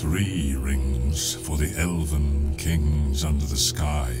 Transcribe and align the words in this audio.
Three 0.00 0.56
rings 0.56 1.34
for 1.34 1.58
the 1.58 1.70
elven 1.78 2.54
kings 2.56 3.24
under 3.24 3.44
the 3.44 3.58
sky, 3.58 4.16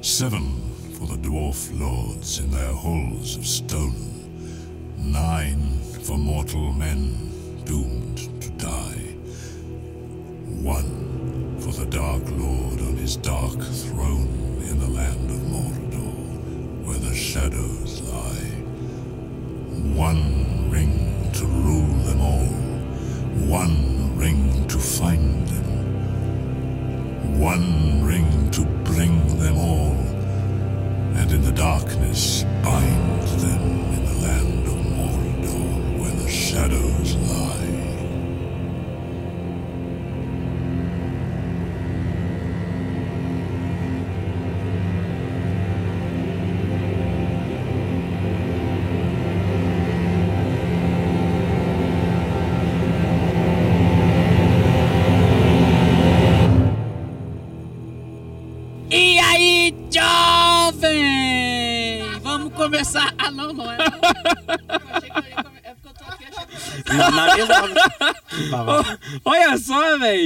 seven 0.00 0.72
for 0.94 1.06
the 1.06 1.18
dwarf 1.18 1.78
lords 1.78 2.38
in 2.38 2.50
their 2.50 2.72
halls 2.72 3.36
of 3.36 3.46
stone, 3.46 4.32
nine 4.96 5.78
for 6.02 6.16
mortal 6.16 6.72
men 6.72 7.30
doomed 7.66 8.40
to 8.40 8.50
die, 8.52 9.14
one 10.62 11.60
for 11.60 11.72
the 11.72 11.86
Dark 11.86 12.24
Lord 12.30 12.80
on 12.80 12.96
his 12.96 13.16
dark 13.16 13.60
throne 13.60 14.62
in 14.62 14.80
the 14.80 14.88
land 14.88 15.30
of 15.30 15.40
Mordor, 15.52 16.86
where 16.86 16.98
the 16.98 17.14
shadows 17.14 18.00
lie. 18.00 18.50
One 19.94 20.70
ring 20.70 21.30
to 21.34 21.44
rule 21.44 22.02
them 22.04 22.20
all, 22.22 22.46
one 23.46 23.95
ring 24.16 24.66
to 24.68 24.78
find 24.78 25.46
them, 25.48 27.38
one 27.38 28.02
ring 28.02 28.50
to 28.50 28.64
bring 28.90 29.38
them 29.38 29.58
all, 29.58 29.92
and 31.18 31.30
in 31.30 31.42
the 31.42 31.52
darkness 31.52 32.44
bind 32.64 33.22
them 33.40 33.62
in 33.92 34.04
the 34.06 34.14
land 34.26 34.66
of 34.66 34.78
Mordor, 34.96 35.98
where 35.98 36.16
the 36.22 36.30
shadows 36.30 37.14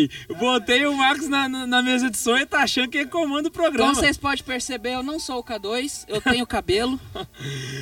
velho. 0.09 0.39
Botei 0.39 0.87
o 0.87 0.97
Marcos 0.97 1.29
na, 1.29 1.49
na, 1.49 1.83
mesa 1.83 2.11
de 2.11 2.17
som 2.17 2.37
e 2.37 2.47
tá 2.47 2.63
achando 2.63 2.89
que 2.89 2.99
ele 2.99 3.11
comanda 3.11 3.49
o 3.49 3.51
programa. 3.51 3.91
Como 3.91 4.01
vocês 4.01 4.17
podem 4.17 4.45
perceber, 4.45 4.95
eu 4.95 5.03
não 5.03 5.19
sou 5.19 5.39
o 5.39 5.45
K2, 5.45 6.05
eu 6.09 6.21
tenho 6.21 6.47
cabelo. 6.47 6.99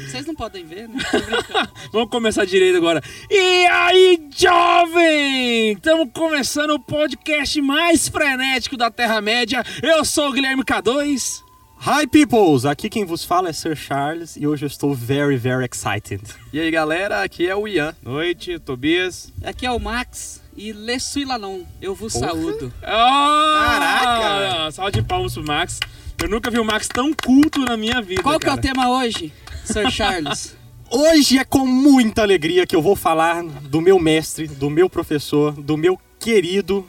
Vocês 0.09 0.27
não 0.27 0.35
podem 0.35 0.65
ver, 0.65 0.89
né? 0.89 0.99
Vamos 1.93 2.11
começar 2.11 2.45
direito 2.45 2.77
agora. 2.77 3.03
E 3.31 3.67
aí, 3.67 4.29
jovem? 4.35 5.73
Estamos 5.73 6.09
começando 6.13 6.71
o 6.71 6.81
podcast 6.81 7.61
mais 7.61 8.09
frenético 8.09 8.77
da 8.77 8.91
Terra-média. 8.91 9.65
Eu 9.83 10.05
sou 10.05 10.31
o 10.31 10.33
Guilherme 10.33 10.65
K2. 10.65 11.49
Hi, 11.81 12.09
peoples! 12.09 12.65
Aqui 12.65 12.91
quem 12.91 13.05
vos 13.05 13.25
fala 13.25 13.51
é 13.51 13.53
Sir 13.53 13.77
Charles 13.77 14.37
e 14.37 14.47
hoje 14.49 14.65
eu 14.65 14.67
estou 14.67 14.93
very, 14.93 15.37
very 15.37 15.65
excited. 15.65 16.21
E 16.53 16.59
aí 16.59 16.71
galera, 16.73 17.23
aqui 17.23 17.47
é 17.47 17.55
o 17.55 17.69
Ian. 17.69 17.95
Noite, 18.03 18.59
Tobias. 18.59 19.33
Aqui 19.45 19.65
é 19.65 19.71
o 19.71 19.79
Max 19.79 20.41
e 20.59 20.73
Le 20.73 20.99
suis 20.99 21.25
Lanon. 21.25 21.61
Eu 21.81 21.95
vos 21.95 22.13
saúdo. 22.13 22.73
Caraca! 22.81 24.73
Salve 24.73 24.91
de 24.93 25.03
palmas 25.03 25.35
pro 25.35 25.45
Max. 25.45 25.79
Eu 26.21 26.29
nunca 26.29 26.51
vi 26.51 26.59
o 26.59 26.65
Max 26.65 26.89
tão 26.89 27.15
culto 27.15 27.61
na 27.61 27.77
minha 27.77 28.03
vida. 28.03 28.21
Qual 28.23 28.41
que 28.41 28.47
é 28.47 28.49
o 28.49 28.57
cara. 28.57 28.61
tema 28.61 28.91
hoje, 28.91 29.33
Sir 29.65 29.89
Charles? 29.93 30.57
Hoje 30.91 31.39
é 31.39 31.45
com 31.45 31.65
muita 31.65 32.23
alegria 32.23 32.67
que 32.67 32.75
eu 32.75 32.83
vou 32.83 32.97
falar 32.97 33.45
do 33.45 33.81
meu 33.81 34.01
mestre, 34.01 34.49
do 34.49 34.69
meu 34.69 34.91
professor, 34.91 35.53
do 35.53 35.77
meu 35.77 35.97
querido 36.19 36.85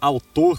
autor 0.00 0.58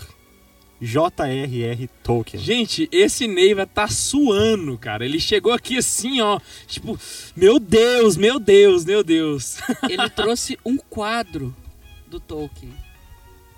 J.R.R. 0.79 1.89
Tolkien. 2.03 2.41
Gente, 2.41 2.87
esse 2.89 3.27
Neiva 3.27 3.65
tá 3.65 3.89
suando, 3.89 4.77
cara. 4.77 5.03
Ele 5.03 5.19
chegou 5.19 5.51
aqui 5.51 5.77
assim, 5.77 6.21
ó. 6.21 6.39
Tipo, 6.67 6.97
meu 7.35 7.59
Deus, 7.59 8.15
meu 8.15 8.39
Deus, 8.39 8.85
meu 8.85 9.03
Deus. 9.03 9.57
Ele 9.89 10.09
trouxe 10.09 10.57
um 10.65 10.77
quadro 10.77 11.53
do 12.15 12.19
Tolkien. 12.19 12.73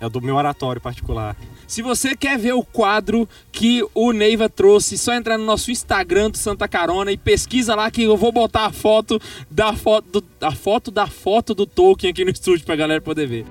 É 0.00 0.08
do 0.08 0.20
meu 0.20 0.36
oratório 0.36 0.80
particular. 0.80 1.36
Se 1.66 1.82
você 1.82 2.16
quer 2.16 2.38
ver 2.38 2.52
o 2.52 2.62
quadro 2.62 3.28
que 3.50 3.84
o 3.94 4.12
Neiva 4.12 4.48
trouxe, 4.48 4.96
só 4.96 5.12
entrar 5.12 5.36
no 5.36 5.44
nosso 5.44 5.72
Instagram 5.72 6.30
do 6.30 6.38
Santa 6.38 6.68
Carona 6.68 7.10
e 7.10 7.16
pesquisa 7.16 7.74
lá 7.74 7.90
que 7.90 8.04
eu 8.04 8.16
vou 8.16 8.30
botar 8.30 8.66
a 8.66 8.72
foto 8.72 9.20
da 9.50 9.72
foto, 9.74 10.20
do, 10.20 10.24
a 10.40 10.52
foto 10.52 10.90
da 10.92 11.08
foto 11.08 11.52
do 11.52 11.66
Tolkien 11.66 12.12
aqui 12.12 12.24
no 12.24 12.30
estúdio 12.30 12.64
pra 12.64 12.76
galera 12.76 13.00
poder 13.00 13.26
ver. 13.26 13.44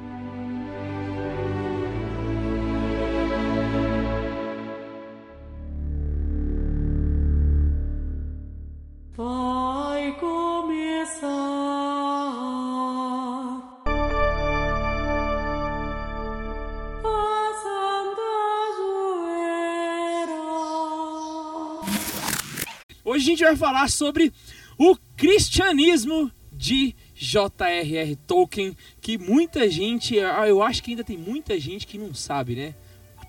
A 23.30 23.36
gente 23.36 23.44
vai 23.44 23.56
falar 23.56 23.90
sobre 23.90 24.32
o 24.78 24.96
cristianismo 25.16 26.32
de 26.52 26.96
J.R.R. 27.16 28.16
Tolkien, 28.28 28.76
que 29.02 29.18
muita 29.18 29.70
gente, 29.70 30.20
ah, 30.20 30.48
eu 30.48 30.62
acho 30.62 30.82
que 30.84 30.92
ainda 30.92 31.04
tem 31.04 31.18
muita 31.18 31.60
gente 31.60 31.86
que 31.86 31.98
não 31.98 32.14
sabe, 32.14 32.56
né? 32.56 32.76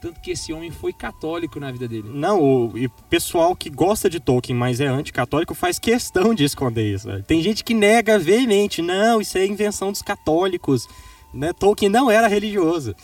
Tanto 0.01 0.21
que 0.21 0.31
esse 0.31 0.53
homem 0.53 0.71
foi 0.71 0.93
católico 0.93 1.59
na 1.59 1.73
vida 1.73 1.89
dele. 1.89 2.09
Não, 2.13 2.41
o 2.41 2.79
e 2.79 2.89
pessoal 3.11 3.57
que 3.57 3.69
gosta 3.69 4.09
de 4.09 4.21
Tolkien, 4.21 4.57
mas 4.57 4.81
é 4.81 4.87
anticatólico, 4.87 5.55
faz 5.55 5.79
questão 5.79 6.33
de 6.33 6.45
esconder 6.45 6.95
isso. 6.95 7.09
Tem 7.25 7.43
gente 7.43 7.65
que 7.65 7.75
nega 7.75 8.17
veemente, 8.17 8.81
não, 8.81 9.21
isso 9.21 9.37
é 9.37 9.45
invenção 9.45 9.91
dos 9.91 10.01
católicos. 10.01 10.89
Né? 11.35 11.53
Tolkien 11.53 11.91
não 11.91 12.09
era 12.09 12.29
religioso. 12.29 12.95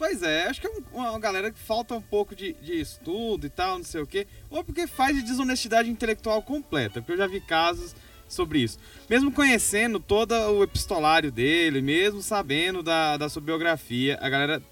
Pois 0.00 0.22
é, 0.22 0.46
acho 0.46 0.62
que 0.62 0.66
é 0.66 0.70
um- 0.70 0.98
uma 0.98 1.18
galera 1.18 1.50
que 1.50 1.58
falta 1.58 1.94
um 1.94 2.00
pouco 2.00 2.34
de, 2.34 2.54
de 2.54 2.80
estudo 2.80 3.46
e 3.46 3.50
tal, 3.50 3.76
não 3.76 3.84
sei 3.84 4.00
o 4.00 4.06
quê. 4.06 4.26
Ou 4.48 4.64
porque 4.64 4.86
faz 4.86 5.14
de 5.14 5.20
desonestidade 5.20 5.90
intelectual 5.90 6.40
completa, 6.40 7.02
porque 7.02 7.12
eu 7.12 7.18
já 7.18 7.26
vi 7.26 7.38
casos 7.38 7.94
sobre 8.26 8.60
isso. 8.60 8.78
Mesmo 9.10 9.30
conhecendo 9.30 10.00
todo 10.00 10.32
o 10.32 10.62
epistolário 10.62 11.30
dele, 11.30 11.82
mesmo 11.82 12.22
sabendo 12.22 12.82
da, 12.82 13.18
da 13.18 13.28
sua 13.28 13.42
biografia, 13.42 14.18
a 14.22 14.30
galera 14.30 14.62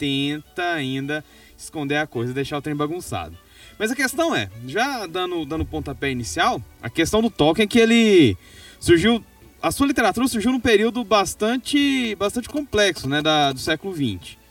tenta 0.00 0.72
ainda 0.72 1.24
esconder 1.56 1.98
a 1.98 2.06
coisa 2.08 2.34
deixar 2.34 2.58
o 2.58 2.62
trem 2.62 2.74
bagunçado. 2.74 3.38
Mas 3.78 3.92
a 3.92 3.94
questão 3.94 4.34
é, 4.34 4.50
já 4.66 5.06
dando, 5.06 5.46
dando 5.46 5.64
pontapé 5.64 6.10
inicial, 6.10 6.60
a 6.82 6.90
questão 6.90 7.22
do 7.22 7.30
Tolkien 7.30 7.66
é 7.66 7.68
que 7.68 7.78
ele 7.78 8.36
surgiu. 8.80 9.24
A 9.62 9.70
sua 9.70 9.86
literatura 9.86 10.26
surgiu 10.26 10.50
num 10.50 10.58
período 10.58 11.04
bastante, 11.04 12.16
bastante 12.16 12.48
complexo, 12.48 13.08
né, 13.08 13.22
da, 13.22 13.52
do 13.52 13.60
século 13.60 13.94
XX. 13.94 14.41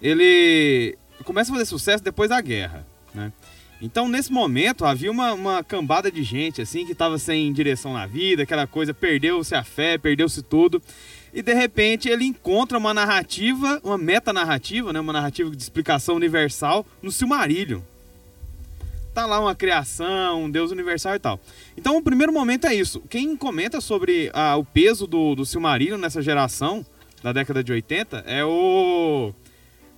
Ele 0.00 0.96
começa 1.24 1.50
a 1.50 1.54
fazer 1.54 1.66
sucesso 1.66 2.02
depois 2.04 2.30
da 2.30 2.40
guerra, 2.40 2.86
né? 3.14 3.32
Então, 3.80 4.08
nesse 4.08 4.32
momento, 4.32 4.86
havia 4.86 5.10
uma, 5.10 5.34
uma 5.34 5.62
cambada 5.62 6.10
de 6.10 6.22
gente, 6.22 6.62
assim, 6.62 6.86
que 6.86 6.92
estava 6.92 7.18
sem 7.18 7.52
direção 7.52 7.92
na 7.92 8.06
vida, 8.06 8.42
aquela 8.42 8.66
coisa, 8.66 8.94
perdeu-se 8.94 9.54
a 9.54 9.62
fé, 9.62 9.98
perdeu-se 9.98 10.42
tudo. 10.42 10.80
E, 11.32 11.42
de 11.42 11.52
repente, 11.52 12.08
ele 12.08 12.24
encontra 12.24 12.78
uma 12.78 12.94
narrativa, 12.94 13.78
uma 13.84 13.98
metanarrativa, 13.98 14.92
né? 14.92 15.00
Uma 15.00 15.12
narrativa 15.12 15.50
de 15.50 15.62
explicação 15.62 16.14
universal 16.14 16.86
no 17.02 17.12
Silmarillion. 17.12 17.80
Tá 19.12 19.26
lá 19.26 19.40
uma 19.40 19.54
criação, 19.54 20.44
um 20.44 20.50
Deus 20.50 20.70
universal 20.70 21.14
e 21.14 21.18
tal. 21.18 21.38
Então, 21.76 21.98
o 21.98 22.02
primeiro 22.02 22.32
momento 22.32 22.66
é 22.66 22.74
isso. 22.74 23.02
Quem 23.10 23.36
comenta 23.36 23.80
sobre 23.82 24.30
ah, 24.32 24.56
o 24.56 24.64
peso 24.64 25.06
do, 25.06 25.34
do 25.34 25.44
Silmarillion 25.44 25.98
nessa 25.98 26.22
geração, 26.22 26.84
da 27.22 27.32
década 27.32 27.62
de 27.62 27.72
80, 27.72 28.24
é 28.26 28.44
o... 28.44 29.34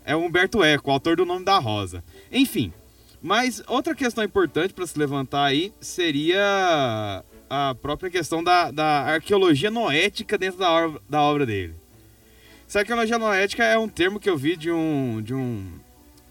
É 0.08 0.16
o 0.16 0.20
Humberto 0.20 0.64
Eco, 0.64 0.90
autor 0.90 1.16
do 1.16 1.26
Nome 1.26 1.44
da 1.44 1.58
Rosa. 1.58 2.02
Enfim, 2.32 2.72
mas 3.20 3.62
outra 3.66 3.94
questão 3.94 4.24
importante 4.24 4.72
para 4.72 4.86
se 4.86 4.98
levantar 4.98 5.44
aí 5.44 5.70
seria 5.80 7.22
a 7.50 7.74
própria 7.74 8.10
questão 8.10 8.42
da, 8.42 8.70
da 8.70 9.02
arqueologia 9.02 9.70
noética 9.70 10.38
dentro 10.38 10.58
da 10.60 10.70
obra, 10.70 11.00
da 11.10 11.20
obra 11.20 11.44
dele. 11.44 11.74
Essa 12.66 12.78
arqueologia 12.80 13.18
noética 13.18 13.62
é 13.64 13.78
um 13.78 13.86
termo 13.88 14.18
que 14.18 14.30
eu 14.30 14.36
vi 14.38 14.56
de 14.56 14.70
um 14.70 15.20
de 15.22 15.34
um 15.34 15.78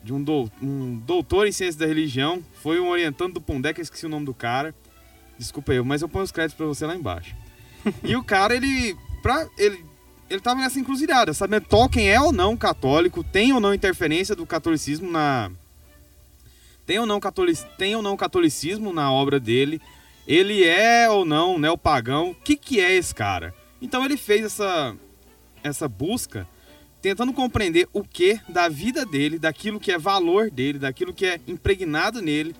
de 0.03 0.12
um, 0.13 0.24
dou- 0.24 0.50
um 0.62 0.97
doutor 1.06 1.45
em 1.47 1.51
ciências 1.51 1.75
da 1.75 1.85
religião, 1.85 2.41
foi 2.63 2.79
um 2.79 2.88
orientando 2.88 3.33
do 3.33 3.41
Pondé, 3.41 3.74
que 3.74 3.81
eu 3.81 3.83
esqueci 3.83 4.06
o 4.06 4.09
nome 4.09 4.25
do 4.25 4.33
cara. 4.33 4.74
Desculpa 5.38 5.74
eu, 5.74 5.83
mas 5.85 6.01
eu 6.01 6.09
ponho 6.09 6.24
os 6.24 6.31
créditos 6.31 6.57
para 6.57 6.65
você 6.65 6.85
lá 6.85 6.95
embaixo. 6.95 7.35
e 8.03 8.15
o 8.15 8.24
cara, 8.24 8.56
ele 8.56 8.95
pra 9.21 9.47
ele 9.57 9.83
ele 10.29 10.41
tava 10.41 10.62
nessa 10.62 10.79
encruzilhada, 10.79 11.33
sabendo 11.33 11.68
Tolkien 11.68 12.09
é 12.09 12.19
ou 12.19 12.31
não 12.31 12.57
católico, 12.57 13.24
tem 13.24 13.53
ou 13.53 13.59
não 13.59 13.74
interferência 13.74 14.35
do 14.35 14.45
catolicismo 14.45 15.09
na 15.09 15.51
tem 16.85 17.00
ou 17.00 17.06
não, 17.06 17.19
catolic, 17.19 17.65
tem 17.77 17.95
ou 17.97 18.01
não 18.01 18.15
catolicismo 18.15 18.94
na 18.94 19.12
obra 19.12 19.41
dele, 19.41 19.81
ele 20.25 20.63
é 20.63 21.09
ou 21.09 21.25
não 21.25 21.59
neopagão, 21.59 22.31
o 22.31 22.35
que, 22.35 22.56
que 22.56 22.79
é 22.79 22.95
esse 22.95 23.13
cara? 23.13 23.53
Então 23.81 24.06
ele 24.06 24.15
fez 24.15 24.45
essa, 24.45 24.95
essa 25.62 25.88
busca 25.88 26.47
tentando 27.01 27.33
compreender 27.33 27.88
o 27.94 28.03
que 28.03 28.39
da 28.47 28.69
vida 28.69 29.06
dele, 29.06 29.38
daquilo 29.38 29.79
que 29.79 29.91
é 29.91 29.97
valor 29.97 30.50
dele, 30.50 30.79
daquilo 30.79 31.13
que 31.13 31.25
é 31.25 31.39
impregnado 31.45 32.21
nele, 32.21 32.56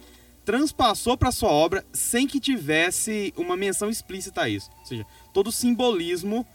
transpassou 0.46 1.18
para 1.18 1.32
sua 1.32 1.50
obra 1.50 1.86
sem 1.92 2.28
que 2.28 2.40
tivesse 2.40 3.34
uma 3.36 3.58
menção 3.58 3.90
explícita 3.90 4.44
a 4.44 4.50
isso. 4.50 4.70
Ou 4.80 4.86
seja, 4.86 5.06
todo 5.34 5.48
o 5.48 5.52
simbolismo 5.52 6.46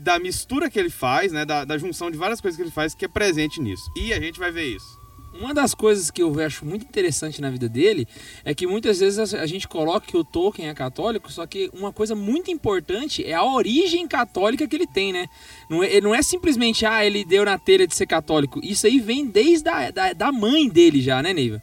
da 0.00 0.18
mistura 0.18 0.70
que 0.70 0.78
ele 0.78 0.90
faz, 0.90 1.32
né, 1.32 1.44
da, 1.44 1.64
da 1.64 1.78
junção 1.78 2.10
de 2.10 2.16
várias 2.16 2.40
coisas 2.40 2.56
que 2.56 2.62
ele 2.62 2.70
faz, 2.70 2.94
que 2.94 3.04
é 3.04 3.08
presente 3.08 3.60
nisso. 3.60 3.90
E 3.96 4.12
a 4.12 4.20
gente 4.20 4.38
vai 4.38 4.50
ver 4.50 4.64
isso. 4.64 5.02
Uma 5.34 5.54
das 5.54 5.74
coisas 5.74 6.10
que 6.10 6.22
eu 6.22 6.38
acho 6.40 6.64
muito 6.64 6.84
interessante 6.84 7.40
na 7.40 7.48
vida 7.48 7.66
dele 7.66 8.06
é 8.44 8.54
que 8.54 8.66
muitas 8.66 9.00
vezes 9.00 9.32
a 9.32 9.46
gente 9.46 9.66
coloca 9.66 10.06
que 10.06 10.16
o 10.16 10.22
Tolkien 10.22 10.68
é 10.68 10.74
católico, 10.74 11.32
só 11.32 11.46
que 11.46 11.70
uma 11.72 11.90
coisa 11.90 12.14
muito 12.14 12.50
importante 12.50 13.24
é 13.24 13.32
a 13.32 13.42
origem 13.42 14.06
católica 14.06 14.68
que 14.68 14.76
ele 14.76 14.86
tem, 14.86 15.10
né? 15.10 15.26
Não 15.70 15.82
é, 15.82 16.00
não 16.02 16.14
é 16.14 16.22
simplesmente, 16.22 16.84
ah, 16.84 17.04
ele 17.04 17.24
deu 17.24 17.46
na 17.46 17.58
telha 17.58 17.86
de 17.86 17.94
ser 17.94 18.06
católico. 18.06 18.60
Isso 18.62 18.86
aí 18.86 19.00
vem 19.00 19.26
desde 19.26 19.68
a, 19.70 19.90
da, 19.90 20.12
da 20.12 20.30
mãe 20.30 20.68
dele 20.68 21.00
já, 21.00 21.22
né, 21.22 21.32
Neiva? 21.32 21.62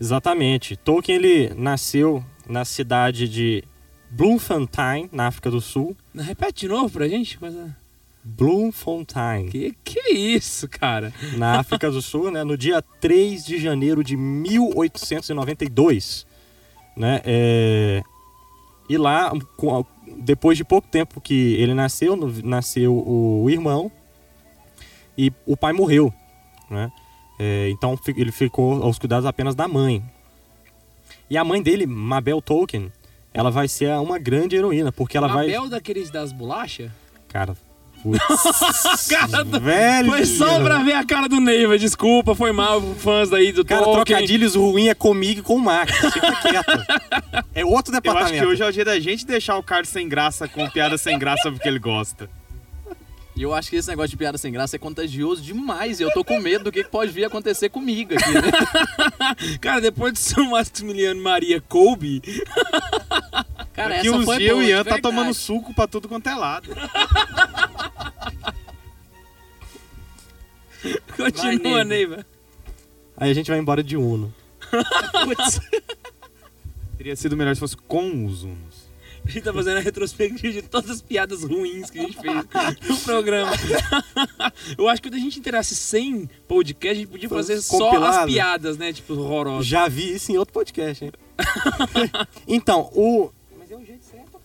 Exatamente. 0.00 0.76
Tolkien 0.76 1.16
ele 1.16 1.52
nasceu 1.56 2.24
na 2.48 2.64
cidade 2.64 3.28
de 3.28 3.64
Bloemfontein, 4.16 5.08
na 5.12 5.26
África 5.26 5.50
do 5.50 5.60
Sul. 5.60 5.94
Repete 6.14 6.60
de 6.60 6.68
novo 6.68 6.88
pra 6.90 7.08
gente. 7.08 7.36
Coisa... 7.38 7.76
Bloemfontein, 8.26 9.50
Que 9.50 9.74
que 9.84 9.98
é 9.98 10.14
isso, 10.14 10.66
cara? 10.66 11.12
na 11.36 11.60
África 11.60 11.90
do 11.90 12.00
Sul, 12.00 12.30
né, 12.30 12.42
no 12.42 12.56
dia 12.56 12.80
3 13.00 13.44
de 13.44 13.58
janeiro 13.58 14.02
de 14.02 14.16
1892. 14.16 16.26
Né, 16.96 17.20
é, 17.24 18.02
E 18.88 18.96
lá, 18.96 19.30
depois 20.18 20.56
de 20.56 20.64
pouco 20.64 20.88
tempo 20.88 21.20
que 21.20 21.52
ele 21.54 21.74
nasceu, 21.74 22.16
nasceu 22.42 22.96
o 22.96 23.50
irmão 23.50 23.92
e 25.18 25.30
o 25.44 25.54
pai 25.56 25.72
morreu. 25.74 26.10
Né? 26.70 26.90
É, 27.38 27.68
então 27.70 27.98
ele 28.16 28.32
ficou 28.32 28.82
aos 28.82 28.98
cuidados 28.98 29.26
apenas 29.26 29.54
da 29.54 29.68
mãe. 29.68 30.02
E 31.28 31.36
a 31.36 31.44
mãe 31.44 31.62
dele, 31.62 31.84
Mabel 31.86 32.40
Tolkien, 32.40 32.90
ela 33.34 33.50
vai 33.50 33.66
ser 33.68 33.90
uma 33.98 34.18
grande 34.18 34.56
heroína, 34.56 34.90
porque 34.92 35.16
ela 35.18 35.26
vai. 35.28 35.46
Mabel 35.48 35.68
daqueles 35.68 36.08
das 36.10 36.32
bolachas? 36.32 36.90
Cara, 37.28 37.54
putz, 38.02 39.06
Cara 39.08 39.42
do- 39.44 39.60
velho. 39.60 40.10
Foi 40.10 40.24
só 40.24 40.60
pra 40.62 40.78
ver 40.84 40.92
a 40.92 41.04
cara 41.04 41.28
do 41.28 41.40
Neiva, 41.40 41.76
desculpa, 41.78 42.34
foi 42.34 42.52
mal, 42.52 42.80
fãs 42.98 43.32
aí 43.32 43.50
do 43.52 43.64
Cara, 43.64 43.82
Tolkien. 43.82 44.04
trocadilhos 44.04 44.54
ruim 44.54 44.88
é 44.88 44.94
comigo 44.94 45.40
e 45.40 45.42
com 45.42 45.56
o 45.56 45.60
Max. 45.60 45.92
Fica 46.12 46.32
quieto. 46.42 47.44
É 47.54 47.64
outro 47.64 47.90
Eu 47.92 48.00
departamento. 48.00 48.34
acho 48.34 48.42
que 48.42 48.46
hoje 48.46 48.62
é 48.62 48.66
o 48.66 48.72
dia 48.72 48.84
da 48.84 49.00
gente 49.00 49.26
deixar 49.26 49.56
o 49.58 49.62
Carlos 49.62 49.88
sem 49.88 50.08
graça 50.08 50.46
com 50.46 50.68
piada 50.70 50.96
sem 50.96 51.18
graça 51.18 51.50
porque 51.50 51.66
ele 51.68 51.78
gosta. 51.78 52.28
E 53.36 53.42
eu 53.42 53.52
acho 53.52 53.68
que 53.68 53.76
esse 53.76 53.88
negócio 53.88 54.10
de 54.10 54.16
piada 54.16 54.38
sem 54.38 54.52
graça 54.52 54.76
é 54.76 54.78
contagioso 54.78 55.42
demais. 55.42 55.98
E 55.98 56.04
eu 56.04 56.12
tô 56.12 56.24
com 56.24 56.38
medo 56.38 56.64
do 56.64 56.72
que 56.72 56.84
pode 56.84 57.10
vir 57.10 57.24
a 57.24 57.26
acontecer 57.26 57.68
comigo 57.68 58.14
aqui, 58.14 58.32
né? 58.32 59.58
Cara, 59.60 59.80
depois 59.80 60.12
de 60.12 60.20
São 60.20 60.50
Maximiliano 60.50 61.20
Maria 61.20 61.60
Colby, 61.60 62.22
Cara, 63.74 63.96
Daqui 63.96 64.08
essa 64.08 64.16
uns 64.16 64.24
foi 64.24 64.38
dias 64.38 64.52
o 64.52 64.54
boa, 64.54 64.64
de 64.64 64.70
Ian 64.70 64.84
tá 64.84 64.98
tomando 65.00 65.34
suco 65.34 65.74
pra 65.74 65.88
tudo 65.88 66.08
quanto 66.08 66.28
é 66.28 66.34
lado. 66.34 66.68
continua, 71.16 71.82
Neiva. 71.82 72.24
Aí 73.16 73.32
a 73.32 73.34
gente 73.34 73.50
vai 73.50 73.58
embora 73.58 73.82
de 73.82 73.96
Uno. 73.96 74.32
Putz. 75.24 75.60
Teria 76.96 77.16
sido 77.16 77.36
melhor 77.36 77.54
se 77.54 77.60
fosse 77.60 77.76
com 77.76 78.26
os 78.26 78.44
Unos. 78.44 78.73
A 79.24 79.30
gente 79.30 79.42
tá 79.42 79.52
fazendo 79.52 79.78
a 79.78 79.80
retrospectiva 79.80 80.52
de 80.52 80.62
todas 80.62 80.90
as 80.90 81.00
piadas 81.02 81.42
ruins 81.42 81.90
que 81.90 81.98
a 81.98 82.02
gente 82.02 82.18
fez 82.20 82.34
no 82.88 82.98
programa. 82.98 83.52
Eu 84.76 84.86
acho 84.88 85.00
que 85.00 85.08
quando 85.08 85.18
a 85.18 85.22
gente 85.22 85.38
inteirasse 85.38 85.74
100 85.74 86.28
podcasts, 86.46 86.98
a 86.98 87.00
gente 87.00 87.10
podia 87.10 87.28
fazer 87.28 87.60
só 87.62 87.76
as 87.76 87.82
Compilado. 87.82 88.32
piadas, 88.32 88.76
né? 88.76 88.92
Tipo, 88.92 89.14
horrorosas. 89.14 89.66
Já 89.66 89.88
vi 89.88 90.14
isso 90.14 90.30
em 90.30 90.36
outro 90.36 90.52
podcast, 90.52 91.06
hein? 91.06 91.12
então, 92.46 92.90
o. 92.92 93.30
Mas 93.58 93.70
é 93.70 93.76
um 93.76 93.84
jeito 93.84 94.04
certo, 94.04 94.38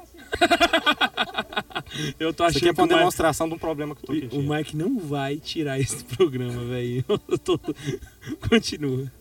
Eu 2.20 2.34
tô 2.34 2.48
Isso 2.48 2.58
aqui 2.58 2.70
achando 2.70 2.70
é 2.70 2.74
que 2.74 2.80
uma 2.80 2.86
o 2.86 2.88
Mike, 2.88 2.98
demonstração 3.00 3.50
de 3.50 3.56
um 3.56 3.60
problema 3.60 3.96
que 3.96 4.04
eu 4.04 4.08
tô 4.08 4.14
o 4.14 4.16
sentindo. 4.16 4.56
Mike 4.56 4.78
não 4.78 4.98
vai 4.98 5.38
tirar 5.38 5.78
esse 5.80 6.04
programa, 6.06 6.64
velho. 6.64 7.04
Eu 7.28 7.38
tô... 7.38 7.60
Continua. 8.50 9.12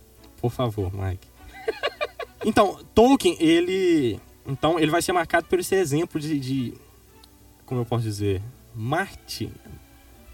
Por 0.41 0.53
favor, 0.53 0.93
Mike. 0.95 1.27
Então, 2.45 2.79
Tolkien, 2.95 3.37
ele. 3.41 4.21
Então, 4.49 4.81
ele 4.81 4.91
vai 4.91 5.03
ser 5.03 5.13
marcado 5.13 5.47
por 5.47 5.59
esse 5.61 5.75
exemplo 5.75 6.19
de. 6.21 6.41
de- 6.41 6.75
como 7.67 7.83
eu 7.83 7.85
posso 7.85 8.03
dizer? 8.05 8.41
Marte. 8.75 9.51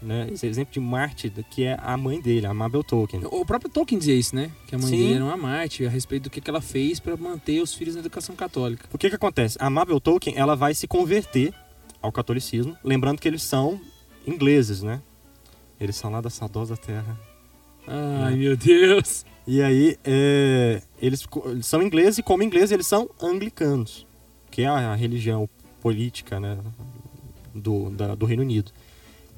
Né? 0.01 0.29
Esse 0.31 0.45
exemplo 0.45 0.71
de 0.73 0.79
Marte, 0.79 1.31
que 1.49 1.63
é 1.63 1.77
a 1.81 1.97
mãe 1.97 2.21
dele, 2.21 2.45
a 2.45 2.53
Mabel 2.53 2.83
Tolkien. 2.83 3.23
O 3.25 3.43
próprio 3.45 3.71
Tolkien 3.71 3.97
dizia 3.97 4.13
isso, 4.15 4.35
né? 4.35 4.51
Que 4.67 4.75
a 4.75 4.77
mãe 4.77 4.87
Sim. 4.89 4.97
dele 4.97 5.13
era 5.15 5.23
uma 5.25 5.35
Marte 5.37 5.85
a 5.85 5.89
respeito 5.89 6.23
do 6.23 6.29
que 6.29 6.39
que 6.39 6.49
ela 6.49 6.61
fez 6.61 6.99
pra 6.99 7.17
manter 7.17 7.59
os 7.59 7.73
filhos 7.73 7.95
na 7.95 8.01
educação 8.01 8.35
católica. 8.35 8.85
O 8.93 8.97
que 8.97 9.09
que 9.09 9.15
acontece? 9.15 9.57
A 9.59 9.69
Mabel 9.69 9.99
Tolkien, 9.99 10.37
ela 10.37 10.55
vai 10.55 10.73
se 10.75 10.87
converter 10.87 11.53
ao 12.01 12.11
catolicismo, 12.11 12.77
lembrando 12.83 13.19
que 13.19 13.27
eles 13.27 13.41
são 13.41 13.81
ingleses, 14.27 14.83
né? 14.83 15.01
Eles 15.79 15.95
são 15.95 16.11
lá 16.11 16.21
da 16.21 16.29
saudosa 16.29 16.77
terra. 16.77 17.17
Ai, 17.87 18.35
meu 18.35 18.55
Deus. 18.55 19.25
E 19.47 19.61
aí, 19.61 19.97
é, 20.03 20.81
eles, 21.01 21.27
eles 21.45 21.65
são 21.67 21.81
ingleses 21.81 22.17
e 22.17 22.23
como 22.23 22.41
ingleses 22.43 22.71
eles 22.71 22.87
são 22.87 23.09
anglicanos, 23.21 24.05
que 24.49 24.63
é 24.63 24.67
a 24.67 24.95
religião 24.95 25.47
política, 25.81 26.39
né, 26.39 26.57
do, 27.53 27.89
da- 27.91 28.15
do 28.15 28.25
Reino 28.25 28.41
Unido. 28.41 28.71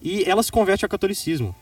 E 0.02 0.24
ela 0.24 0.42
se 0.42 0.52
converte 0.52 0.86
ao 0.86 0.90
catolicismo. 0.90 1.54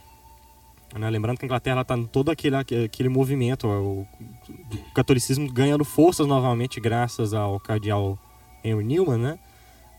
né? 0.94 1.10
Lembrando 1.10 1.40
que 1.40 1.46
a 1.46 1.48
Inglaterra 1.48 1.82
está 1.82 1.98
em 1.98 2.06
todo 2.06 2.30
aquele, 2.30 2.56
aquele 2.56 3.10
movimento, 3.10 3.68
o, 3.68 4.02
o 4.02 4.94
catolicismo 4.94 5.52
ganhando 5.52 5.84
forças 5.84 6.28
novamente 6.28 6.80
graças 6.80 7.34
ao 7.34 7.60
cardeal 7.60 8.20
Henry 8.64 8.84
Newman, 8.84 9.18
né? 9.18 9.40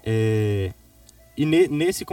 É, 0.04 0.72
e 1.36 1.44
ne- 1.44 1.66
nesse 1.68 2.04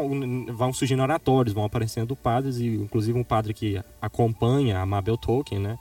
vão 0.51 0.73
surgindo 0.73 1.03
oratórios, 1.03 1.53
vão 1.53 1.63
aparecendo 1.63 2.15
padres, 2.15 2.57
e 2.57 2.65
inclusive 2.67 3.17
um 3.17 3.23
padre 3.23 3.53
que 3.53 3.79
acompanha 4.01 4.79
a 4.79 4.85
Mabel 4.85 5.15
Tolkien, 5.17 5.61
né? 5.61 5.77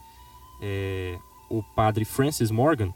É, 0.63 1.19
o 1.51 1.63
padre 1.63 2.05
Francis 2.05 2.51
Morgan, 2.51 2.95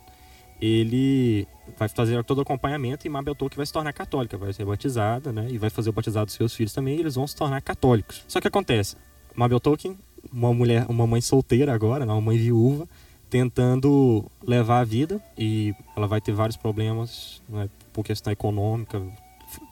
ele 0.61 1.47
vai 1.77 1.89
fazer 1.89 2.23
todo 2.25 2.39
o 2.39 2.43
acompanhamento 2.43 3.07
e 3.07 3.11
Mabel 3.11 3.35
Tolkien 3.35 3.57
vai 3.57 3.67
se 3.67 3.73
tornar 3.73 3.93
católica, 3.93 4.39
vai 4.39 4.53
ser 4.53 4.65
batizada, 4.65 5.33
né? 5.33 5.49
E 5.51 5.59
vai 5.59 5.69
fazer 5.69 5.91
o 5.91 5.93
batizado 5.93 6.27
dos 6.27 6.35
seus 6.35 6.55
filhos 6.55 6.73
também, 6.73 6.97
e 6.97 7.01
eles 7.01 7.17
vão 7.17 7.27
se 7.27 7.37
tornar 7.37 7.61
católicos. 7.61 8.25
Só 8.26 8.40
que 8.40 8.49
acontece, 8.49 8.97
Mabel 9.35 9.61
Tolkien, 9.61 9.99
uma 10.33 10.55
mulher, 10.55 10.87
uma 10.88 11.07
mãe 11.07 11.21
solteira 11.21 11.75
agora, 11.75 12.07
né? 12.07 12.12
uma 12.12 12.21
mãe 12.21 12.38
viúva, 12.38 12.88
tentando 13.29 14.25
levar 14.43 14.81
a 14.81 14.85
vida 14.85 15.21
e 15.37 15.75
ela 15.97 16.07
vai 16.07 16.21
ter 16.21 16.33
vários 16.33 16.57
problemas 16.57 17.43
né, 17.49 17.69
por 17.93 18.05
questão 18.05 18.33
econômica. 18.33 19.02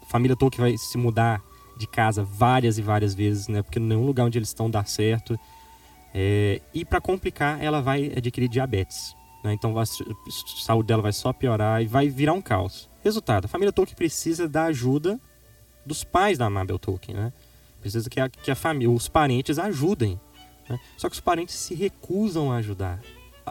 Família 0.07 0.35
Tolkien 0.35 0.61
vai 0.61 0.77
se 0.77 0.97
mudar 0.97 1.41
de 1.77 1.87
casa 1.87 2.23
várias 2.23 2.77
e 2.77 2.81
várias 2.81 3.13
vezes, 3.13 3.47
né? 3.47 3.61
Porque 3.61 3.79
nenhum 3.79 4.05
lugar 4.05 4.25
onde 4.25 4.37
eles 4.37 4.49
estão 4.49 4.69
dá 4.69 4.83
certo. 4.85 5.37
É, 6.17 6.61
e 6.73 6.85
para 6.85 7.01
complicar, 7.01 7.61
ela 7.61 7.81
vai 7.81 8.05
adquirir 8.15 8.47
diabetes. 8.47 9.13
né? 9.43 9.51
Então 9.53 9.77
a 9.77 9.85
saúde 9.85 10.87
dela 10.87 11.01
vai 11.01 11.11
só 11.11 11.33
piorar 11.33 11.81
e 11.83 11.85
vai 11.87 12.07
virar 12.07 12.31
um 12.31 12.41
caos. 12.41 12.89
Resultado, 13.03 13.45
a 13.45 13.47
família 13.49 13.73
Tolkien 13.73 13.95
precisa 13.97 14.47
da 14.47 14.63
ajuda 14.63 15.19
dos 15.85 16.03
pais 16.05 16.37
da 16.37 16.49
Mabel 16.49 16.79
Tolkien, 16.79 17.15
né? 17.17 17.33
Precisa 17.81 18.09
que 18.09 18.19
a, 18.19 18.29
que 18.29 18.49
a 18.49 18.55
família, 18.55 18.89
os 18.89 19.07
parentes 19.09 19.59
ajudem. 19.59 20.19
né? 20.69 20.79
Só 20.97 21.07
que 21.09 21.13
os 21.15 21.19
parentes 21.19 21.53
se 21.53 21.75
recusam 21.75 22.49
a 22.51 22.55
ajudar. 22.55 22.99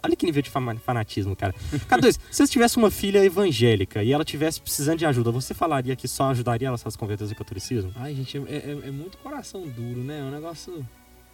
Olha 0.02 0.16
que 0.16 0.26
nível 0.26 0.42
de 0.42 0.50
fanatismo, 0.50 1.37
cara. 1.37 1.54
Cara, 1.87 2.02
dois, 2.02 2.18
se 2.33 2.44
você 2.44 2.50
tivesse 2.50 2.76
uma 2.78 2.90
filha 2.90 3.25
evangélica 3.25 4.02
e 4.02 4.11
ela 4.11 4.25
tivesse 4.25 4.61
precisando 4.61 4.99
de 4.99 5.06
ajuda, 5.06 5.30
você 5.30 5.54
falaria 5.54 5.94
que 5.94 6.09
só 6.09 6.30
ajudaria 6.30 6.66
ela 6.66 6.76
se 6.78 6.83
ela 6.85 6.90
se 6.90 6.99
convertesse 6.99 7.30
ao 7.33 7.38
catolicismo? 7.38 7.92
Ai, 7.94 8.12
gente, 8.14 8.38
é, 8.38 8.56
é- 8.56 8.88
é 8.88 8.90
muito 8.90 9.16
coração 9.18 9.68
duro, 9.68 10.02
né? 10.02 10.18
É 10.18 10.23
um 10.25 10.30
negócio. 10.33 10.85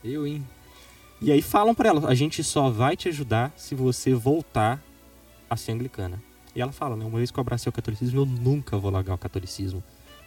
Eu, 0.04 0.26
hein? 0.26 0.44
E 1.20 1.30
aí 1.30 1.42
falam 1.42 1.74
pra 1.74 1.88
ela, 1.90 2.08
a 2.08 2.14
gente 2.14 2.42
só 2.42 2.70
vai 2.70 2.96
te 2.96 3.08
ajudar 3.08 3.52
se 3.56 3.74
você 3.74 4.14
voltar 4.14 4.82
a 5.48 5.56
ser 5.56 5.72
anglicana. 5.72 6.20
E 6.54 6.60
ela 6.60 6.72
fala, 6.72 6.96
né, 6.96 7.04
uma 7.04 7.18
vez 7.18 7.30
que 7.30 7.38
eu 7.38 7.42
abracei 7.42 7.68
o 7.68 7.72
catolicismo, 7.72 8.20
eu 8.20 8.26
nunca 8.26 8.76
vou 8.78 8.90
largar 8.90 9.14
o 9.14 9.18
catolicismo. 9.18 9.82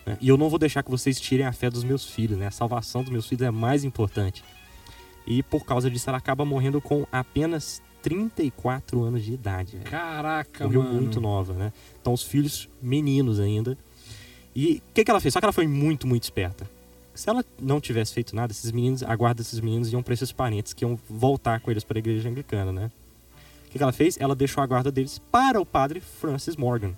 né? 0.05 0.17
E 0.21 0.29
eu 0.29 0.37
não 0.37 0.49
vou 0.49 0.59
deixar 0.59 0.83
que 0.83 0.91
vocês 0.91 1.19
tirem 1.19 1.45
a 1.45 1.51
fé 1.51 1.69
dos 1.69 1.83
meus 1.83 2.05
filhos, 2.05 2.37
né? 2.37 2.47
A 2.47 2.51
salvação 2.51 3.01
dos 3.01 3.11
meus 3.11 3.27
filhos 3.27 3.41
é 3.41 3.51
mais 3.51 3.83
importante. 3.83 4.43
E 5.25 5.41
por 5.41 5.65
causa 5.65 5.89
disso 5.89 6.09
ela 6.09 6.17
acaba 6.17 6.45
morrendo 6.45 6.79
com 6.81 7.05
apenas 7.11 7.81
34 8.01 9.01
anos 9.03 9.23
de 9.23 9.33
idade. 9.33 9.77
velho. 9.77 9.89
Caraca, 9.89 10.65
Morreu 10.65 10.83
mano. 10.83 10.95
muito 10.95 11.19
nova, 11.21 11.53
né? 11.53 11.73
Então 12.01 12.13
os 12.13 12.21
filhos 12.23 12.69
meninos 12.81 13.39
ainda. 13.39 13.77
E 14.55 14.81
o 14.89 14.93
que, 14.93 15.03
que 15.03 15.09
ela 15.09 15.19
fez? 15.21 15.33
Só 15.33 15.39
que 15.39 15.45
ela 15.45 15.53
foi 15.53 15.65
muito, 15.67 16.05
muito 16.05 16.23
esperta. 16.23 16.69
Se 17.13 17.29
ela 17.29 17.45
não 17.61 17.79
tivesse 17.79 18.13
feito 18.13 18.35
nada, 18.35 18.51
esses 18.51 18.71
meninos, 18.71 19.03
a 19.03 19.15
guarda 19.15 19.43
desses 19.43 19.59
meninos 19.59 19.91
iam 19.91 20.01
para 20.01 20.13
esses 20.13 20.31
parentes 20.31 20.73
que 20.73 20.83
iam 20.83 20.97
voltar 21.09 21.59
com 21.59 21.69
eles 21.69 21.83
para 21.83 21.97
a 21.97 21.99
igreja 21.99 22.29
anglicana, 22.29 22.71
né? 22.71 22.91
O 23.67 23.69
que, 23.69 23.77
que 23.77 23.83
ela 23.83 23.91
fez? 23.91 24.17
Ela 24.19 24.35
deixou 24.35 24.63
a 24.63 24.67
guarda 24.67 24.91
deles 24.91 25.19
para 25.31 25.59
o 25.59 25.65
padre 25.65 25.99
Francis 25.99 26.55
Morgan. 26.55 26.93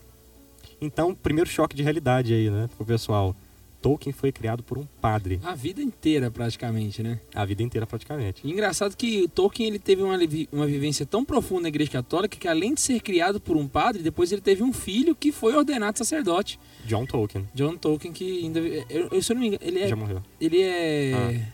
Então, 0.80 1.16
primeiro 1.16 1.50
choque 1.50 1.76
de 1.76 1.84
realidade 1.84 2.34
aí, 2.34 2.50
né, 2.50 2.70
pro 2.76 2.86
pessoal. 2.86 3.36
Tolkien 3.82 4.12
foi 4.12 4.32
criado 4.32 4.64
por 4.64 4.80
um 4.80 4.86
padre, 5.00 5.40
A 5.44 5.54
vida 5.54 5.80
inteira, 5.80 6.32
praticamente, 6.32 7.04
né? 7.04 7.20
a 7.36 7.46
vida 7.46 7.62
inteira 7.62 7.86
praticamente. 7.86 8.42
E 8.44 8.52
engraçado 8.52 8.98
que 8.98 9.22
o 9.22 9.30
Tolkien 9.30 9.70
ele 9.70 9.78
teve 9.78 10.02
uma, 10.02 10.18
uma 10.52 10.66
vivência 10.66 11.06
tão 11.06 11.24
profunda 11.24 11.64
na 11.64 11.68
Igreja 11.68 11.92
Católica 11.92 12.36
que, 12.36 12.48
além 12.48 12.74
de 12.74 12.82
ser 12.82 13.00
criado 13.00 13.40
por 13.40 13.56
um 13.56 13.68
padre, 13.68 14.02
depois 14.02 14.32
ele 14.32 14.42
teve 14.42 14.64
um 14.64 14.74
filho 14.74 15.14
que 15.14 15.32
foi 15.32 15.56
ordenado 15.56 16.00
sacerdote. 16.00 16.60
John 16.86 17.06
Tolkien 17.06 17.46
John 17.54 17.78
Tolkien, 17.78 18.14
que 18.14 18.44
ainda. 18.46 18.60
Eu, 18.60 19.08
eu, 19.12 19.22
se 19.24 19.32
eu 19.32 19.36
não 19.36 19.42
me 19.42 19.48
engano, 19.48 19.64
ele 19.64 19.80
é. 19.80 19.88
já 19.88 19.96
morreu. 19.96 20.22
Ele 20.40 20.62
é. 20.62 21.12
Ah. 21.14 21.52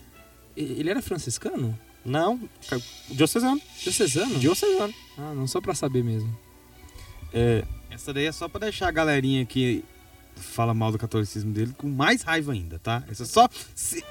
Ele 0.56 0.90
era 0.90 1.00
franciscano? 1.02 1.78
Não, 2.04 2.38
ca- 2.68 2.80
diocesano. 3.10 3.60
Diocesano? 3.82 4.38
Diocesano. 4.38 4.92
Ah, 5.16 5.32
não, 5.34 5.46
só 5.46 5.60
pra 5.60 5.74
saber 5.74 6.02
mesmo. 6.04 6.36
É, 7.32 7.64
Essa 7.90 8.12
daí 8.12 8.26
é 8.26 8.32
só 8.32 8.48
pra 8.48 8.60
deixar 8.60 8.88
a 8.88 8.90
galerinha 8.90 9.46
que 9.46 9.82
fala 10.36 10.74
mal 10.74 10.92
do 10.92 10.98
catolicismo 10.98 11.52
dele 11.52 11.72
com 11.78 11.88
mais 11.88 12.22
raiva 12.22 12.52
ainda, 12.52 12.78
tá? 12.78 13.02
Essa 13.10 13.22
é 13.22 13.26
só. 13.26 13.48
Você 13.74 14.02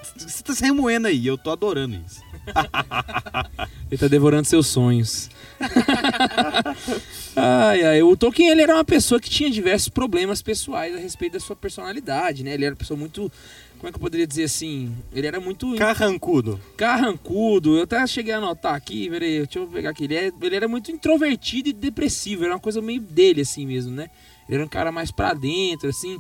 tá 0.44 0.54
se 0.54 0.64
remoendo 0.64 1.08
aí, 1.08 1.26
eu 1.28 1.38
tô 1.38 1.52
adorando 1.52 1.96
isso. 2.06 2.22
Ele 3.92 3.98
tá 3.98 4.08
devorando 4.08 4.46
seus 4.48 4.68
sonhos. 4.68 5.30
ai, 7.36 7.84
ai. 7.84 8.02
O 8.02 8.16
Tolkien 8.16 8.50
ele 8.50 8.62
era 8.62 8.74
uma 8.74 8.86
pessoa 8.86 9.20
que 9.20 9.30
tinha 9.30 9.50
diversos 9.50 9.90
problemas 9.90 10.42
pessoais 10.42 10.96
a 10.96 11.00
respeito 11.00 11.34
da 11.34 11.40
sua 11.40 11.56
personalidade, 11.56 12.44
né? 12.44 12.54
Ele 12.54 12.66
era 12.66 12.74
uma 12.74 12.78
pessoa 12.78 12.98
muito. 12.98 13.32
Como 13.78 13.90
é 13.90 13.92
que 13.92 13.98
eu 13.98 14.02
poderia 14.02 14.28
dizer 14.28 14.44
assim? 14.44 14.96
Ele 15.14 15.26
era 15.26 15.40
muito 15.40 15.76
carrancudo. 15.76 16.60
carrancudo. 16.78 17.78
Eu 17.78 17.84
até 17.84 18.06
cheguei 18.06 18.32
a 18.34 18.38
anotar 18.38 18.76
aqui, 18.76 19.10
peraí, 19.10 19.38
deixa 19.40 19.58
eu 19.60 19.68
pegar 19.68 19.90
aqui. 19.90 20.04
Ele, 20.04 20.16
é- 20.16 20.32
ele 20.42 20.56
era 20.56 20.68
muito 20.68 20.92
introvertido 20.92 21.70
e 21.70 21.74
depressivo. 21.74 22.44
Era 22.46 22.54
uma 22.54 22.60
coisa 22.60 22.80
meio 22.82 23.02
dele, 23.02 23.42
assim 23.42 23.66
mesmo, 23.66 23.92
né? 23.96 24.10
Ele 24.48 24.58
era 24.58 24.66
um 24.66 24.70
cara 24.70 24.92
mais 24.92 25.12
pra 25.12 25.34
dentro, 25.34 25.90
assim. 25.90 26.20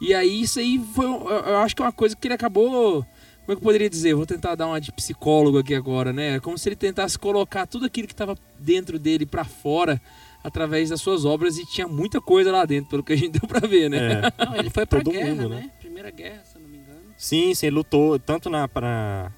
E 0.00 0.14
aí, 0.14 0.42
isso 0.42 0.58
aí 0.58 0.78
foi. 0.94 1.06
Eu, 1.06 1.58
acho 1.58 1.74
que 1.74 1.82
é 1.82 1.84
uma 1.84 1.92
coisa 1.92 2.14
que 2.16 2.26
ele 2.26 2.34
acabou. 2.34 3.02
Como 3.02 3.52
é 3.52 3.56
que 3.56 3.62
eu 3.62 3.66
poderia 3.66 3.88
dizer? 3.88 4.14
Vou 4.14 4.26
tentar 4.26 4.54
dar 4.54 4.66
uma 4.66 4.80
de 4.80 4.92
psicólogo 4.92 5.58
aqui 5.58 5.74
agora, 5.74 6.12
né? 6.12 6.36
É 6.36 6.40
como 6.40 6.58
se 6.58 6.68
ele 6.68 6.76
tentasse 6.76 7.18
colocar 7.18 7.66
tudo 7.66 7.86
aquilo 7.86 8.06
que 8.06 8.12
estava 8.12 8.36
dentro 8.58 8.98
dele 8.98 9.24
pra 9.24 9.42
fora 9.44 10.00
através 10.44 10.90
das 10.90 11.00
suas 11.00 11.24
obras 11.24 11.58
e 11.58 11.66
tinha 11.66 11.88
muita 11.88 12.20
coisa 12.20 12.52
lá 12.52 12.64
dentro, 12.64 12.90
pelo 12.90 13.02
que 13.02 13.12
a 13.12 13.16
gente 13.16 13.32
deu 13.40 13.48
pra 13.48 13.66
ver, 13.66 13.88
né? 13.88 14.22
É. 14.38 14.44
Não, 14.44 14.56
ele 14.56 14.70
foi 14.70 14.86
pra 14.86 15.00
Todo 15.00 15.12
guerra, 15.12 15.34
mundo, 15.34 15.48
né? 15.48 15.56
né? 15.56 15.70
Primeira 15.80 16.10
guerra, 16.10 16.42
se 16.44 16.56
eu 16.56 16.62
não 16.62 16.68
me 16.68 16.78
engano. 16.78 17.00
Sim, 17.16 17.54
sim, 17.54 17.66
ele 17.66 17.76
lutou 17.76 18.18
tanto 18.18 18.48
na 18.48 18.68
pra 18.68 19.32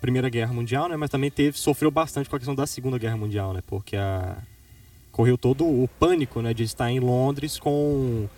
Primeira 0.00 0.28
Guerra 0.28 0.52
Mundial, 0.52 0.88
né, 0.88 0.96
mas 0.96 1.10
também 1.10 1.30
teve 1.30 1.58
sofreu 1.58 1.90
bastante 1.90 2.28
com 2.28 2.36
a 2.36 2.38
questão 2.38 2.54
da 2.54 2.66
Segunda 2.66 2.98
Guerra 2.98 3.16
Mundial, 3.16 3.52
né, 3.52 3.60
porque 3.66 3.96
a 3.96 4.36
correu 5.18 5.36
todo 5.36 5.64
o 5.64 5.88
pânico, 5.98 6.40
né, 6.40 6.54
de 6.54 6.62
estar 6.62 6.92
em 6.92 7.00
Londres 7.00 7.58
com 7.58 8.28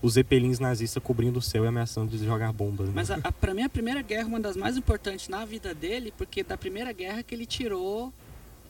os 0.00 0.14
zeppelins 0.14 0.58
nazistas 0.58 1.02
cobrindo 1.02 1.38
o 1.38 1.42
céu 1.42 1.64
e 1.64 1.68
ameaçando 1.68 2.16
de 2.16 2.24
jogar 2.24 2.50
bombas. 2.50 2.86
Né? 2.86 2.92
Mas 2.94 3.10
a, 3.10 3.16
a, 3.22 3.30
pra 3.30 3.52
mim 3.52 3.62
a 3.62 3.68
primeira 3.68 4.00
guerra 4.00 4.22
é 4.22 4.24
uma 4.24 4.40
das 4.40 4.56
mais 4.56 4.78
importantes 4.78 5.28
na 5.28 5.44
vida 5.44 5.74
dele, 5.74 6.10
porque 6.16 6.42
da 6.42 6.56
primeira 6.56 6.94
guerra 6.94 7.22
que 7.22 7.34
ele 7.34 7.44
tirou 7.44 8.10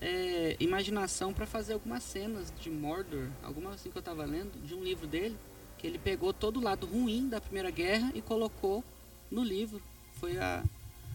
é, 0.00 0.56
imaginação 0.58 1.32
pra 1.32 1.46
fazer 1.46 1.74
algumas 1.74 2.02
cenas 2.02 2.52
de 2.60 2.68
Mordor, 2.68 3.28
alguma 3.40 3.70
assim 3.70 3.88
que 3.88 3.96
eu 3.96 4.02
tava 4.02 4.24
lendo, 4.24 4.50
de 4.66 4.74
um 4.74 4.82
livro 4.82 5.06
dele, 5.06 5.36
que 5.78 5.86
ele 5.86 6.00
pegou 6.00 6.32
todo 6.32 6.58
o 6.58 6.60
lado 6.60 6.88
ruim 6.88 7.28
da 7.28 7.40
primeira 7.40 7.70
guerra 7.70 8.10
e 8.16 8.20
colocou 8.20 8.82
no 9.30 9.44
livro. 9.44 9.80
Foi 10.18 10.36
a. 10.38 10.64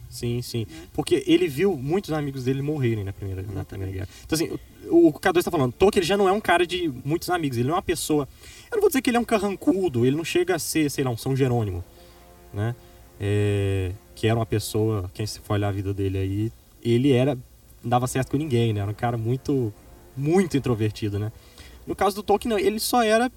Sim, 0.09 0.41
sim. 0.41 0.67
né? 0.69 0.87
Porque 0.93 1.23
ele 1.27 1.47
viu 1.47 1.75
muitos 1.75 2.11
amigos 2.11 2.45
dele 2.45 2.61
morrerem 2.61 3.03
na 3.03 3.13
primeira, 3.13 3.41
na 3.41 3.65
primeira 3.65 3.91
guerra. 3.91 4.09
Então, 4.25 4.35
assim, 4.35 4.59
o, 4.89 5.07
o 5.09 5.13
K2 5.13 5.43
tá 5.43 5.51
falando, 5.51 5.73
Tolkien 5.73 6.03
já 6.03 6.15
não 6.17 6.27
é 6.27 6.31
um 6.31 6.41
cara 6.41 6.65
de 6.65 6.91
muitos 7.03 7.29
amigos, 7.29 7.57
ele 7.57 7.67
não 7.67 7.75
é 7.75 7.77
uma 7.77 7.83
pessoa. 7.83 8.27
Eu 8.71 8.75
não 8.75 8.81
vou 8.81 8.89
dizer 8.89 9.01
que 9.01 9.09
ele 9.09 9.17
é 9.17 9.19
um 9.19 9.25
carrancudo, 9.25 10.05
ele 10.05 10.15
não 10.15 10.23
chega 10.23 10.55
a 10.55 10.59
ser, 10.59 10.89
sei 10.89 11.03
lá, 11.03 11.11
um 11.11 11.17
São 11.17 11.35
Jerônimo, 11.35 11.83
né? 12.53 12.75
É, 13.19 13.91
que 14.13 14.27
era 14.27 14.37
uma 14.37 14.45
pessoa, 14.45 15.09
quem 15.13 15.25
se 15.25 15.39
for 15.39 15.53
olhar 15.53 15.69
a 15.69 15.71
vida 15.71 15.93
dele 15.93 16.17
aí, 16.17 16.51
ele 16.83 17.11
era. 17.11 17.35
não 17.83 17.89
dava 17.89 18.07
certo 18.07 18.31
com 18.31 18.37
ninguém, 18.37 18.73
né? 18.73 18.81
Era 18.81 18.91
um 18.91 18.95
cara 18.95 19.17
muito, 19.17 19.73
muito 20.15 20.57
introvertido, 20.57 21.17
né? 21.17 21.31
No 21.87 21.95
caso 21.95 22.15
do 22.15 22.23
Tolkien, 22.23 22.49
não, 22.49 22.59
ele 22.59 22.79
só 22.79 23.03
era 23.03 23.31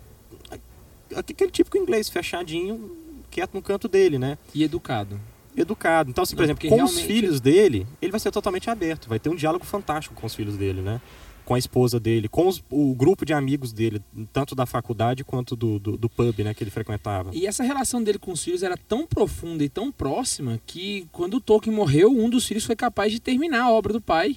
aquele 1.15 1.51
típico 1.51 1.77
inglês, 1.77 2.09
fechadinho, 2.09 2.97
quieto 3.31 3.55
no 3.55 3.63
canto 3.63 3.89
dele, 3.89 4.19
né? 4.19 4.39
E 4.55 4.63
educado. 4.63 5.21
Educado. 5.62 6.11
Então, 6.11 6.23
assim, 6.23 6.35
por 6.37 6.45
exemplo, 6.45 6.61
porque 6.61 6.69
com 6.77 6.83
os 6.85 6.91
realmente- 6.93 7.07
filhos 7.12 7.41
dele, 7.41 7.87
ele 8.00 8.11
vai 8.11 8.21
ser 8.21 8.31
totalmente 8.31 8.69
aberto. 8.71 9.09
Vai 9.09 9.19
ter 9.19 9.29
um 9.29 9.35
diálogo 9.37 9.65
fantástico 9.65 10.15
com 10.15 10.27
os 10.27 10.35
filhos 10.35 10.57
dele, 10.57 10.81
né? 10.83 11.00
Com 11.45 11.55
a 11.55 11.59
esposa 11.59 11.99
dele, 11.99 12.29
com 12.29 12.47
os- 12.47 12.62
o 12.71 12.95
grupo 12.95 13.25
de 13.25 13.33
amigos 13.33 13.73
dele, 13.73 14.03
tanto 14.33 14.55
da 14.55 14.67
faculdade 14.67 15.25
quanto 15.25 15.57
do, 15.57 15.79
do, 15.79 15.97
do 15.97 16.09
pub, 16.09 16.38
né, 16.41 16.53
que 16.53 16.62
ele 16.62 16.71
frequentava. 16.71 17.31
E 17.33 17.47
essa 17.47 17.62
relação 17.62 18.03
dele 18.03 18.19
com 18.19 18.33
os 18.33 18.45
filhos 18.45 18.62
era 18.62 18.77
tão 18.77 19.07
profunda 19.07 19.65
e 19.65 19.69
tão 19.71 19.91
próxima 19.91 20.61
que 20.67 21.07
quando 21.11 21.35
o 21.38 21.41
Tolkien 21.41 21.75
morreu, 21.75 22.11
um 22.11 22.29
dos 22.29 22.45
filhos 22.47 22.65
foi 22.65 22.77
capaz 22.77 23.11
de 23.12 23.19
terminar 23.19 23.62
a 23.62 23.71
obra 23.71 23.95
do 23.95 24.00
pai 24.00 24.37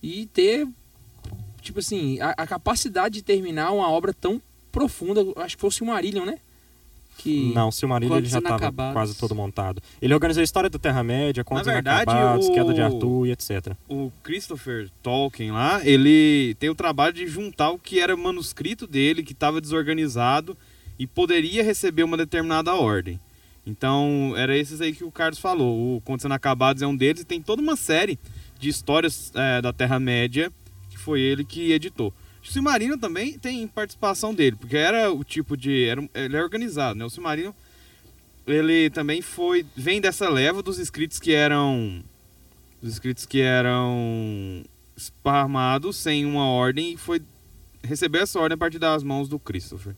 e 0.00 0.26
ter, 0.26 0.68
tipo 1.60 1.80
assim, 1.80 2.20
a, 2.20 2.30
a 2.36 2.46
capacidade 2.46 3.14
de 3.16 3.22
terminar 3.22 3.72
uma 3.72 3.88
obra 3.90 4.14
tão 4.14 4.40
profunda. 4.70 5.22
Acho 5.36 5.56
que 5.56 5.60
foi 5.60 5.68
o 5.68 5.72
Silmarillion, 5.72 6.24
né? 6.24 6.38
Que 7.18 7.52
Não, 7.54 7.68
o 7.68 7.72
Silmarillion 7.72 8.18
ele 8.18 8.26
já 8.26 8.38
estava 8.38 8.92
quase 8.92 9.16
todo 9.16 9.34
montado. 9.34 9.80
Ele 10.02 10.12
organizou 10.12 10.40
a 10.40 10.44
história 10.44 10.68
da 10.68 10.78
Terra-média, 10.78 11.42
Contos 11.44 11.64
verdade, 11.66 12.10
Inacabados, 12.10 12.46
o- 12.48 12.52
Queda 12.52 12.74
de 12.74 12.82
Arthur 12.82 13.26
e 13.26 13.30
etc. 13.32 13.74
O 13.88 14.10
Christopher 14.22 14.90
Tolkien 15.02 15.52
lá, 15.52 15.80
ele 15.86 16.54
tem 16.58 16.68
o 16.68 16.74
trabalho 16.74 17.14
de 17.14 17.26
juntar 17.26 17.70
o 17.70 17.78
que 17.78 18.00
era 18.00 18.16
manuscrito 18.16 18.86
dele, 18.86 19.22
que 19.22 19.32
estava 19.32 19.60
desorganizado 19.60 20.56
e 20.98 21.06
poderia 21.06 21.62
receber 21.62 22.02
uma 22.02 22.16
determinada 22.16 22.74
ordem. 22.74 23.18
Então, 23.66 24.34
era 24.36 24.56
esses 24.56 24.80
aí 24.80 24.92
que 24.92 25.04
o 25.04 25.10
Carlos 25.10 25.38
falou. 25.38 25.96
O 25.96 26.00
Contos 26.02 26.24
Inacabados 26.24 26.82
é 26.82 26.86
um 26.86 26.94
deles 26.94 27.22
e 27.22 27.24
tem 27.24 27.40
toda 27.40 27.62
uma 27.62 27.76
série 27.76 28.18
de 28.60 28.68
histórias 28.68 29.32
é, 29.34 29.62
da 29.62 29.72
Terra-média 29.72 30.52
que 30.90 30.98
foi 30.98 31.20
ele 31.20 31.44
que 31.44 31.72
editou. 31.72 32.12
O 32.44 32.46
Silmarillion 32.46 32.98
também 32.98 33.38
tem 33.38 33.66
participação 33.66 34.34
dele, 34.34 34.56
porque 34.56 34.76
era 34.76 35.10
o 35.10 35.24
tipo 35.24 35.56
de... 35.56 35.86
Era, 35.86 36.08
ele 36.14 36.36
é 36.36 36.42
organizado, 36.42 36.98
né? 36.98 37.04
O 37.04 37.10
Silmarillion, 37.10 37.52
ele 38.46 38.90
também 38.90 39.22
foi... 39.22 39.64
Vem 39.74 40.00
dessa 40.00 40.28
leva 40.28 40.62
dos 40.62 40.78
escritos 40.78 41.18
que 41.18 41.32
eram... 41.32 42.04
Dos 42.82 42.92
escritos 42.92 43.24
que 43.24 43.40
eram 43.40 44.62
esparramados 44.96 45.96
sem 45.96 46.26
uma 46.26 46.46
ordem 46.46 46.92
e 46.92 46.96
foi... 46.96 47.22
Recebeu 47.82 48.22
essa 48.22 48.38
ordem 48.38 48.54
a 48.54 48.58
partir 48.58 48.78
das 48.78 49.02
mãos 49.02 49.28
do 49.28 49.38
Christopher. 49.38 49.94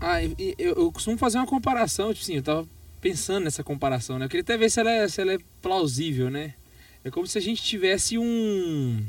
Ah, 0.00 0.22
eu, 0.22 0.34
eu 0.58 0.92
costumo 0.92 1.16
fazer 1.16 1.38
uma 1.38 1.46
comparação, 1.46 2.12
tipo 2.12 2.22
assim, 2.22 2.36
eu 2.36 2.42
tava 2.42 2.68
pensando 3.00 3.44
nessa 3.44 3.64
comparação, 3.64 4.18
né? 4.18 4.26
Eu 4.26 4.28
queria 4.28 4.42
até 4.42 4.56
ver 4.56 4.70
se 4.70 4.80
ela, 4.80 4.90
é, 4.90 5.08
se 5.08 5.20
ela 5.20 5.32
é 5.32 5.38
plausível, 5.62 6.30
né? 6.30 6.54
É 7.04 7.10
como 7.10 7.26
se 7.26 7.38
a 7.38 7.40
gente 7.40 7.62
tivesse 7.62 8.18
um. 8.18 9.04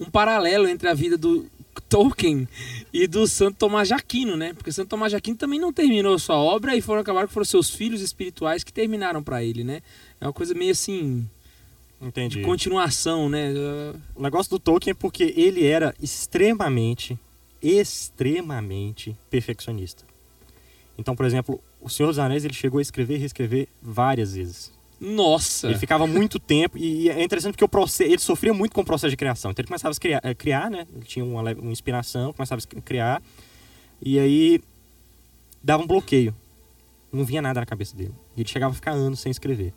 Um 0.00 0.06
paralelo 0.06 0.68
entre 0.68 0.88
a 0.88 0.94
vida 0.94 1.16
do 1.16 1.46
Tolkien 1.88 2.48
e 2.92 3.06
do 3.06 3.26
Santo 3.26 3.56
Tomás 3.58 3.88
de 3.88 3.94
Aquino, 3.94 4.36
né? 4.36 4.52
Porque 4.52 4.72
Santo 4.72 4.88
Tomás 4.88 5.10
de 5.10 5.16
Aquino 5.16 5.36
também 5.36 5.58
não 5.60 5.72
terminou 5.72 6.14
a 6.14 6.18
sua 6.18 6.36
obra 6.36 6.76
e 6.76 6.80
foram 6.80 7.00
acabar 7.00 7.26
que 7.26 7.32
foram 7.32 7.44
seus 7.44 7.70
filhos 7.70 8.00
espirituais 8.00 8.64
que 8.64 8.72
terminaram 8.72 9.22
pra 9.22 9.42
ele, 9.42 9.64
né? 9.64 9.82
É 10.20 10.26
uma 10.26 10.32
coisa 10.32 10.54
meio 10.54 10.72
assim, 10.72 11.28
Entendi. 12.00 12.38
de 12.38 12.42
continuação, 12.42 13.28
né? 13.28 13.52
O 14.14 14.22
negócio 14.22 14.50
do 14.50 14.58
Tolkien 14.58 14.92
é 14.92 14.94
porque 14.94 15.34
ele 15.36 15.64
era 15.64 15.94
extremamente, 16.02 17.18
extremamente 17.62 19.16
perfeccionista. 19.30 20.04
Então, 20.96 21.14
por 21.14 21.24
exemplo, 21.24 21.60
O 21.80 21.88
Senhor 21.88 22.08
dos 22.08 22.18
Anéis 22.18 22.44
ele 22.44 22.54
chegou 22.54 22.78
a 22.78 22.82
escrever 22.82 23.14
e 23.14 23.18
reescrever 23.18 23.68
várias 23.80 24.34
vezes. 24.34 24.72
Nossa! 25.00 25.68
Ele 25.68 25.78
ficava 25.78 26.06
muito 26.06 26.38
tempo 26.38 26.76
e 26.76 27.08
é 27.08 27.22
interessante 27.22 27.52
porque 27.52 27.64
o 27.64 27.68
processo, 27.68 28.10
ele 28.10 28.18
sofria 28.18 28.52
muito 28.52 28.72
com 28.74 28.80
o 28.80 28.84
processo 28.84 29.10
de 29.10 29.16
criação. 29.16 29.50
Então 29.52 29.62
ele 29.62 29.68
começava 29.68 29.94
a 29.94 29.98
criar, 30.00 30.20
a 30.24 30.34
criar 30.34 30.70
né? 30.70 30.86
Ele 30.94 31.04
tinha 31.04 31.24
uma, 31.24 31.40
leve- 31.40 31.60
uma 31.60 31.70
inspiração, 31.72 32.32
começava 32.32 32.60
a 32.76 32.80
criar 32.80 33.22
e 34.02 34.18
aí 34.18 34.60
dava 35.62 35.82
um 35.82 35.86
bloqueio. 35.86 36.34
Não 37.12 37.24
vinha 37.24 37.40
nada 37.40 37.60
na 37.60 37.66
cabeça 37.66 37.96
dele. 37.96 38.12
E 38.36 38.40
ele 38.40 38.48
chegava 38.48 38.72
a 38.72 38.74
ficar 38.74 38.90
anos 38.92 39.20
sem 39.20 39.30
escrever. 39.30 39.72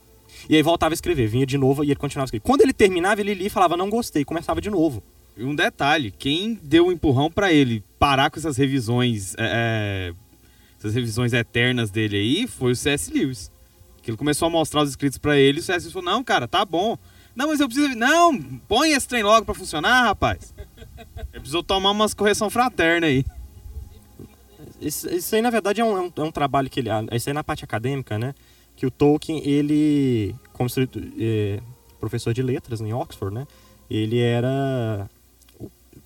E 0.49 0.55
aí 0.55 0.61
voltava 0.63 0.93
a 0.93 0.95
escrever, 0.95 1.27
vinha 1.27 1.45
de 1.45 1.57
novo 1.57 1.83
e 1.83 1.87
ele 1.87 1.95
continuava 1.95 2.25
a 2.25 2.27
escrever. 2.27 2.43
Quando 2.43 2.61
ele 2.61 2.73
terminava, 2.73 3.21
ele 3.21 3.33
lia 3.33 3.47
e 3.47 3.49
falava 3.49 3.77
não 3.77 3.89
gostei, 3.89 4.25
começava 4.25 4.59
de 4.59 4.69
novo. 4.69 5.03
E 5.37 5.43
um 5.43 5.55
detalhe, 5.55 6.11
quem 6.11 6.59
deu 6.61 6.87
um 6.87 6.91
empurrão 6.91 7.29
pra 7.31 7.53
ele 7.53 7.83
parar 7.99 8.29
com 8.29 8.37
essas 8.39 8.57
revisões, 8.57 9.33
é, 9.37 10.13
essas 10.77 10.93
revisões 10.93 11.31
eternas 11.31 11.89
dele 11.89 12.17
aí, 12.17 12.47
foi 12.47 12.71
o 12.73 12.75
C.S. 12.75 13.11
Lewis. 13.13 13.51
Que 14.01 14.09
ele 14.11 14.17
começou 14.17 14.47
a 14.47 14.49
mostrar 14.49 14.81
os 14.83 14.89
escritos 14.89 15.17
pra 15.17 15.37
ele, 15.37 15.59
e 15.59 15.61
o. 15.61 15.83
Lewis 15.83 15.93
falou, 15.93 16.11
não, 16.11 16.23
cara, 16.23 16.47
tá 16.47 16.65
bom. 16.65 16.97
Não, 17.35 17.47
mas 17.47 17.59
eu 17.59 17.67
preciso... 17.67 17.95
Não, 17.95 18.37
põe 18.67 18.91
esse 18.91 19.07
trem 19.07 19.23
logo 19.23 19.45
pra 19.45 19.53
funcionar, 19.55 20.03
rapaz. 20.03 20.53
Ele 20.97 21.39
precisou 21.39 21.63
tomar 21.63 21.91
umas 21.91 22.13
correção 22.13 22.49
fraterna 22.49 23.07
aí. 23.07 23.23
Isso, 24.79 25.07
isso 25.13 25.35
aí, 25.35 25.41
na 25.41 25.49
verdade, 25.49 25.79
é 25.79 25.85
um, 25.85 25.97
é 25.97 26.01
um- 26.01 26.11
é 26.15 26.21
um 26.23 26.31
trabalho 26.31 26.69
que 26.69 26.79
ele. 26.79 26.89
ah, 26.89 27.03
Isso 27.11 27.29
aí 27.29 27.33
na 27.33 27.43
parte 27.43 27.63
acadêmica, 27.63 28.17
né? 28.17 28.33
Que 28.75 28.85
o 28.85 28.91
Tolkien, 28.91 29.41
ele. 29.47 30.35
Como 30.53 30.67
se, 30.69 30.89
é, 31.19 31.59
professor 31.99 32.33
de 32.33 32.41
letras 32.41 32.81
em 32.81 32.91
Oxford, 32.91 33.33
né? 33.33 33.45
Ele 33.89 34.17
era. 34.19 35.07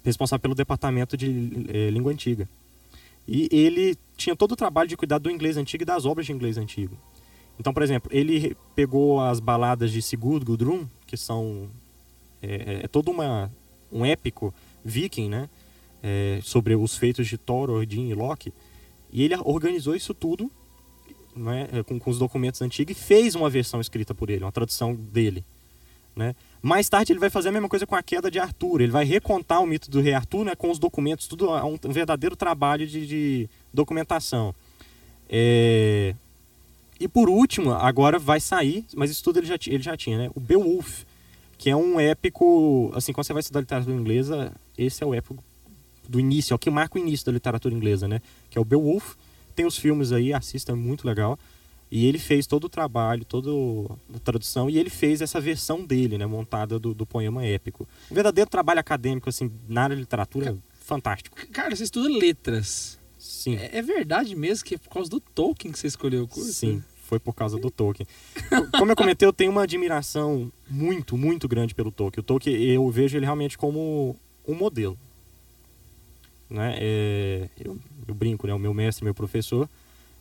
responsável 0.03 0.41
pelo 0.41 0.55
departamento 0.55 1.15
de 1.15 1.27
eh, 1.69 1.89
língua 1.89 2.11
antiga. 2.11 2.47
E 3.27 3.47
ele 3.51 3.97
tinha 4.17 4.35
todo 4.35 4.51
o 4.51 4.55
trabalho 4.55 4.87
de 4.89 4.97
cuidar 4.97 5.17
do 5.19 5.31
inglês 5.31 5.57
antigo 5.57 5.83
e 5.83 5.85
das 5.85 6.05
obras 6.05 6.25
de 6.25 6.33
inglês 6.33 6.57
antigo. 6.57 6.95
Então, 7.59 7.73
por 7.73 7.83
exemplo, 7.83 8.09
ele 8.13 8.55
pegou 8.75 9.21
as 9.21 9.39
baladas 9.39 9.91
de 9.91 10.01
Sigurd 10.01 10.45
Gudrun, 10.45 10.85
que 11.07 11.15
são 11.15 11.69
é, 12.41 12.81
é 12.83 12.87
todo 12.87 13.11
uma, 13.11 13.51
um 13.91 14.05
épico 14.05 14.53
viking, 14.83 15.29
né? 15.29 15.49
É, 16.03 16.39
sobre 16.43 16.75
os 16.75 16.95
feitos 16.95 17.27
de 17.27 17.37
Thor, 17.37 17.69
Odin 17.69 18.09
e 18.09 18.13
Loki. 18.13 18.53
E 19.11 19.23
ele 19.23 19.35
organizou 19.43 19.95
isso 19.95 20.13
tudo 20.13 20.51
né, 21.35 21.67
com, 21.87 21.99
com 21.99 22.09
os 22.09 22.19
documentos 22.19 22.61
antigos 22.61 22.95
e 22.95 22.99
fez 22.99 23.33
uma 23.33 23.49
versão 23.49 23.81
escrita 23.81 24.13
por 24.13 24.29
ele, 24.29 24.43
uma 24.43 24.51
tradução 24.51 24.93
dele. 24.93 25.43
Né? 26.15 26.33
Mais 26.61 26.87
tarde 26.87 27.11
ele 27.11 27.19
vai 27.19 27.29
fazer 27.29 27.49
a 27.49 27.51
mesma 27.51 27.67
coisa 27.67 27.85
com 27.85 27.95
a 27.95 28.01
queda 28.01 28.31
de 28.31 28.39
Arthur. 28.39 28.81
Ele 28.81 28.91
vai 28.91 29.03
recontar 29.03 29.61
o 29.61 29.67
mito 29.67 29.91
do 29.91 29.99
rei 29.99 30.13
Arthur 30.13 30.45
né, 30.45 30.55
com 30.55 30.71
os 30.71 30.79
documentos, 30.79 31.27
tudo 31.27 31.49
é 31.55 31.63
um 31.63 31.77
verdadeiro 31.91 32.35
trabalho 32.35 32.87
de, 32.87 33.05
de 33.05 33.49
documentação. 33.73 34.55
É... 35.29 36.15
E 36.99 37.07
por 37.07 37.29
último, 37.29 37.73
agora 37.73 38.17
vai 38.17 38.39
sair, 38.39 38.85
mas 38.95 39.11
isso 39.11 39.23
tudo 39.23 39.39
ele 39.39 39.47
já, 39.47 39.55
ele 39.67 39.83
já 39.83 39.97
tinha, 39.97 40.17
né? 40.17 40.31
O 40.33 40.39
Beowulf, 40.39 41.03
que 41.57 41.69
é 41.69 41.75
um 41.75 41.99
épico. 41.99 42.91
Assim, 42.95 43.11
quando 43.11 43.27
você 43.27 43.33
vai 43.33 43.41
estudar 43.41 43.59
literatura 43.59 43.95
inglesa, 43.95 44.53
esse 44.77 45.03
é 45.03 45.05
o 45.05 45.13
épico 45.13 45.43
do 46.07 46.19
início, 46.19 46.53
é 46.53 46.55
o 46.55 46.59
que 46.59 46.69
marca 46.69 46.97
o 46.97 47.01
início 47.01 47.25
da 47.25 47.31
literatura 47.31 47.73
inglesa, 47.73 48.07
né? 48.07 48.21
Que 48.49 48.57
é 48.57 48.61
o 48.61 48.65
Beowulf. 48.65 49.15
Tem 49.55 49.65
os 49.65 49.77
filmes 49.77 50.11
aí, 50.11 50.33
assista, 50.33 50.71
é 50.71 50.75
muito 50.75 51.05
legal. 51.05 51.37
E 51.91 52.05
ele 52.05 52.17
fez 52.17 52.47
todo 52.47 52.65
o 52.65 52.69
trabalho, 52.69 53.23
toda 53.23 53.49
a 54.13 54.19
tradução, 54.19 54.69
e 54.69 54.77
ele 54.77 54.89
fez 54.89 55.21
essa 55.21 55.39
versão 55.39 55.85
dele, 55.85 56.17
né? 56.17 56.25
Montada 56.25 56.79
do, 56.79 56.93
do 56.93 57.05
poema 57.05 57.45
épico. 57.45 57.87
Um 58.11 58.15
verdadeiro 58.15 58.49
trabalho 58.49 58.79
acadêmico, 58.79 59.29
assim, 59.29 59.51
na 59.67 59.83
área 59.83 59.95
de 59.95 60.01
literatura, 60.01 60.57
fantástico. 60.81 61.37
Cara, 61.51 61.75
você 61.75 61.83
estuda 61.83 62.09
letras. 62.09 62.99
Sim. 63.45 63.57
É, 63.57 63.77
é 63.77 63.81
verdade 63.83 64.35
mesmo 64.35 64.65
que 64.65 64.73
é 64.73 64.77
por 64.79 64.89
causa 64.89 65.07
do 65.07 65.19
Tolkien 65.19 65.71
que 65.71 65.77
você 65.77 65.85
escolheu 65.85 66.23
o 66.23 66.27
curso? 66.27 66.51
Sim, 66.51 66.83
foi 67.03 67.19
por 67.19 67.35
causa 67.35 67.59
do 67.59 67.69
Tolkien. 67.69 68.07
Como 68.75 68.91
eu 68.91 68.95
comentei, 68.95 69.27
eu 69.27 69.31
tenho 69.31 69.51
uma 69.51 69.61
admiração 69.61 70.51
muito, 70.67 71.15
muito 71.15 71.47
grande 71.47 71.75
pelo 71.75 71.91
Tolkien. 71.91 72.21
O 72.21 72.25
Tolkien, 72.25 72.59
eu 72.59 72.89
vejo 72.89 73.15
ele 73.15 73.25
realmente 73.25 73.55
como 73.55 74.15
um 74.47 74.55
modelo. 74.55 74.97
Né? 76.49 76.75
É, 76.79 77.49
eu, 77.63 77.77
eu 78.07 78.15
brinco, 78.15 78.47
né? 78.47 78.53
O 78.55 78.57
meu 78.57 78.73
mestre, 78.73 79.05
meu 79.05 79.13
professor. 79.13 79.69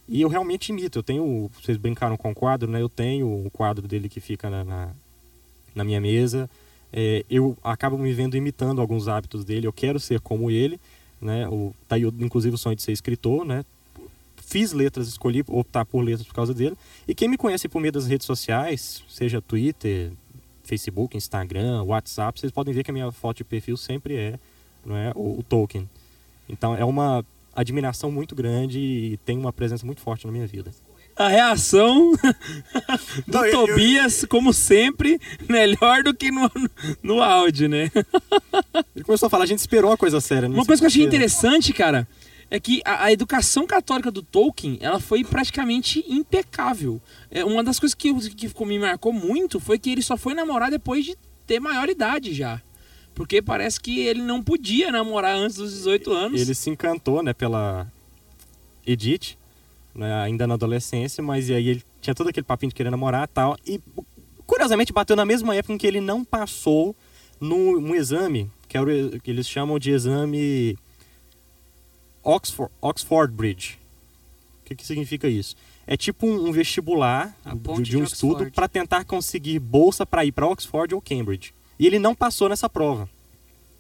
E 0.07 0.21
eu 0.21 0.29
realmente 0.29 0.69
imito. 0.69 0.99
Eu 0.99 1.03
tenho, 1.03 1.51
vocês 1.59 1.79
brincaram 1.79 2.19
com 2.19 2.31
o 2.31 2.35
quadro, 2.35 2.71
né? 2.71 2.83
Eu 2.83 2.91
tenho 2.91 3.47
o 3.47 3.51
quadro 3.51 3.89
dele 3.89 4.07
que 4.07 4.21
fica 4.21 4.51
na, 4.51 4.65
na, 4.65 4.91
na 5.75 5.83
minha 5.83 6.01
mesa. 6.01 6.49
É, 6.93 7.25
eu 7.31 7.57
acabo 7.65 7.97
me 7.97 8.13
vendo 8.13 8.37
imitando 8.37 8.83
alguns 8.83 9.09
hábitos 9.09 9.47
dele. 9.47 9.67
Eu 9.67 9.73
quero 9.73 9.99
ser 9.99 10.21
como 10.21 10.51
ele, 10.51 10.79
né? 11.21 11.49
O, 11.49 11.75
tá 11.89 11.97
aí, 11.97 12.03
inclusive, 12.03 12.55
o 12.55 12.59
sonho 12.59 12.77
de 12.77 12.83
ser 12.83 12.93
escritor, 12.93 13.45
né? 13.45 13.65
Fiz 14.37 14.73
letras, 14.73 15.09
escolhi 15.09 15.43
optar 15.49 15.85
por 15.85 16.03
letras 16.03 16.27
por 16.27 16.35
causa 16.35 16.53
dele. 16.53 16.77
E 17.09 17.15
quem 17.15 17.29
me 17.29 17.37
conhece 17.37 17.69
por 17.69 17.81
meio 17.81 17.93
das 17.93 18.07
redes 18.07 18.27
sociais, 18.27 19.03
seja 19.09 19.41
Twitter, 19.41 20.13
Facebook, 20.65 21.17
Instagram, 21.17 21.83
WhatsApp, 21.83 22.39
vocês 22.39 22.53
podem 22.53 22.75
ver 22.75 22.85
que 22.85 22.91
a 22.91 22.95
minha 22.95 23.11
foto 23.11 23.39
de 23.39 23.45
perfil 23.45 23.77
sempre 23.77 24.17
é, 24.17 24.39
não 24.85 24.97
é 24.97 25.13
o, 25.15 25.39
o 25.39 25.43
Tolkien. 25.43 25.89
Então 26.49 26.77
é 26.77 26.85
uma 26.85 27.25
admiração 27.55 28.11
muito 28.11 28.35
grande 28.35 28.79
e 28.79 29.17
tem 29.19 29.39
uma 29.39 29.53
presença 29.53 29.87
muito 29.87 30.01
forte 30.01 30.27
na 30.27 30.33
minha 30.33 30.47
vida. 30.47 30.73
A 31.17 31.29
reação 31.29 32.13
do 33.27 33.33
Não, 33.33 33.45
eu- 33.47 33.53
eu- 33.53 33.67
Tobias, 33.67 34.25
como 34.29 34.53
sempre, 34.53 35.21
melhor 35.49 36.03
do 36.03 36.13
que 36.15 36.31
no, 36.31 36.51
no 37.03 37.23
áudio, 37.23 37.69
né? 37.69 37.91
Ele 38.95 39.05
começou 39.05 39.27
a 39.29 39.31
falar, 39.31 39.45
a 39.45 39.47
gente 39.47 39.61
esperou 39.61 39.91
uma 39.91 39.97
coisa 39.97 40.21
séria. 40.21 40.49
não 40.49 40.57
Uma 40.57 40.67
coisa 40.67 40.81
que 40.81 40.85
eu 40.87 40.89
achei 40.89 41.05
interessante, 41.05 41.73
cara, 41.73 42.07
é 42.51 42.59
que 42.59 42.83
a, 42.85 43.05
a 43.05 43.13
educação 43.13 43.67
católica 43.67 44.11
do 44.11 44.23
Tolkien, 44.23 44.77
ela 44.81 44.99
foi 44.99 45.23
praticamente 45.25 46.05
impecável. 46.09 47.01
É, 47.31 47.45
uma 47.45 47.63
das 47.63 47.79
coisas 47.79 47.95
que, 47.95 48.09
eu- 48.09 48.17
que 48.19 48.49
ficou- 48.49 48.67
me 48.67 48.79
marcou 48.79 49.13
muito 49.13 49.61
foi 49.61 49.79
que 49.79 49.91
ele 49.91 50.03
só 50.03 50.17
foi 50.17 50.35
namorar 50.35 50.71
depois 50.71 51.05
de 51.05 51.17
ter 51.47 51.61
maioridade 51.61 52.35
já. 52.35 52.61
Porque 53.15 53.41
parece 53.41 53.81
que 53.81 54.01
ele 54.01 54.21
não 54.23 54.43
podia 54.43 54.91
namorar 54.91 55.37
antes 55.37 55.57
dos 55.59 55.73
18 55.73 56.13
anos. 56.13 56.41
Ele 56.41 56.55
se 56.55 56.69
encantou, 56.71 57.23
né, 57.23 57.33
pela 57.33 57.87
Edith, 58.85 59.37
né, 59.95 60.13
ainda 60.23 60.47
na 60.47 60.55
adolescência, 60.55 61.23
mas 61.23 61.49
e 61.49 61.55
aí 61.55 61.69
ele 61.69 61.85
tinha 62.01 62.15
todo 62.15 62.29
aquele 62.29 62.45
papinho 62.45 62.71
de 62.71 62.75
querer 62.75 62.91
namorar 62.91 63.29
tal. 63.29 63.57
E 63.67 63.81
curiosamente 64.47 64.93
bateu 64.93 65.17
na 65.17 65.25
mesma 65.25 65.55
época 65.55 65.73
em 65.73 65.79
que 65.79 65.87
ele 65.87 66.01
não 66.01 66.25
passou 66.25 66.95
num 67.41 67.77
um 67.79 67.95
exame, 67.95 68.51
que, 68.69 68.77
é 68.77 68.81
o, 68.81 69.21
que 69.21 69.31
eles 69.31 69.49
chamam 69.49 69.79
de 69.79 69.91
exame 69.91 70.77
Oxford, 72.23 72.73
Oxford 72.81 73.33
Bridge. 73.33 73.79
O 74.63 74.65
que, 74.65 74.75
que 74.75 74.87
significa 74.87 75.29
isso? 75.29 75.55
É 75.87 75.97
tipo 75.97 76.27
um, 76.27 76.49
um 76.49 76.53
vestibular 76.53 77.37
de, 77.45 77.83
de 77.83 77.97
um 77.99 78.05
de 78.05 78.13
estudo 78.13 78.51
para 78.51 78.67
tentar 78.67 79.05
conseguir 79.05 79.59
bolsa 79.59 80.07
para 80.07 80.25
ir 80.25 80.33
para 80.33 80.47
Oxford 80.47 80.95
ou 80.95 81.03
Cambridge. 81.03 81.53
E 81.79 81.87
ele 81.87 81.99
não 81.99 82.15
passou 82.15 82.49
nessa 82.49 82.69
prova. 82.69 83.09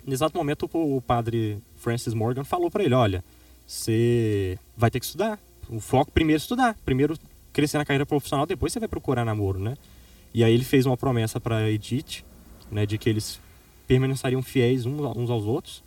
No 0.04 0.12
exato 0.12 0.36
momento, 0.36 0.68
o, 0.70 0.96
o 0.98 1.00
padre 1.00 1.58
Francis 1.76 2.12
Morgan 2.12 2.44
falou 2.44 2.70
para 2.70 2.84
ele: 2.84 2.94
Olha, 2.94 3.24
você 3.66 4.58
vai 4.76 4.90
ter 4.90 5.00
que 5.00 5.06
estudar. 5.06 5.38
O 5.68 5.80
foco 5.80 6.10
primeiro 6.12 6.38
é 6.38 6.42
estudar. 6.42 6.76
Primeiro 6.84 7.18
crescer 7.52 7.78
na 7.78 7.84
carreira 7.84 8.04
profissional, 8.04 8.46
depois 8.46 8.72
você 8.72 8.80
vai 8.80 8.88
procurar 8.88 9.24
namoro, 9.24 9.58
né? 9.58 9.76
E 10.34 10.42
aí 10.42 10.52
ele 10.52 10.64
fez 10.64 10.84
uma 10.86 10.96
promessa 10.96 11.40
para 11.40 11.70
Edith, 11.70 12.24
né, 12.70 12.84
de 12.84 12.98
que 12.98 13.08
eles 13.08 13.40
permaneceriam 13.86 14.42
fiéis 14.42 14.84
uns 14.84 15.30
aos 15.30 15.44
outros. 15.44 15.82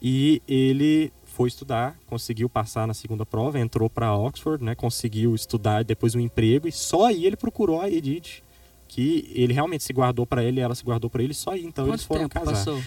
E 0.00 0.40
ele 0.46 1.12
foi 1.24 1.48
estudar, 1.48 1.98
conseguiu 2.06 2.48
passar 2.48 2.86
na 2.86 2.94
segunda 2.94 3.26
prova, 3.26 3.58
entrou 3.58 3.90
para 3.90 4.16
Oxford, 4.16 4.62
né, 4.62 4.74
conseguiu 4.74 5.34
estudar 5.34 5.82
depois 5.82 6.14
um 6.14 6.20
emprego 6.20 6.68
e 6.68 6.72
só 6.72 7.06
aí 7.06 7.26
ele 7.26 7.36
procurou 7.36 7.80
a 7.80 7.90
Edith, 7.90 8.42
que 8.86 9.28
ele 9.34 9.52
realmente 9.52 9.82
se 9.82 9.92
guardou 9.92 10.24
para 10.24 10.44
ele, 10.44 10.60
ela 10.60 10.74
se 10.74 10.84
guardou 10.84 11.10
para 11.10 11.22
ele, 11.22 11.34
só 11.34 11.50
aí 11.50 11.64
então 11.64 11.88
eles 11.88 12.02
Quanto 12.02 12.06
foram 12.06 12.28
tempo 12.28 12.34
casar. 12.34 12.52
passou? 12.52 12.80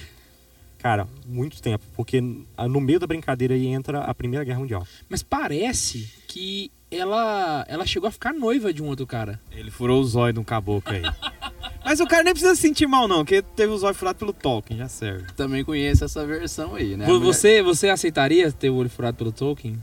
Cara, 0.78 1.08
muito 1.26 1.62
tempo, 1.62 1.84
porque 1.96 2.22
no 2.22 2.82
meio 2.82 3.00
da 3.00 3.08
brincadeira 3.08 3.54
aí 3.54 3.68
entra 3.68 4.02
a 4.02 4.14
Primeira 4.14 4.46
Guerra 4.46 4.60
Mundial. 4.60 4.88
Mas 5.10 5.24
parece 5.24 6.08
que 6.28 6.72
ela, 6.90 7.66
ela 7.68 7.86
chegou 7.86 8.08
a 8.08 8.12
ficar 8.12 8.34
noiva 8.34 8.72
de 8.72 8.82
um 8.82 8.88
outro 8.88 9.06
cara. 9.06 9.40
Ele 9.52 9.72
furou 9.72 10.02
o 10.02 10.06
zóio 10.06 10.34
de 10.34 10.40
um 10.40 10.44
caboclo 10.44 10.94
aí. 10.94 11.02
Mas 11.84 12.02
o 12.02 12.06
cara 12.06 12.24
nem 12.24 12.34
precisa 12.34 12.54
se 12.54 12.62
sentir 12.62 12.86
mal, 12.86 13.08
não, 13.08 13.20
porque 13.20 13.42
teve 13.42 13.72
o 13.72 13.78
zóio 13.78 13.94
furado 13.94 14.20
pelo 14.20 14.34
Tolkien, 14.34 14.78
já 14.78 14.90
serve. 14.90 15.32
Também 15.38 15.64
conheço 15.64 16.04
essa 16.04 16.26
versão 16.26 16.76
aí, 16.76 16.98
né? 16.98 17.06
Você, 17.06 17.64
você 17.64 17.88
aceitaria 17.88 18.52
ter 18.52 18.70
o 18.70 18.76
olho 18.76 18.90
furado 18.90 19.16
pelo 19.16 19.32
Tolkien? 19.32 19.80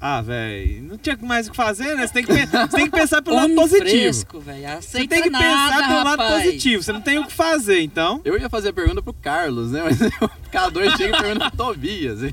Ah, 0.00 0.22
velho, 0.22 0.82
não 0.84 0.96
tinha 0.96 1.18
mais 1.20 1.48
o 1.48 1.50
que 1.50 1.56
fazer, 1.56 1.96
né? 1.96 2.06
Você 2.06 2.12
tem 2.12 2.24
que, 2.24 2.32
você 2.32 2.68
tem 2.68 2.84
que 2.84 2.90
pensar 2.96 3.20
pelo 3.20 3.34
lado 3.34 3.52
positivo. 3.54 3.90
fresco, 3.90 4.40
velho. 4.40 4.80
Você 4.80 5.08
tem 5.08 5.22
que 5.22 5.30
nada, 5.30 5.44
pensar 5.44 5.88
pelo 5.88 6.04
lado 6.04 6.20
rapaz. 6.20 6.44
positivo, 6.44 6.82
você 6.82 6.92
não 6.92 7.00
tem 7.00 7.18
o 7.18 7.26
que 7.26 7.32
fazer, 7.32 7.80
então. 7.80 8.20
Eu 8.24 8.38
ia 8.38 8.48
fazer 8.48 8.68
a 8.68 8.72
pergunta 8.72 9.02
pro 9.02 9.12
Carlos, 9.12 9.72
né? 9.72 9.82
Mas 9.82 10.00
o 10.00 10.50
K2 10.52 10.96
chega 10.96 11.16
e 11.16 11.20
pergunta 11.20 11.50
pro 11.50 11.56
Tobias. 11.66 12.22
hein? 12.22 12.32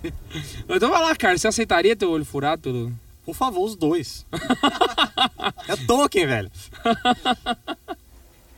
Então 0.69 0.89
vai 0.91 1.01
lá, 1.01 1.15
cara. 1.15 1.37
Você 1.37 1.47
aceitaria 1.47 1.95
ter 1.95 2.05
o 2.05 2.11
olho 2.11 2.25
furado 2.25 2.61
pelo. 2.61 2.93
Por 3.25 3.33
favor, 3.33 3.65
os 3.65 3.75
dois. 3.75 4.23
é 5.67 5.75
Tolkien, 5.87 6.27
velho. 6.27 6.51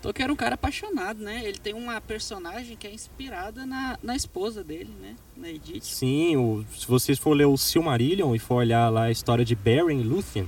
Tolkien 0.08 0.24
era 0.24 0.32
um 0.34 0.38
cara 0.38 0.56
apaixonado, 0.56 1.22
né? 1.22 1.41
Ele 1.43 1.58
tem 1.60 1.74
uma 1.74 2.00
personagem 2.00 2.78
que 2.78 2.88
é 2.88 2.93
inspirada 2.93 3.65
na, 3.65 4.00
na 4.02 4.15
esposa 4.15 4.63
dele, 4.63 4.89
né? 5.02 5.15
Na 5.36 5.50
Edith. 5.50 5.84
Sim, 5.84 6.38
o- 6.38 6.65
se 6.78 6.88
vocês 6.88 7.20
for 7.20 7.34
ler 7.34 7.46
o 7.46 7.58
Silmarillion 7.58 8.34
e 8.34 8.39
for 8.39 8.56
olhar 8.56 8.89
lá 8.89 9.04
a 9.04 9.12
história 9.12 9.43
de 9.43 9.54
Beren 9.54 10.00
e 10.00 10.04
Lúthien, 10.04 10.48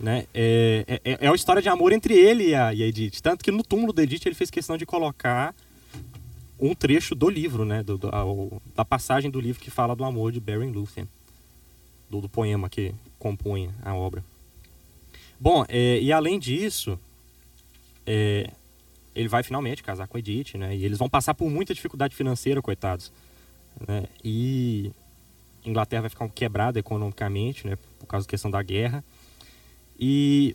né? 0.00 0.26
É, 0.34 1.00
é, 1.04 1.18
é 1.20 1.28
a 1.28 1.34
história 1.34 1.62
de 1.62 1.68
amor 1.68 1.92
entre 1.92 2.12
ele 2.14 2.48
e 2.48 2.54
a, 2.56 2.74
e 2.74 2.82
a 2.82 2.86
Edith. 2.86 3.20
Tanto 3.22 3.44
que 3.44 3.52
no 3.52 3.62
túmulo 3.62 3.92
da 3.92 4.02
Edith 4.02 4.26
ele 4.26 4.34
fez 4.34 4.50
questão 4.50 4.76
de 4.76 4.84
colocar 4.84 5.54
um 6.58 6.74
trecho 6.74 7.14
do 7.14 7.30
livro, 7.30 7.64
né? 7.64 7.84
Do, 7.84 7.98
do- 7.98 8.08
a- 8.12 8.24
o- 8.24 8.60
da 8.74 8.84
passagem 8.84 9.30
do 9.30 9.40
livro 9.40 9.62
que 9.62 9.70
fala 9.70 9.94
do 9.94 10.02
amor 10.04 10.32
de 10.32 10.40
Beren 10.40 10.72
Lúthien. 10.72 11.08
Do, 12.10 12.20
do 12.22 12.28
poema 12.28 12.68
que 12.68 12.92
compõe 13.16 13.70
a 13.84 13.94
obra. 13.94 14.24
Bom, 15.38 15.64
é, 15.68 16.00
e 16.00 16.10
além 16.10 16.36
disso, 16.38 16.98
é, 18.04 18.50
ele 19.18 19.28
vai 19.28 19.42
finalmente 19.42 19.82
casar 19.82 20.06
com 20.06 20.16
a 20.16 20.20
Edith, 20.20 20.56
né? 20.56 20.76
E 20.76 20.84
eles 20.84 20.96
vão 20.96 21.08
passar 21.08 21.34
por 21.34 21.50
muita 21.50 21.74
dificuldade 21.74 22.14
financeira, 22.14 22.62
coitados. 22.62 23.10
Né? 23.86 24.04
E 24.24 24.92
Inglaterra 25.64 26.02
vai 26.02 26.10
ficar 26.10 26.28
quebrada 26.28 26.78
economicamente, 26.78 27.66
né? 27.66 27.76
Por 27.98 28.06
causa 28.06 28.24
da 28.24 28.30
questão 28.30 28.48
da 28.48 28.62
guerra. 28.62 29.02
E 29.98 30.54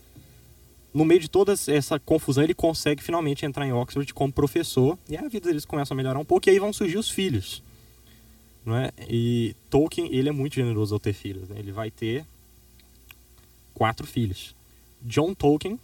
no 0.94 1.04
meio 1.04 1.20
de 1.20 1.30
toda 1.30 1.52
essa 1.52 2.00
confusão, 2.00 2.42
ele 2.42 2.54
consegue 2.54 3.04
finalmente 3.04 3.46
entrar 3.46 3.68
em 3.68 3.74
Oxford 3.74 4.14
como 4.14 4.32
professor. 4.32 4.98
E 5.10 5.18
a 5.18 5.28
vida 5.28 5.50
deles 5.50 5.66
começa 5.66 5.94
a 5.94 5.98
melhorar 5.98 6.20
um 6.20 6.26
pouco. 6.26 6.48
E 6.48 6.52
aí 6.52 6.58
vão 6.58 6.72
surgir 6.72 6.98
os 6.98 7.10
filhos. 7.10 7.62
Não 8.66 8.78
é? 8.78 8.92
E 9.10 9.58
Tolkien, 9.70 10.08
ele 10.16 10.30
é 10.30 10.32
muito 10.32 10.56
generoso 10.56 10.96
ao 10.96 11.02
ter 11.02 11.12
filhos. 11.12 11.50
Né? 11.50 11.58
Ele 11.60 11.74
vai 11.74 11.92
ter 11.92 12.26
quatro 13.74 14.08
filhos. 14.08 14.56
John 15.02 15.34
Tolkien, 15.34 15.78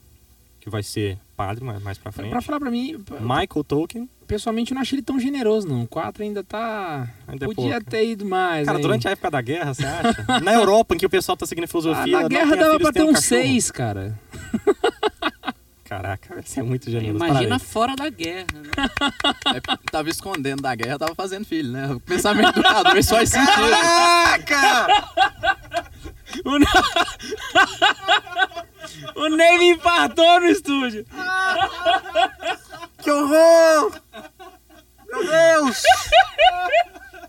que 0.62 0.70
vai 0.70 0.82
ser 0.82 1.20
padre 1.40 1.64
mais, 1.64 1.82
mais 1.82 1.98
pra 1.98 2.12
frente. 2.12 2.32
Pra 2.32 2.42
falar 2.42 2.60
pra 2.60 2.70
mim, 2.70 3.02
Michael 3.22 3.64
Tolkien. 3.66 4.10
pessoalmente 4.28 4.72
eu 4.72 4.76
não 4.76 4.82
achei 4.82 4.98
ele 4.98 5.02
tão 5.06 5.18
generoso, 5.18 5.66
não. 5.70 5.84
O 5.84 5.88
4 5.88 6.22
ainda 6.22 6.44
tá. 6.44 7.08
Ainda 7.26 7.46
é 7.46 7.48
Podia 7.48 7.72
pouco. 7.76 7.90
ter 7.90 8.10
ido 8.10 8.26
mais. 8.26 8.66
Cara, 8.66 8.78
hein? 8.78 8.82
durante 8.82 9.08
a 9.08 9.12
época 9.12 9.32
da 9.32 9.40
guerra, 9.42 9.74
você 9.74 9.86
acha? 9.86 10.26
Na 10.44 10.54
Europa, 10.54 10.96
em 10.96 10.98
que 10.98 11.06
o 11.06 11.10
pessoal 11.10 11.38
tá 11.38 11.46
seguindo 11.46 11.64
Ah, 11.64 11.68
filosofia. 11.68 12.12
na 12.12 12.22
não 12.24 12.28
guerra 12.28 12.56
dava 12.58 12.72
filhos, 12.72 12.82
pra 12.82 12.92
ter 12.92 13.04
um 13.04 13.14
cachorro. 13.14 13.22
6, 13.42 13.72
cara. 13.72 14.20
Caraca, 15.86 16.42
você 16.42 16.60
é 16.60 16.64
muito 16.64 16.92
generoso. 16.92 17.16
Imagina 17.16 17.40
parabéns. 17.58 17.64
fora 17.64 17.96
da 17.96 18.10
guerra, 18.10 18.46
né? 18.54 18.70
É, 19.56 19.62
tava 19.90 20.10
escondendo 20.10 20.62
da 20.62 20.76
guerra, 20.76 21.00
tava 21.00 21.16
fazendo 21.16 21.46
filho, 21.46 21.72
né? 21.72 21.88
O 21.94 22.00
pensamento 22.02 22.54
do 22.56 22.62
mas 22.84 23.10
faz 23.10 23.30
sentido. 23.30 23.56
Caraca! 23.56 24.88
O, 26.46 26.52
o 29.26 29.30
Ney 29.30 29.58
me 29.58 29.72
infartou 29.72 30.40
no 30.40 30.48
estúdio. 30.48 31.06
Que 33.02 33.12
horror! 33.12 34.02
Meu 35.08 35.28
Deus! 35.28 35.84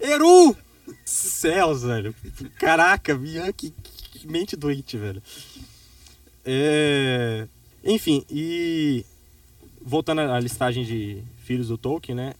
Eru! 0.00 0.56
Céus, 1.04 1.82
velho. 1.82 2.14
Caraca, 2.58 3.14
Bian, 3.14 3.52
que, 3.52 3.70
que 3.72 4.26
mente 4.26 4.56
doente, 4.56 4.96
velho. 4.96 5.22
É... 6.44 7.46
Enfim, 7.84 8.24
e... 8.30 9.04
Voltando 9.82 10.20
à 10.20 10.38
listagem 10.38 10.84
de 10.84 11.22
filhos 11.44 11.68
do 11.68 11.78
Tolkien, 11.78 12.14
né? 12.14 12.34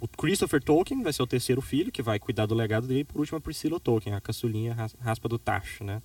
O 0.00 0.06
Christopher 0.06 0.62
Tolkien 0.62 1.02
vai 1.02 1.12
ser 1.12 1.22
o 1.22 1.26
terceiro 1.26 1.60
filho, 1.62 1.90
que 1.90 2.02
vai 2.02 2.18
cuidar 2.18 2.46
do 2.46 2.54
legado 2.54 2.86
dele. 2.86 3.00
E 3.00 3.04
por 3.04 3.20
último, 3.20 3.38
a 3.38 3.40
Priscilla 3.40 3.80
Tolkien, 3.80 4.14
a 4.14 4.20
caçulinha 4.20 4.74
ras- 4.74 4.94
raspa 5.00 5.28
do 5.28 5.38
tacho, 5.38 5.82
né? 5.84 6.02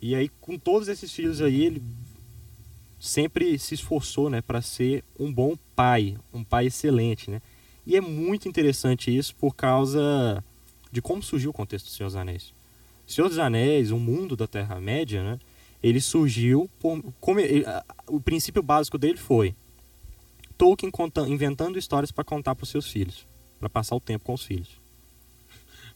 E 0.00 0.14
aí, 0.14 0.28
com 0.40 0.58
todos 0.58 0.88
esses 0.88 1.12
filhos 1.12 1.40
aí, 1.40 1.64
ele 1.64 1.82
sempre 2.98 3.58
se 3.58 3.74
esforçou, 3.74 4.28
né, 4.28 4.42
para 4.42 4.60
ser 4.60 5.02
um 5.18 5.32
bom 5.32 5.56
pai, 5.74 6.16
um 6.32 6.44
pai 6.44 6.66
excelente, 6.66 7.30
né? 7.30 7.40
E 7.86 7.96
é 7.96 8.00
muito 8.00 8.46
interessante 8.48 9.14
isso 9.16 9.34
por 9.36 9.54
causa 9.56 10.44
de 10.92 11.00
como 11.00 11.22
surgiu 11.22 11.50
o 11.50 11.52
contexto 11.54 11.86
do 11.86 11.90
Senhor 11.92 12.08
dos 12.08 12.16
Anéis. 12.16 12.52
Senhor 13.06 13.28
dos 13.28 13.38
Anéis, 13.38 13.90
o 13.90 13.96
mundo 13.98 14.36
da 14.36 14.46
Terra-média, 14.46 15.22
né? 15.24 15.38
Ele 15.82 16.00
surgiu 16.00 16.68
por 16.78 17.02
como 17.20 17.40
ele- 17.40 17.64
a- 17.64 17.82
o 18.06 18.20
princípio 18.20 18.62
básico 18.62 18.98
dele 18.98 19.16
foi 19.16 19.54
Tolkien 20.60 20.92
inventando 21.26 21.78
histórias 21.78 22.12
para 22.12 22.22
contar 22.22 22.54
para 22.54 22.64
os 22.64 22.68
seus 22.68 22.86
filhos, 22.86 23.26
para 23.58 23.70
passar 23.70 23.96
o 23.96 24.00
tempo 24.00 24.26
com 24.26 24.34
os 24.34 24.44
filhos. 24.44 24.68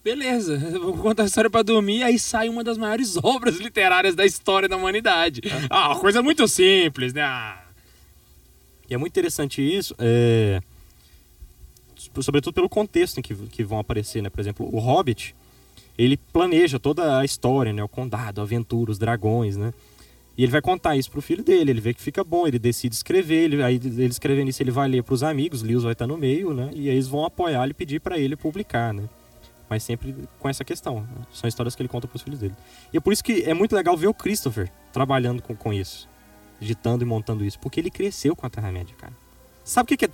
Beleza, 0.02 0.58
vou 0.80 0.96
contar 0.98 1.22
a 1.22 1.26
história 1.26 1.50
pra 1.50 1.62
dormir, 1.62 2.02
aí 2.02 2.18
sai 2.18 2.48
uma 2.48 2.64
das 2.64 2.78
maiores 2.78 3.16
obras 3.22 3.56
literárias 3.58 4.14
da 4.14 4.24
história 4.24 4.68
da 4.68 4.76
humanidade. 4.76 5.40
Ah, 5.68 5.88
uma 5.90 6.00
coisa 6.00 6.22
muito 6.22 6.46
simples, 6.48 7.12
né? 7.12 7.22
Ah, 7.22 7.62
E 8.88 8.94
é 8.94 8.98
muito 8.98 9.12
interessante 9.12 9.60
isso, 9.62 9.94
é, 9.98 10.60
so- 11.96 12.22
sobretudo 12.22 12.52
pelo 12.54 12.68
contexto 12.68 13.18
em 13.18 13.22
que, 13.22 13.34
que 13.34 13.64
vão 13.64 13.78
aparecer, 13.78 14.22
né? 14.22 14.28
Por 14.30 14.40
exemplo, 14.40 14.68
o 14.74 14.78
Hobbit, 14.78 15.34
ele 15.96 16.16
planeja 16.16 16.78
toda 16.78 17.18
a 17.18 17.24
história, 17.24 17.72
né? 17.72 17.82
O 17.82 17.88
condado, 17.88 18.40
a 18.40 18.44
aventura, 18.44 18.90
os 18.90 18.98
dragões, 18.98 19.56
né? 19.56 19.72
E 20.36 20.42
ele 20.42 20.50
vai 20.50 20.60
contar 20.60 20.96
isso 20.96 21.10
pro 21.10 21.22
filho 21.22 21.44
dele, 21.44 21.70
ele 21.70 21.80
vê 21.80 21.94
que 21.94 22.00
fica 22.02 22.24
bom, 22.24 22.46
ele 22.46 22.58
decide 22.58 22.94
escrever, 22.94 23.44
ele, 23.44 23.62
aí 23.62 23.76
ele 23.76 24.06
escrevendo 24.06 24.48
isso 24.48 24.62
ele 24.62 24.72
vai 24.72 24.88
ler 24.88 25.02
pros 25.04 25.22
amigos, 25.22 25.62
Lewis 25.62 25.84
vai 25.84 25.92
estar 25.92 26.06
no 26.08 26.16
meio, 26.18 26.52
né? 26.52 26.70
E 26.74 26.88
eles 26.88 27.06
vão 27.06 27.24
apoiar 27.24 27.68
e 27.68 27.74
pedir 27.74 28.00
para 28.00 28.18
ele 28.18 28.34
publicar, 28.34 28.92
né? 28.92 29.08
Mas 29.70 29.82
sempre 29.84 30.14
com 30.38 30.48
essa 30.48 30.64
questão, 30.64 31.00
né? 31.00 31.06
são 31.32 31.48
histórias 31.48 31.74
que 31.74 31.82
ele 31.82 31.88
conta 31.88 32.08
pros 32.08 32.22
filhos 32.22 32.40
dele. 32.40 32.54
E 32.92 32.96
é 32.96 33.00
por 33.00 33.12
isso 33.12 33.22
que 33.22 33.42
é 33.44 33.54
muito 33.54 33.74
legal 33.74 33.96
ver 33.96 34.08
o 34.08 34.14
Christopher 34.14 34.70
trabalhando 34.92 35.40
com, 35.40 35.54
com 35.54 35.72
isso, 35.72 36.08
editando 36.60 37.04
e 37.04 37.06
montando 37.06 37.44
isso, 37.44 37.58
porque 37.60 37.80
ele 37.80 37.90
cresceu 37.90 38.34
com 38.34 38.44
a 38.44 38.50
Terra-média, 38.50 38.94
cara. 38.98 39.12
Sabe 39.64 39.84
o 39.84 39.88
que, 39.88 39.96
que 39.96 40.04
é? 40.06 40.10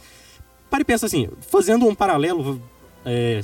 Para 0.68 0.82
e 0.82 0.84
pensa 0.84 1.06
assim, 1.06 1.28
fazendo 1.40 1.86
um 1.86 1.94
paralelo 1.94 2.62
é, 3.04 3.40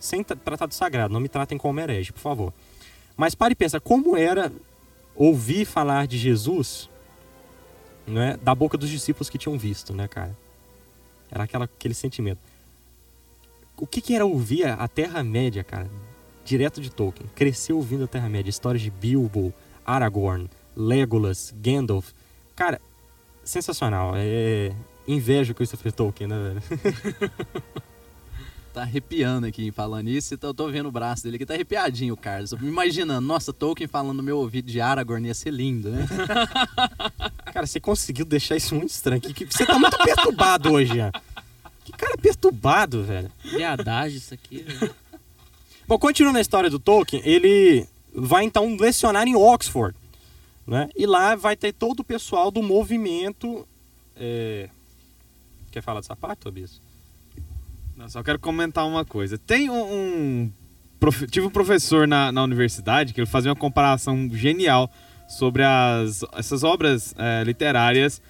sem 0.00 0.24
tra- 0.24 0.36
tratado 0.36 0.74
sagrado, 0.74 1.12
não 1.12 1.20
me 1.20 1.28
tratem 1.28 1.56
como 1.56 1.78
herege, 1.78 2.12
por 2.12 2.20
favor. 2.20 2.52
Mas 3.16 3.34
pare 3.34 3.52
e 3.52 3.56
pensa, 3.56 3.78
como 3.78 4.16
era 4.16 4.50
ouvir 5.14 5.64
falar 5.64 6.06
de 6.06 6.18
Jesus 6.18 6.88
né, 8.06 8.38
da 8.42 8.54
boca 8.54 8.76
dos 8.76 8.90
discípulos 8.90 9.30
que 9.30 9.38
tinham 9.38 9.58
visto, 9.58 9.94
né, 9.94 10.08
cara? 10.08 10.36
Era 11.30 11.44
aquela, 11.44 11.64
aquele 11.64 11.94
sentimento. 11.94 12.38
O 13.76 13.86
que, 13.86 14.00
que 14.00 14.14
era 14.14 14.24
ouvir 14.24 14.66
a 14.66 14.86
Terra-média, 14.86 15.64
cara? 15.64 15.90
Direto 16.44 16.80
de 16.80 16.90
Tolkien. 16.90 17.28
Cresceu 17.34 17.76
ouvindo 17.76 18.04
a 18.04 18.06
Terra-média. 18.06 18.50
Histórias 18.50 18.82
de 18.82 18.90
Bilbo, 18.90 19.52
Aragorn, 19.84 20.48
Legolas, 20.76 21.52
Gandalf. 21.56 22.12
Cara, 22.54 22.80
sensacional. 23.42 24.12
É... 24.16 24.72
Invejo 25.06 25.52
o 25.52 25.54
Christopher 25.54 25.92
Tolkien, 25.92 26.28
né, 26.28 26.60
velho? 26.68 27.32
Tá 28.74 28.82
arrepiando 28.82 29.46
aqui 29.46 29.70
falando 29.70 30.08
isso, 30.08 30.34
então 30.34 30.50
eu 30.50 30.54
tô 30.54 30.68
vendo 30.68 30.88
o 30.88 30.90
braço 30.92 31.22
dele 31.22 31.36
aqui, 31.36 31.46
tá 31.46 31.54
arrepiadinho 31.54 32.12
o 32.12 32.16
Carlos. 32.16 32.50
Eu 32.50 32.58
me 32.58 32.66
imaginando, 32.66 33.24
nossa, 33.24 33.52
Tolkien 33.52 33.86
falando 33.86 34.16
no 34.16 34.22
meu 34.22 34.36
ouvido 34.38 34.68
de 34.68 34.80
Aragorn 34.80 35.24
ia 35.28 35.32
ser 35.34 35.52
lindo, 35.52 35.90
né? 35.90 36.04
Cara, 37.54 37.68
você 37.68 37.78
conseguiu 37.78 38.24
deixar 38.24 38.56
isso 38.56 38.74
muito 38.74 38.90
estranho. 38.90 39.20
Que, 39.20 39.32
que- 39.32 39.46
você 39.46 39.64
tá 39.64 39.78
muito 39.78 39.96
perturbado 39.98 40.72
hoje, 40.72 40.96
Ian. 40.96 41.12
Que 41.84 41.92
cara 41.92 42.16
perturbado, 42.18 43.04
velho. 43.04 43.30
Viadagem 43.44 44.18
isso 44.18 44.34
aqui, 44.34 44.62
velho. 44.64 44.92
Bom, 45.86 45.96
continuando 45.98 46.38
a 46.38 46.40
história 46.40 46.68
do 46.68 46.80
Tolkien, 46.80 47.22
ele 47.24 47.86
vai 48.12 48.42
então 48.42 48.74
lecionar 48.76 49.28
em 49.28 49.36
Oxford, 49.36 49.96
né? 50.66 50.88
E 50.96 51.06
lá 51.06 51.36
vai 51.36 51.54
ter 51.56 51.72
todo 51.72 52.00
o 52.00 52.04
pessoal 52.04 52.50
do 52.50 52.60
movimento. 52.62 53.68
é, 54.16 54.68
Quer 55.70 55.80
falar 55.82 56.00
dessa 56.00 56.16
parte, 56.16 56.40
Tobias? 56.40 56.80
Não, 57.96 58.08
só 58.08 58.22
quero 58.22 58.38
comentar 58.38 58.86
uma 58.86 59.04
coisa. 59.04 59.38
Tem 59.38 59.70
um. 59.70 59.82
um 59.82 60.52
profe- 60.98 61.26
tive 61.26 61.46
um 61.46 61.50
professor 61.50 62.06
na, 62.08 62.32
na 62.32 62.42
universidade 62.42 63.12
que 63.12 63.20
ele 63.20 63.26
fazia 63.26 63.50
uma 63.50 63.56
comparação 63.56 64.28
genial 64.32 64.90
sobre 65.28 65.62
as, 65.62 66.22
essas 66.34 66.62
obras 66.64 67.14
é, 67.18 67.42
literárias 67.44 68.20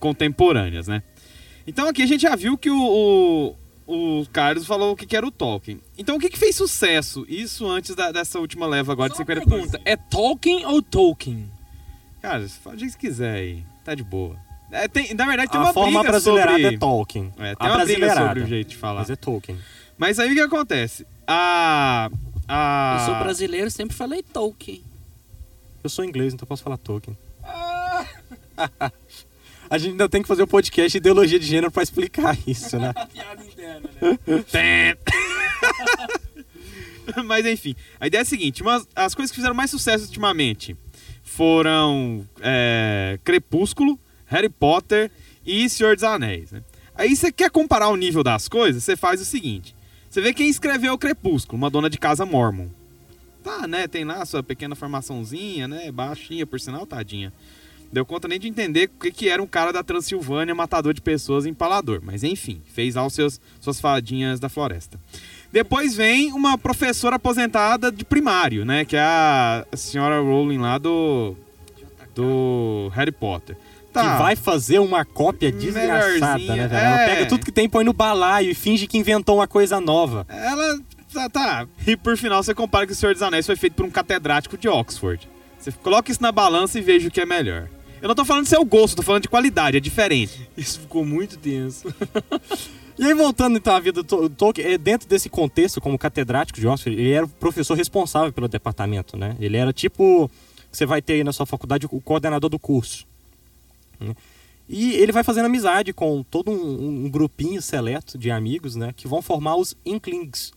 contemporâneas, 0.00 0.88
né? 0.88 1.02
Então 1.66 1.88
aqui 1.88 2.02
a 2.02 2.06
gente 2.06 2.22
já 2.22 2.34
viu 2.34 2.58
que 2.58 2.68
o, 2.70 3.56
o, 3.86 4.20
o 4.20 4.26
Carlos 4.32 4.66
falou 4.66 4.92
o 4.92 4.96
que, 4.96 5.06
que 5.06 5.16
era 5.16 5.26
o 5.26 5.30
Tolkien. 5.30 5.80
Então 5.96 6.16
o 6.16 6.18
que, 6.18 6.28
que 6.28 6.38
fez 6.38 6.56
sucesso? 6.56 7.24
Isso 7.28 7.68
antes 7.70 7.94
da- 7.94 8.10
dessa 8.10 8.40
última 8.40 8.66
leva 8.66 8.92
agora 8.92 9.10
de 9.10 9.16
Só 9.16 9.22
uma 9.22 9.34
50 9.34 9.48
pergunta, 9.48 9.80
é 9.84 9.96
Tolkien 9.96 10.66
ou 10.66 10.82
Tolkien? 10.82 11.48
Cara, 12.20 12.48
fala 12.48 12.76
o 12.76 12.78
que 12.78 12.96
quiser 12.98 13.34
aí. 13.36 13.64
Tá 13.84 13.94
de 13.94 14.02
boa. 14.02 14.36
É, 14.72 14.88
tem, 14.88 15.12
na 15.12 15.26
verdade 15.26 15.50
tem 15.52 15.60
a 15.60 15.64
uma 15.64 15.72
forma 15.74 16.00
briga 16.00 16.10
brasileirada 16.12 16.58
sobre... 16.62 16.74
é 16.74 16.78
Tolkien. 16.78 17.34
É, 17.38 17.54
tem 17.54 17.68
a 17.68 17.74
uma 17.76 17.84
briga 17.84 18.14
sobre 18.14 18.40
o 18.40 18.46
jeito 18.46 18.68
de 18.68 18.76
falar. 18.76 19.00
Mas 19.00 19.10
é 19.10 19.16
Tolkien. 19.16 19.58
Mas 19.98 20.18
aí 20.18 20.32
o 20.32 20.34
que 20.34 20.40
acontece? 20.40 21.06
A. 21.26 22.10
a... 22.48 22.96
Eu 22.98 23.06
sou 23.06 23.22
brasileiro, 23.22 23.70
sempre 23.70 23.94
falei 23.94 24.22
Tolkien. 24.22 24.82
Eu 25.84 25.90
sou 25.90 26.04
inglês, 26.04 26.32
então 26.32 26.46
posso 26.48 26.62
falar 26.62 26.78
Tolkien. 26.78 27.16
a 29.68 29.78
gente 29.78 29.90
ainda 29.92 30.08
tem 30.08 30.22
que 30.22 30.28
fazer 30.28 30.42
um 30.42 30.46
podcast 30.46 30.90
de 30.90 30.96
ideologia 30.96 31.38
de 31.38 31.46
gênero 31.46 31.70
pra 31.70 31.82
explicar 31.82 32.36
isso, 32.46 32.78
né? 32.78 32.92
Piada 33.12 33.44
interna, 33.44 33.90
né? 34.00 34.18
Mas 37.26 37.44
enfim, 37.44 37.74
a 38.00 38.06
ideia 38.06 38.20
é 38.20 38.22
a 38.22 38.24
seguinte: 38.24 38.62
umas- 38.62 38.88
as 38.96 39.14
coisas 39.14 39.30
que 39.30 39.36
fizeram 39.36 39.54
mais 39.54 39.70
sucesso 39.70 40.04
ultimamente 40.06 40.74
foram 41.22 42.26
é, 42.40 43.18
Crepúsculo, 43.24 43.98
Harry 44.32 44.48
Potter 44.48 45.10
e 45.44 45.68
Senhor 45.68 45.94
dos 45.94 46.02
Anéis. 46.02 46.50
né? 46.50 46.62
Aí 46.94 47.14
você 47.14 47.30
quer 47.30 47.50
comparar 47.50 47.88
o 47.88 47.96
nível 47.96 48.22
das 48.22 48.48
coisas, 48.48 48.82
você 48.82 48.96
faz 48.96 49.20
o 49.20 49.24
seguinte: 49.24 49.74
você 50.08 50.20
vê 50.20 50.32
quem 50.32 50.48
escreveu 50.48 50.96
Crepúsculo, 50.96 51.58
uma 51.58 51.70
dona 51.70 51.90
de 51.90 51.98
casa 51.98 52.24
mormon. 52.24 52.68
Tá, 53.44 53.66
né? 53.66 53.88
Tem 53.88 54.04
lá 54.04 54.24
sua 54.24 54.42
pequena 54.42 54.74
formaçãozinha, 54.74 55.66
né? 55.68 55.90
Baixinha, 55.90 56.46
por 56.46 56.60
sinal, 56.60 56.86
tadinha. 56.86 57.32
Deu 57.92 58.06
conta 58.06 58.26
nem 58.26 58.40
de 58.40 58.48
entender 58.48 58.88
o 58.94 59.00
que, 59.00 59.10
que 59.10 59.28
era 59.28 59.42
um 59.42 59.46
cara 59.46 59.70
da 59.70 59.82
Transilvânia, 59.82 60.54
matador 60.54 60.94
de 60.94 61.00
pessoas, 61.02 61.44
empalador. 61.44 62.00
Mas 62.02 62.22
enfim, 62.24 62.62
fez 62.72 62.94
lá 62.94 63.04
os 63.04 63.12
seus, 63.12 63.38
suas 63.60 63.80
fadinhas 63.80 64.40
da 64.40 64.48
floresta. 64.48 64.98
Depois 65.52 65.94
vem 65.94 66.32
uma 66.32 66.56
professora 66.56 67.16
aposentada 67.16 67.92
de 67.92 68.04
primário, 68.04 68.64
né? 68.64 68.86
Que 68.86 68.96
é 68.96 69.02
a 69.02 69.66
senhora 69.74 70.20
Rowling 70.20 70.58
lá 70.58 70.78
do. 70.78 71.36
Do 72.14 72.90
Harry 72.94 73.12
Potter. 73.12 73.56
Tá. 73.92 74.12
Que 74.16 74.22
vai 74.22 74.36
fazer 74.36 74.78
uma 74.78 75.04
cópia 75.04 75.52
desgraçada, 75.52 76.38
né, 76.56 76.66
velho? 76.68 76.84
Ela 76.86 77.02
é. 77.02 77.06
pega 77.06 77.26
tudo 77.26 77.44
que 77.44 77.52
tem, 77.52 77.68
põe 77.68 77.84
no 77.84 77.92
balaio 77.92 78.50
e 78.50 78.54
finge 78.54 78.86
que 78.86 78.96
inventou 78.96 79.36
uma 79.36 79.46
coisa 79.46 79.80
nova. 79.80 80.26
Ela. 80.28 80.80
Tá, 81.12 81.28
tá. 81.28 81.68
E 81.86 81.94
por 81.94 82.16
final 82.16 82.42
você 82.42 82.54
compara 82.54 82.86
que 82.86 82.92
o 82.92 82.96
Senhor 82.96 83.12
dos 83.12 83.22
Anéis 83.22 83.44
foi 83.44 83.54
feito 83.54 83.74
por 83.74 83.84
um 83.84 83.90
catedrático 83.90 84.56
de 84.56 84.66
Oxford. 84.66 85.28
Você 85.58 85.70
coloca 85.70 86.10
isso 86.10 86.22
na 86.22 86.32
balança 86.32 86.78
e 86.78 86.82
veja 86.82 87.08
o 87.08 87.10
que 87.10 87.20
é 87.20 87.26
melhor. 87.26 87.68
Eu 88.00 88.08
não 88.08 88.14
tô 88.14 88.24
falando 88.24 88.44
de 88.44 88.48
seu 88.48 88.64
gosto, 88.64 88.96
tô 88.96 89.02
falando 89.02 89.22
de 89.22 89.28
qualidade, 89.28 89.76
é 89.76 89.80
diferente. 89.80 90.48
Isso 90.56 90.80
ficou 90.80 91.04
muito 91.04 91.36
tenso. 91.38 91.86
E 92.98 93.04
aí, 93.06 93.14
voltando 93.14 93.56
então 93.56 93.74
à 93.74 93.80
vida 93.80 94.02
do 94.02 94.04
To- 94.04 94.28
Tolkien, 94.28 94.66
é, 94.74 94.76
dentro 94.78 95.08
desse 95.08 95.28
contexto, 95.30 95.80
como 95.80 95.98
catedrático 95.98 96.60
de 96.60 96.68
Oxford, 96.68 96.96
ele 97.00 97.10
era 97.10 97.24
o 97.24 97.28
professor 97.28 97.74
responsável 97.74 98.30
pelo 98.32 98.46
departamento, 98.46 99.16
né? 99.16 99.34
Ele 99.40 99.56
era 99.56 99.72
tipo, 99.72 100.30
você 100.70 100.84
vai 100.84 101.00
ter 101.00 101.14
aí 101.14 101.24
na 101.24 101.32
sua 101.32 101.46
faculdade 101.46 101.86
o 101.90 102.00
coordenador 102.02 102.50
do 102.50 102.58
curso. 102.58 103.06
Né? 104.02 104.14
E 104.68 104.92
ele 104.94 105.12
vai 105.12 105.24
fazendo 105.24 105.46
amizade 105.46 105.92
com 105.92 106.22
todo 106.22 106.50
um, 106.50 107.04
um 107.04 107.10
grupinho 107.10 107.60
seleto 107.60 108.16
de 108.16 108.30
amigos, 108.30 108.76
né? 108.76 108.92
Que 108.96 109.08
vão 109.08 109.20
formar 109.20 109.56
os 109.56 109.76
Inklings. 109.84 110.52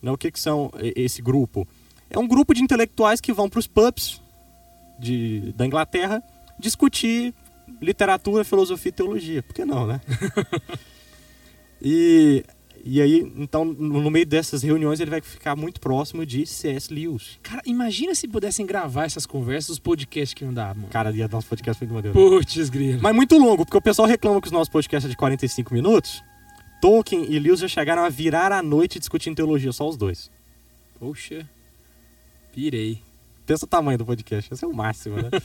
Né? 0.00 0.10
O 0.10 0.16
que, 0.16 0.30
que 0.30 0.40
são 0.40 0.70
esse 0.80 1.20
grupo? 1.20 1.66
É 2.08 2.18
um 2.18 2.26
grupo 2.26 2.54
de 2.54 2.62
intelectuais 2.62 3.20
que 3.20 3.32
vão 3.32 3.48
para 3.48 3.58
os 3.58 3.66
pubs 3.66 4.22
de, 4.98 5.52
da 5.52 5.66
Inglaterra 5.66 6.22
discutir 6.58 7.34
literatura, 7.80 8.44
filosofia 8.44 8.90
e 8.90 8.92
teologia. 8.92 9.42
Por 9.42 9.54
que 9.54 9.64
não, 9.64 9.86
né? 9.86 10.00
e, 11.82 12.44
e 12.84 13.00
aí, 13.00 13.32
então, 13.36 13.64
no 13.64 14.10
meio 14.10 14.26
dessas 14.26 14.62
reuniões, 14.62 15.00
ele 15.00 15.10
vai 15.10 15.20
ficar 15.20 15.56
muito 15.56 15.80
próximo 15.80 16.24
de 16.24 16.46
C.S. 16.46 16.92
Lewis. 16.92 17.38
Cara, 17.42 17.62
imagina 17.66 18.14
se 18.14 18.26
pudessem 18.26 18.64
gravar 18.64 19.04
essas 19.04 19.26
conversas, 19.26 19.70
os 19.70 19.78
podcasts 19.78 20.34
que 20.34 20.44
não 20.44 20.52
dá, 20.52 20.74
mano. 20.74 20.88
Cara, 20.88 21.10
ia 21.10 21.28
dar 21.28 21.38
uns 21.38 21.44
podcasts 21.44 21.80
muito 21.80 21.94
maneiro. 21.94 22.18
Putz, 22.18 22.68
grilo. 22.68 23.00
Mas 23.02 23.14
muito 23.14 23.36
longo, 23.36 23.64
porque 23.64 23.76
o 23.76 23.82
pessoal 23.82 24.08
reclama 24.08 24.40
que 24.40 24.48
os 24.48 24.52
nossos 24.52 24.68
podcasts 24.68 25.08
é 25.08 25.10
de 25.10 25.16
45 25.16 25.72
minutos. 25.74 26.22
Tolkien 26.80 27.26
e 27.28 27.38
Lewis 27.38 27.60
já 27.60 27.68
chegaram 27.68 28.04
a 28.04 28.08
virar 28.08 28.52
a 28.52 28.62
noite 28.62 28.98
discutindo 28.98 29.36
teologia, 29.36 29.72
só 29.72 29.88
os 29.88 29.96
dois. 29.96 30.30
Poxa. 30.98 31.48
Pirei. 32.52 33.02
Pensa 33.44 33.64
o 33.64 33.68
tamanho 33.68 33.98
do 33.98 34.04
podcast, 34.04 34.52
esse 34.52 34.64
é 34.64 34.68
o 34.68 34.74
máximo, 34.74 35.16
né? 35.16 35.30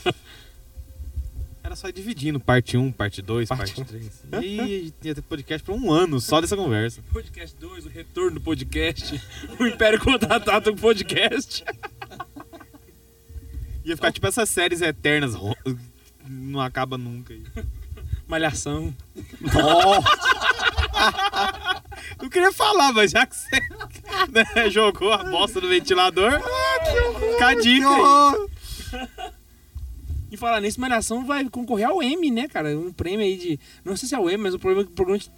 Era 1.63 1.76
só 1.78 1.88
ir 1.88 1.93
dividindo, 1.93 2.39
parte 2.41 2.76
1, 2.76 2.91
parte 2.91 3.21
2, 3.21 3.47
Parte 3.47 3.73
parte 3.73 3.82
um. 3.82 3.86
3. 3.86 4.23
E 4.43 4.93
ia 5.02 5.15
ter 5.15 5.21
podcast 5.21 5.65
por 5.65 5.73
um 5.73 5.91
ano 5.91 6.19
só 6.19 6.41
dessa 6.41 6.58
conversa. 6.58 7.02
Podcast 7.12 7.56
2, 7.58 7.86
o 7.86 7.89
retorno 7.89 8.32
do 8.32 8.41
podcast. 8.41 9.21
o 9.58 9.65
Império 9.65 9.99
Contra-Ataca 9.99 10.71
do 10.71 10.76
podcast. 10.76 11.63
Ia 13.86 13.95
ficar 13.95 14.12
tipo 14.12 14.28
essas 14.28 14.49
séries 14.49 14.82
eternas, 14.82 15.34
não 16.28 16.60
acaba 16.60 16.97
nunca. 16.97 17.34
aí. 17.34 17.43
Malhação. 18.28 18.93
Não 22.21 22.30
queria 22.30 22.52
falar, 22.52 22.93
mas 22.93 23.12
já 23.12 23.26
que 23.26 23.36
você 23.36 23.60
né, 24.32 24.69
jogou 24.69 25.12
a 25.12 25.23
bosta 25.23 25.60
no 25.60 25.67
ventilador, 25.67 26.32
fica 27.32 27.47
a 27.47 27.56
dica 27.56 27.88
aí. 27.89 29.30
E 30.34 30.38
falar 30.38 30.60
nisso, 30.62 30.82
Malhação 30.82 31.24
vai 31.24 31.48
concorrer 31.48 31.88
ao 31.88 32.02
M, 32.02 32.32
né, 32.32 32.48
cara? 32.48 32.76
Um 32.76 32.91
prêmio 32.91 33.24
aí 33.24 33.38
de. 33.38 33.60
Não 33.86 33.96
sei 33.96 34.10
se 34.10 34.15
é 34.15 34.19
o 34.19 34.28
M, 34.28 34.41
mas 34.41 34.56
um 34.56 34.58
programa, 34.58 34.89
programa 34.89 35.19
de. 35.19 35.30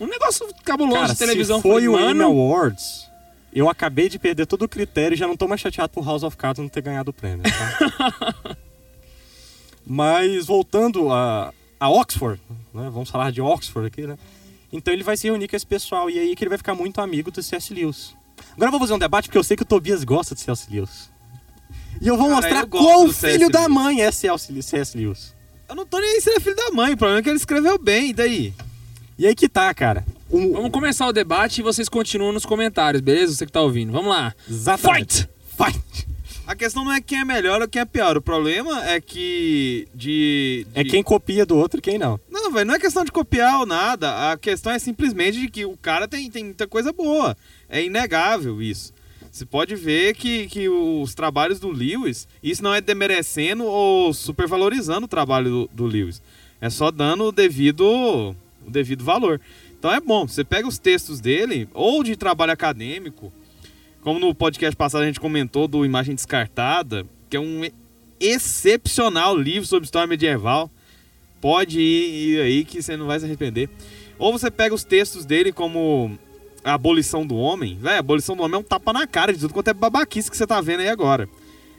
Um 0.00 0.06
negócio 0.06 0.48
cabuloso 0.64 1.00
Cara, 1.00 1.12
de 1.12 1.18
televisão. 1.18 1.58
se 1.58 1.62
foi 1.62 1.86
o 1.86 1.92
mano, 1.92 2.24
Awards, 2.24 3.10
eu 3.52 3.68
acabei 3.68 4.08
de 4.08 4.18
perder 4.18 4.46
todo 4.46 4.62
o 4.62 4.68
critério 4.68 5.14
e 5.14 5.18
já 5.18 5.26
não 5.26 5.36
tô 5.36 5.46
mais 5.46 5.60
chateado 5.60 5.92
por 5.92 6.02
House 6.02 6.22
of 6.22 6.34
Cards 6.34 6.62
não 6.62 6.68
ter 6.68 6.80
ganhado 6.80 7.10
o 7.10 7.12
prêmio. 7.12 7.42
tá? 7.42 8.56
Mas 9.84 10.46
voltando 10.46 11.12
a, 11.12 11.52
a 11.78 11.90
Oxford, 11.90 12.40
né? 12.72 12.88
vamos 12.90 13.10
falar 13.10 13.30
de 13.30 13.42
Oxford 13.42 13.88
aqui, 13.88 14.06
né? 14.06 14.16
Então 14.72 14.94
ele 14.94 15.02
vai 15.02 15.18
se 15.18 15.26
reunir 15.26 15.46
com 15.46 15.56
esse 15.56 15.66
pessoal 15.66 16.08
e 16.08 16.18
aí 16.18 16.34
que 16.34 16.42
ele 16.42 16.48
vai 16.48 16.58
ficar 16.58 16.74
muito 16.74 17.02
amigo 17.02 17.30
do 17.30 17.42
C.S. 17.42 17.74
Lewis. 17.74 18.16
Agora 18.52 18.68
eu 18.68 18.70
vou 18.70 18.80
fazer 18.80 18.94
um 18.94 18.98
debate 18.98 19.28
porque 19.28 19.36
eu 19.36 19.44
sei 19.44 19.58
que 19.58 19.62
o 19.62 19.66
Tobias 19.66 20.04
gosta 20.04 20.34
de 20.34 20.40
C.S. 20.40 20.66
Lewis. 20.70 21.10
E 22.00 22.06
eu 22.08 22.16
vou 22.16 22.28
Cara, 22.28 22.36
mostrar 22.40 22.60
eu 22.60 22.68
qual 22.68 23.08
filho 23.12 23.50
da 23.50 23.68
mãe 23.68 24.02
é 24.02 24.10
C.S. 24.12 24.62
C.S. 24.62 24.96
Lewis. 24.96 25.34
Eu 25.68 25.74
não 25.74 25.84
tô 25.86 25.98
nem 25.98 26.08
aí 26.14 26.20
se 26.20 26.30
ele 26.30 26.36
é 26.38 26.40
filho 26.40 26.56
da 26.56 26.70
mãe, 26.70 26.92
o 26.94 26.96
problema 26.96 27.20
é 27.20 27.22
que 27.22 27.28
ele 27.28 27.36
escreveu 27.36 27.78
bem, 27.78 28.10
e 28.10 28.12
daí? 28.12 28.54
E 29.18 29.26
aí 29.26 29.34
que 29.34 29.48
tá, 29.48 29.72
cara. 29.74 30.04
O- 30.30 30.52
Vamos 30.52 30.70
começar 30.70 31.06
o 31.06 31.12
debate 31.12 31.58
e 31.58 31.62
vocês 31.62 31.88
continuam 31.88 32.32
nos 32.32 32.46
comentários, 32.46 33.00
beleza? 33.02 33.34
Você 33.34 33.44
que 33.46 33.52
tá 33.52 33.60
ouvindo. 33.60 33.92
Vamos 33.92 34.08
lá. 34.10 34.34
Exatamente. 34.48 35.28
Fight! 35.56 35.72
Fight! 35.72 36.08
A 36.46 36.54
questão 36.56 36.82
não 36.82 36.92
é 36.92 37.00
quem 37.00 37.18
é 37.18 37.24
melhor 37.26 37.60
ou 37.60 37.68
quem 37.68 37.82
é 37.82 37.84
pior. 37.84 38.16
O 38.16 38.22
problema 38.22 38.82
é 38.88 38.98
que 39.02 39.86
de. 39.94 40.66
É 40.74 40.82
de- 40.82 40.88
quem 40.88 41.02
copia 41.02 41.44
do 41.44 41.54
outro 41.56 41.78
e 41.78 41.82
quem 41.82 41.98
não. 41.98 42.18
Não, 42.30 42.50
velho, 42.50 42.64
não 42.66 42.74
é 42.74 42.78
questão 42.78 43.04
de 43.04 43.12
copiar 43.12 43.58
ou 43.60 43.66
nada. 43.66 44.30
A 44.32 44.38
questão 44.38 44.72
é 44.72 44.78
simplesmente 44.78 45.38
de 45.38 45.48
que 45.50 45.66
o 45.66 45.76
cara 45.76 46.08
tem, 46.08 46.30
tem 46.30 46.44
muita 46.44 46.66
coisa 46.66 46.90
boa. 46.90 47.36
É 47.68 47.84
inegável 47.84 48.62
isso. 48.62 48.94
Você 49.38 49.46
pode 49.46 49.76
ver 49.76 50.16
que, 50.16 50.48
que 50.48 50.68
os 50.68 51.14
trabalhos 51.14 51.60
do 51.60 51.70
Lewis, 51.70 52.26
isso 52.42 52.60
não 52.60 52.74
é 52.74 52.80
demerecendo 52.80 53.64
ou 53.64 54.12
supervalorizando 54.12 55.04
o 55.04 55.08
trabalho 55.08 55.48
do, 55.48 55.70
do 55.72 55.86
Lewis. 55.86 56.20
É 56.60 56.68
só 56.68 56.90
dando 56.90 57.22
o 57.22 57.30
devido, 57.30 57.84
o 58.66 58.70
devido 58.70 59.04
valor. 59.04 59.40
Então 59.78 59.92
é 59.92 60.00
bom, 60.00 60.26
você 60.26 60.42
pega 60.42 60.66
os 60.66 60.76
textos 60.76 61.20
dele, 61.20 61.68
ou 61.72 62.02
de 62.02 62.16
trabalho 62.16 62.50
acadêmico, 62.50 63.32
como 64.02 64.18
no 64.18 64.34
podcast 64.34 64.74
passado 64.74 65.02
a 65.02 65.06
gente 65.06 65.20
comentou 65.20 65.68
do 65.68 65.84
Imagem 65.84 66.16
Descartada, 66.16 67.06
que 67.30 67.36
é 67.36 67.40
um 67.40 67.62
excepcional 68.18 69.36
livro 69.36 69.68
sobre 69.68 69.84
história 69.84 70.08
medieval. 70.08 70.68
Pode 71.40 71.78
ir, 71.78 72.32
ir 72.32 72.40
aí 72.40 72.64
que 72.64 72.82
você 72.82 72.96
não 72.96 73.06
vai 73.06 73.20
se 73.20 73.24
arrepender. 73.24 73.70
Ou 74.18 74.32
você 74.32 74.50
pega 74.50 74.74
os 74.74 74.82
textos 74.82 75.24
dele 75.24 75.52
como 75.52 76.18
a 76.68 76.74
abolição 76.74 77.26
do 77.26 77.36
homem. 77.36 77.78
Véi, 77.80 77.96
a 77.96 78.00
abolição 78.00 78.36
do 78.36 78.42
homem 78.42 78.56
é 78.56 78.58
um 78.58 78.62
tapa 78.62 78.92
na 78.92 79.06
cara 79.06 79.32
de 79.32 79.38
tudo 79.40 79.54
quanto 79.54 79.68
é 79.68 79.74
babaquice 79.74 80.30
que 80.30 80.36
você 80.36 80.46
tá 80.46 80.60
vendo 80.60 80.80
aí 80.80 80.88
agora. 80.88 81.28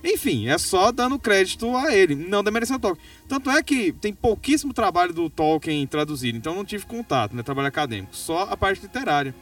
Enfim, 0.03 0.47
é 0.47 0.57
só 0.57 0.91
dando 0.93 1.19
crédito 1.19 1.75
a 1.75 1.93
ele, 1.93 2.15
não 2.15 2.41
demerecendo 2.43 2.77
o 2.77 2.81
Tolkien. 2.81 3.05
Tanto 3.27 3.49
é 3.49 3.61
que 3.61 3.91
tem 3.91 4.13
pouquíssimo 4.13 4.73
trabalho 4.73 5.13
do 5.13 5.29
Tolkien 5.29 5.85
traduzido, 5.85 6.37
então 6.37 6.55
não 6.55 6.63
tive 6.63 6.85
contato, 6.85 7.35
né? 7.35 7.43
Trabalho 7.43 7.67
acadêmico, 7.67 8.15
só 8.15 8.43
a 8.49 8.55
parte 8.55 8.81
literária. 8.81 9.35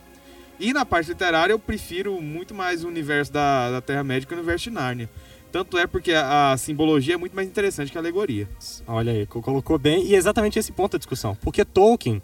E 0.60 0.74
na 0.74 0.84
parte 0.84 1.10
literária 1.10 1.54
eu 1.54 1.60
prefiro 1.60 2.20
muito 2.20 2.56
mais 2.56 2.84
o 2.84 2.88
universo 2.88 3.32
da, 3.32 3.70
da 3.70 3.82
Terra-média 3.82 4.28
que 4.28 4.34
o 4.34 4.38
universo 4.38 4.64
de 4.64 4.72
Nárnia. 4.72 5.08
Tanto 5.52 5.78
é 5.78 5.86
porque 5.86 6.12
a, 6.12 6.54
a 6.54 6.58
simbologia 6.58 7.14
é 7.14 7.18
muito 7.18 7.36
mais 7.36 7.48
interessante 7.48 7.92
que 7.92 7.98
a 7.98 8.02
alegoria. 8.02 8.50
Olha 8.88 9.12
aí, 9.12 9.28
co- 9.28 9.42
colocou 9.44 9.78
bem. 9.78 10.08
E 10.08 10.16
é 10.16 10.18
exatamente 10.18 10.58
esse 10.58 10.72
ponto 10.72 10.94
da 10.94 10.98
discussão. 10.98 11.36
Porque 11.36 11.64
Tolkien, 11.64 12.20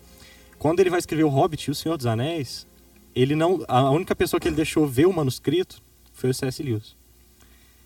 quando 0.58 0.80
ele 0.80 0.90
vai 0.90 0.98
escrever 0.98 1.24
O 1.24 1.30
Hobbit 1.30 1.68
e 1.68 1.72
O 1.72 1.76
Senhor 1.76 1.96
dos 1.96 2.08
Anéis, 2.08 2.66
ele 3.16 3.36
não. 3.36 3.64
A 3.68 3.90
única 3.92 4.16
pessoa 4.16 4.40
que 4.40 4.48
ele 4.48 4.56
deixou 4.56 4.88
ver 4.88 5.06
o 5.06 5.14
manuscrito 5.14 5.82
foi 6.14 6.30
o 6.30 6.34
C.S. 6.34 6.62
Lewis. 6.62 6.96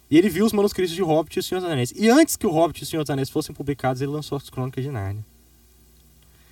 E 0.09 0.17
ele 0.17 0.29
viu 0.29 0.45
os 0.45 0.53
manuscritos 0.53 0.93
de 0.93 1.01
Hobbit 1.01 1.37
e 1.37 1.39
O 1.39 1.43
Senhor 1.43 1.59
dos 1.61 1.69
Anéis. 1.69 1.93
E 1.95 2.09
antes 2.09 2.37
que 2.37 2.47
O 2.47 2.51
Hobbit 2.51 2.81
e 2.81 2.83
O 2.83 2.87
Senhor 2.87 3.03
dos 3.03 3.09
Anéis 3.09 3.29
fossem 3.29 3.53
publicados, 3.53 4.01
ele 4.01 4.11
lançou 4.11 4.37
as 4.37 4.49
Crônicas 4.49 4.83
de 4.83 4.89
Nárnia. 4.89 5.25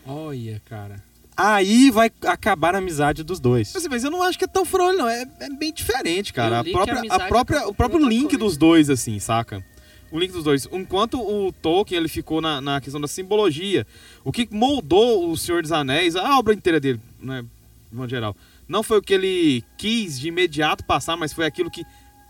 Olha, 0.05 0.61
cara. 0.65 1.01
Aí 1.38 1.89
vai 1.91 2.11
acabar 2.25 2.75
a 2.75 2.77
amizade 2.77 3.23
dos 3.23 3.39
dois. 3.39 3.75
Assim, 3.75 3.89
mas 3.89 4.03
eu 4.03 4.11
não 4.11 4.23
acho 4.23 4.38
que 4.38 4.45
é 4.45 4.47
tão 4.47 4.65
furolho, 4.65 4.97
não. 4.97 5.07
É, 5.07 5.25
é 5.39 5.49
bem 5.49 5.73
diferente, 5.73 6.31
cara. 6.31 6.57
A 6.57 6.59
a 6.61 6.63
própria, 6.63 6.95
a 6.95 6.99
amizade 6.99 7.27
própria, 7.27 7.57
é 7.57 7.65
o 7.65 7.73
próprio 7.73 8.07
link 8.07 8.29
coisa. 8.29 8.38
dos 8.38 8.57
dois, 8.57 8.89
assim, 8.89 9.19
saca? 9.19 9.63
O 10.11 10.19
link 10.19 10.31
dos 10.31 10.43
dois. 10.43 10.67
Enquanto 10.71 11.19
o 11.19 11.51
Tolkien 11.51 11.99
ele 11.99 12.07
ficou 12.07 12.39
na, 12.39 12.61
na 12.61 12.79
questão 12.79 13.01
da 13.01 13.07
simbologia, 13.07 13.85
o 14.23 14.31
que 14.31 14.47
moldou 14.51 15.29
o 15.29 15.38
Senhor 15.38 15.61
dos 15.61 15.73
Anéis, 15.73 16.15
a 16.15 16.38
obra 16.38 16.53
inteira 16.53 16.79
dele, 16.79 17.01
né, 17.19 17.43
de 17.91 17.97
modo 17.97 18.09
geral, 18.09 18.35
não 18.67 18.82
foi 18.84 18.97
o 18.97 19.01
que 19.01 19.13
ele 19.13 19.63
quis 19.78 20.19
de 20.19 20.28
imediato 20.28 20.84
passar, 20.86 21.15
mas 21.15 21.34
foi 21.34 21.45
aquilo 21.45 21.69
que 21.69 21.84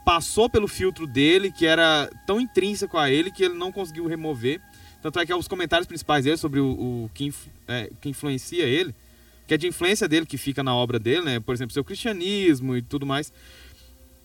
passou 0.06 0.50
pelo 0.50 0.68
filtro 0.68 1.08
dele, 1.08 1.52
que 1.52 1.66
era 1.66 2.10
tão 2.28 2.40
intrínseco 2.40 2.98
a 2.98 3.10
ele 3.10 3.32
que 3.32 3.44
ele 3.44 3.56
não 3.56 3.72
conseguiu 3.72 4.06
remover. 4.08 4.62
Tanto 5.02 5.20
é 5.20 5.26
que 5.26 5.34
os 5.34 5.48
comentários 5.48 5.88
principais 5.88 6.26
dele 6.26 6.38
sobre 6.38 6.60
o, 6.60 6.66
o 7.06 7.12
que, 7.14 7.26
influ- 7.26 7.52
é, 7.68 7.90
que 8.02 8.10
influencia 8.10 8.66
ele, 8.66 8.94
que 9.48 9.54
é 9.54 9.58
de 9.58 9.68
influência 9.68 10.08
dele 10.08 10.26
que 10.26 10.38
fica 10.38 10.64
na 10.64 10.76
obra 10.76 10.98
dele, 11.00 11.22
né? 11.22 11.40
Por 11.40 11.54
exemplo, 11.54 11.74
seu 11.74 11.84
cristianismo 11.84 12.76
e 12.76 12.82
tudo 12.82 13.06
mais, 13.06 13.32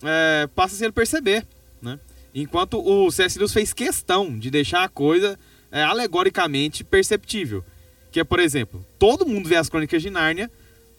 é, 0.03 0.46
passa 0.55 0.75
sem 0.75 0.87
ele 0.87 0.92
perceber, 0.92 1.46
né? 1.81 1.99
Enquanto 2.35 2.79
o 2.79 3.11
C.S. 3.11 3.38
Lewis 3.38 3.53
fez 3.53 3.73
questão 3.73 4.38
de 4.38 4.51
deixar 4.51 4.85
a 4.85 4.88
coisa 4.88 5.38
é, 5.70 5.83
alegoricamente 5.83 6.85
perceptível. 6.85 7.64
Que 8.12 8.20
é, 8.20 8.25
por 8.25 8.38
exemplo, 8.38 8.85
todo 8.99 9.27
mundo 9.27 9.49
vê 9.49 9.57
as 9.57 9.68
crônicas 9.68 10.01
de 10.01 10.11
Nárnia, 10.11 10.51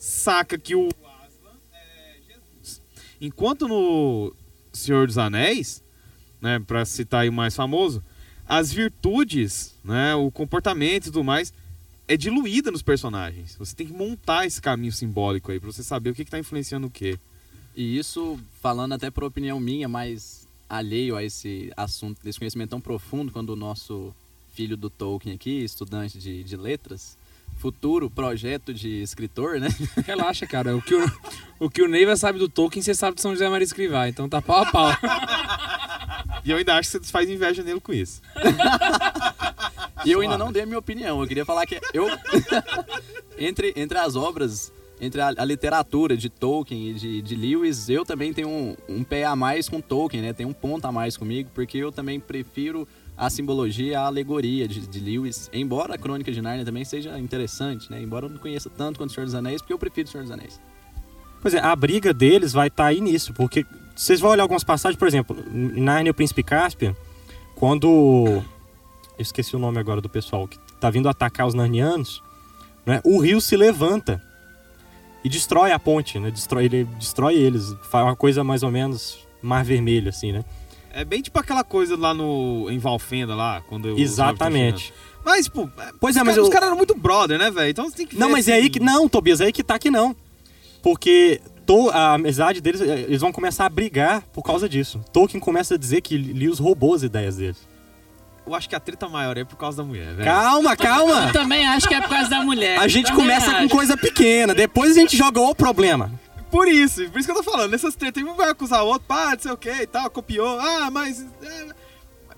saca 0.01 0.57
que 0.57 0.75
o 0.75 0.87
Aslan 0.87 1.59
é 1.71 2.15
Jesus. 2.27 2.81
Enquanto 3.21 3.67
no 3.67 4.33
Senhor 4.73 5.05
dos 5.05 5.19
Anéis, 5.19 5.83
né, 6.41 6.57
para 6.57 6.83
citar 6.85 7.21
aí 7.21 7.29
o 7.29 7.33
mais 7.33 7.55
famoso, 7.55 8.03
as 8.47 8.71
virtudes, 8.71 9.75
né, 9.83 10.15
o 10.15 10.31
comportamento 10.31 11.05
e 11.05 11.11
tudo 11.11 11.23
mais 11.23 11.53
é 12.07 12.17
diluída 12.17 12.71
nos 12.71 12.81
personagens. 12.81 13.55
Você 13.57 13.75
tem 13.75 13.85
que 13.85 13.93
montar 13.93 14.47
esse 14.47 14.59
caminho 14.59 14.91
simbólico 14.91 15.51
aí 15.51 15.59
pra 15.59 15.71
você 15.71 15.83
saber 15.83 16.09
o 16.09 16.15
que, 16.15 16.25
que 16.25 16.31
tá 16.31 16.39
influenciando 16.39 16.87
o 16.87 16.91
quê. 16.91 17.19
E 17.75 17.97
isso, 17.97 18.39
falando 18.59 18.93
até 18.93 19.11
por 19.11 19.23
opinião 19.23 19.59
minha, 19.59 19.87
mais 19.87 20.47
alheio 20.67 21.15
a 21.15 21.23
esse 21.23 21.71
assunto, 21.77 22.21
desse 22.23 22.39
conhecimento 22.39 22.71
tão 22.71 22.81
profundo, 22.81 23.31
quando 23.31 23.51
o 23.51 23.55
nosso 23.55 24.13
filho 24.53 24.75
do 24.75 24.89
Tolkien 24.89 25.35
aqui, 25.35 25.63
estudante 25.63 26.17
de, 26.17 26.43
de 26.43 26.57
letras, 26.57 27.17
futuro 27.61 28.09
projeto 28.09 28.73
de 28.73 29.03
escritor, 29.03 29.59
né? 29.59 29.69
Relaxa, 30.05 30.47
cara. 30.47 30.75
O 30.75 30.81
que 30.81 30.95
o, 30.95 31.11
o, 31.59 31.69
que 31.69 31.83
o 31.83 31.87
Neiva 31.87 32.15
sabe 32.15 32.39
do 32.39 32.49
Tolkien, 32.49 32.81
você 32.81 32.95
sabe 32.95 33.15
de 33.15 33.21
São 33.21 33.31
José 33.31 33.47
Maria 33.47 33.63
Escrivá. 33.63 34.09
Então 34.09 34.27
tá 34.27 34.41
pau 34.41 34.63
a 34.63 34.65
pau. 34.65 34.91
E 36.43 36.49
eu 36.49 36.57
ainda 36.57 36.73
acho 36.73 36.89
que 36.89 37.05
você 37.05 37.11
faz 37.11 37.29
inveja 37.29 37.61
nele 37.61 37.79
com 37.79 37.93
isso. 37.93 38.19
E 40.03 40.11
eu 40.11 40.21
ainda 40.21 40.35
não 40.35 40.51
dei 40.51 40.63
a 40.63 40.65
minha 40.65 40.79
opinião. 40.79 41.21
Eu 41.21 41.27
queria 41.27 41.45
falar 41.45 41.63
que 41.67 41.79
eu. 41.93 42.07
entre, 43.37 43.71
entre 43.75 43.99
as 43.99 44.15
obras, 44.15 44.73
entre 44.99 45.21
a, 45.21 45.27
a 45.37 45.45
literatura 45.45 46.17
de 46.17 46.27
Tolkien 46.27 46.89
e 46.89 46.93
de, 46.95 47.21
de 47.21 47.35
Lewis, 47.35 47.87
eu 47.87 48.03
também 48.03 48.33
tenho 48.33 48.49
um, 48.49 48.75
um 48.89 49.03
pé 49.03 49.25
a 49.25 49.35
mais 49.35 49.69
com 49.69 49.79
Tolkien, 49.79 50.23
né? 50.23 50.33
Tem 50.33 50.47
um 50.47 50.53
ponto 50.53 50.85
a 50.85 50.91
mais 50.91 51.15
comigo, 51.15 51.51
porque 51.53 51.77
eu 51.77 51.91
também 51.91 52.19
prefiro 52.19 52.87
a 53.17 53.29
simbologia, 53.29 53.99
a 53.99 54.05
alegoria 54.05 54.67
de, 54.67 54.87
de 54.87 54.99
Lewis. 54.99 55.49
Embora 55.53 55.95
a 55.95 55.97
Crônica 55.97 56.31
de 56.31 56.41
Nárnia 56.41 56.65
também 56.65 56.83
seja 56.83 57.17
interessante, 57.19 57.91
né? 57.91 58.01
Embora 58.01 58.25
eu 58.25 58.29
não 58.29 58.37
conheça 58.37 58.69
tanto 58.69 58.97
quanto 58.97 59.09
o 59.09 59.13
Senhor 59.13 59.25
dos 59.25 59.35
Anéis, 59.35 59.61
porque 59.61 59.73
eu 59.73 59.79
prefiro 59.79 60.07
o 60.07 60.11
Senhor 60.11 60.23
dos 60.23 60.31
Anéis. 60.31 60.59
Pois 61.41 61.53
é, 61.53 61.59
a 61.59 61.75
briga 61.75 62.13
deles 62.13 62.53
vai 62.53 62.67
estar 62.67 62.85
aí 62.85 63.01
nisso, 63.01 63.33
porque 63.33 63.65
vocês 63.95 64.19
vão 64.19 64.31
olhar 64.31 64.43
algumas 64.43 64.63
passagens, 64.63 64.97
por 64.97 65.07
exemplo, 65.07 65.35
em 65.53 65.81
Narnia 65.81 66.09
e 66.09 66.11
o 66.11 66.13
Príncipe 66.13 66.43
Caspian, 66.43 66.95
quando. 67.55 68.43
Eu 69.17 69.21
esqueci 69.21 69.55
o 69.55 69.59
nome 69.59 69.77
agora 69.77 70.01
do 70.01 70.09
pessoal 70.09 70.47
que 70.47 70.57
tá 70.79 70.89
vindo 70.89 71.07
atacar 71.07 71.45
os 71.45 71.53
narnianos, 71.53 72.23
né? 72.85 73.01
O 73.03 73.19
rio 73.19 73.39
se 73.39 73.55
levanta 73.55 74.21
e 75.23 75.29
destrói 75.29 75.71
a 75.71 75.79
ponte, 75.79 76.17
né? 76.19 76.31
Destrói, 76.31 76.65
ele 76.65 76.83
destrói 76.97 77.35
eles. 77.35 77.75
Faz 77.83 78.05
uma 78.05 78.15
coisa 78.15 78.43
mais 78.43 78.63
ou 78.63 78.71
menos 78.71 79.19
mar 79.41 79.63
vermelho, 79.63 80.09
assim, 80.09 80.31
né? 80.31 80.43
É 80.93 81.05
bem 81.05 81.21
tipo 81.21 81.39
aquela 81.39 81.63
coisa 81.63 81.95
lá 81.97 82.13
no 82.13 82.67
em 82.69 82.77
Valfenda 82.77 83.33
lá, 83.35 83.61
quando 83.67 83.87
eu 83.87 83.97
Exatamente. 83.97 84.93
Mas, 85.23 85.47
pô, 85.47 85.69
Pois 85.99 86.15
é, 86.17 86.19
mas 86.19 86.33
caras 86.33 86.37
eu- 86.37 86.43
os 86.43 86.49
caras 86.49 86.67
eram 86.67 86.77
muito 86.77 86.95
brother, 86.95 87.37
né, 87.37 87.49
velho? 87.51 87.69
Então 87.69 87.89
você 87.89 87.95
tem 87.97 88.07
que 88.07 88.17
Não, 88.17 88.27
ver, 88.27 88.33
mas 88.33 88.47
é 88.47 88.53
assim, 88.53 88.63
aí 88.63 88.69
que. 88.69 88.79
Não, 88.79 89.07
Tobias, 89.07 89.39
é 89.39 89.45
aí 89.45 89.51
que 89.53 89.63
tá 89.63 89.77
que 89.79 89.89
não. 89.91 90.15
Porque 90.81 91.39
to- 91.65 91.89
a 91.91 92.15
amizade 92.15 92.59
deles, 92.59 92.81
eh, 92.81 93.05
eles 93.07 93.21
vão 93.21 93.31
começar 93.31 93.65
a 93.65 93.69
brigar 93.69 94.21
por 94.33 94.41
causa 94.43 94.67
disso. 94.67 94.99
Tolkien 95.13 95.39
começa 95.39 95.75
a 95.75 95.77
dizer 95.77 96.01
que 96.01 96.17
Lewis 96.17 96.59
roubou 96.59 96.95
as 96.95 97.03
ideias 97.03 97.37
deles. 97.37 97.57
Eu 98.45 98.55
acho 98.55 98.67
que 98.67 98.75
a 98.75 98.79
treta 98.79 99.07
maior 99.07 99.37
é 99.37 99.43
por 99.45 99.55
causa 99.55 99.77
da 99.77 99.83
mulher, 99.83 100.15
velho. 100.15 100.25
Calma, 100.25 100.75
calma! 100.75 101.27
Eu 101.27 101.31
também 101.33 101.65
acho 101.67 101.87
que 101.87 101.93
é 101.93 102.01
por 102.01 102.09
causa 102.09 102.27
da 102.29 102.41
mulher. 102.41 102.79
A 102.79 102.87
gente 102.87 103.13
começa 103.13 103.51
com 103.51 103.57
acho. 103.57 103.69
coisa 103.69 103.95
pequena, 103.95 104.55
depois 104.55 104.97
a 104.97 104.99
gente 104.99 105.15
joga 105.15 105.39
o 105.39 105.53
problema. 105.53 106.11
Por 106.51 106.67
isso, 106.67 107.09
por 107.09 107.19
isso 107.19 107.27
que 107.27 107.31
eu 107.31 107.43
tô 107.43 107.49
falando. 107.49 107.71
Nessas 107.71 107.95
tretas, 107.95 108.21
um 108.23 108.35
vai 108.35 108.49
acusar 108.49 108.83
o 108.83 108.87
outro, 108.87 109.07
pá, 109.07 109.31
não 109.33 109.39
sei 109.39 109.51
o 109.51 109.57
que 109.57 109.69
e 109.71 109.87
tal, 109.87 110.09
copiou. 110.09 110.59
Ah, 110.59 110.91
mas. 110.91 111.21
é, 111.41 111.63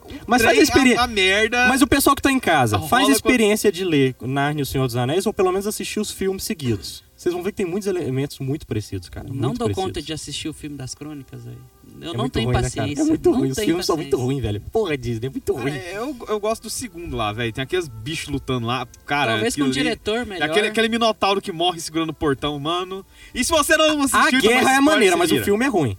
um 0.06 0.19
Mas 0.28 0.43
faz 0.43 0.58
a 0.60 0.62
experiência. 0.62 1.02
A, 1.02 1.04
a 1.06 1.08
merda. 1.08 1.67
Mas 1.67 1.82
o 1.82 1.88
pessoal 1.88 2.15
que 2.15 2.21
tá 2.21 2.32
em 2.32 2.39
casa, 2.39 2.78
faz 2.80 3.04
a 3.06 3.08
com- 3.08 3.12
experiência 3.13 3.71
de 3.71 3.84
ler 3.84 4.15
Narnia 4.21 4.62
e 4.62 4.63
o 4.63 4.65
Senhor 4.65 4.86
dos 4.86 4.95
Anéis, 4.95 5.26
ou 5.26 5.34
pelo 5.34 5.52
menos 5.52 5.65
assistir 5.65 5.99
os 5.99 6.12
filmes 6.12 6.43
seguidos. 6.43 7.04
Vocês 7.15 7.34
vão 7.34 7.41
ver 7.41 7.52
que 7.52 7.58
tem 7.58 7.65
muitos 7.65 7.88
elementos 7.88 8.38
muito 8.39 8.67
parecidos, 8.67 9.08
cara. 9.10 9.28
Não 9.28 9.34
muito 9.36 9.58
dou 9.60 9.67
parecidos. 9.67 9.84
conta 9.86 10.02
de 10.02 10.12
assistir 10.13 10.49
o 10.49 10.54
filme 10.54 10.76
das 10.78 10.93
crônicas, 10.93 11.43
velho. 11.45 11.58
Eu 12.01 12.13
É 12.13 12.17
não 12.17 12.29
tenho 12.29 12.45
ruim, 12.47 12.56
né, 12.56 12.62
paciência. 12.63 13.01
É 13.01 13.06
muito 13.06 13.29
não 13.32 13.39
ruim, 13.39 13.49
os 13.49 13.60
filmes 13.60 13.86
são 13.86 13.95
muito 13.97 14.17
ruins, 14.17 14.41
velho. 14.41 14.62
Porra, 14.71 14.97
Disney, 14.97 15.27
é 15.27 15.29
muito 15.29 15.53
ruim. 15.53 15.71
É, 15.71 15.93
eu, 15.97 16.15
eu 16.27 16.39
gosto 16.39 16.63
do 16.63 16.69
segundo 16.69 17.15
lá, 17.15 17.32
velho. 17.32 17.51
Tem 17.53 17.63
aqueles 17.63 17.88
bichos 17.88 18.29
lutando 18.29 18.65
lá. 18.67 18.88
Cara, 19.06 19.34
Talvez 19.34 19.56
com 19.56 19.62
aquilo 19.63 19.67
um 19.67 19.71
ali- 19.71 19.79
diretor 19.84 20.25
melhor. 20.25 20.49
Aquele, 20.49 20.67
aquele 20.67 20.89
minotauro 20.89 21.41
que 21.41 21.51
morre 21.51 21.79
segurando 21.79 22.10
o 22.10 22.13
portão, 22.13 22.60
mano. 22.60 23.06
E 23.34 23.43
se 23.43 23.51
você 23.51 23.77
não 23.77 24.01
assistiu, 24.01 24.19
A 24.19 24.27
então 24.29 24.39
guerra 24.41 24.75
é 24.75 24.79
maneira, 24.82 25.15
mas 25.17 25.32
o 25.32 25.41
filme 25.43 25.65
é 25.65 25.67
ruim. 25.69 25.97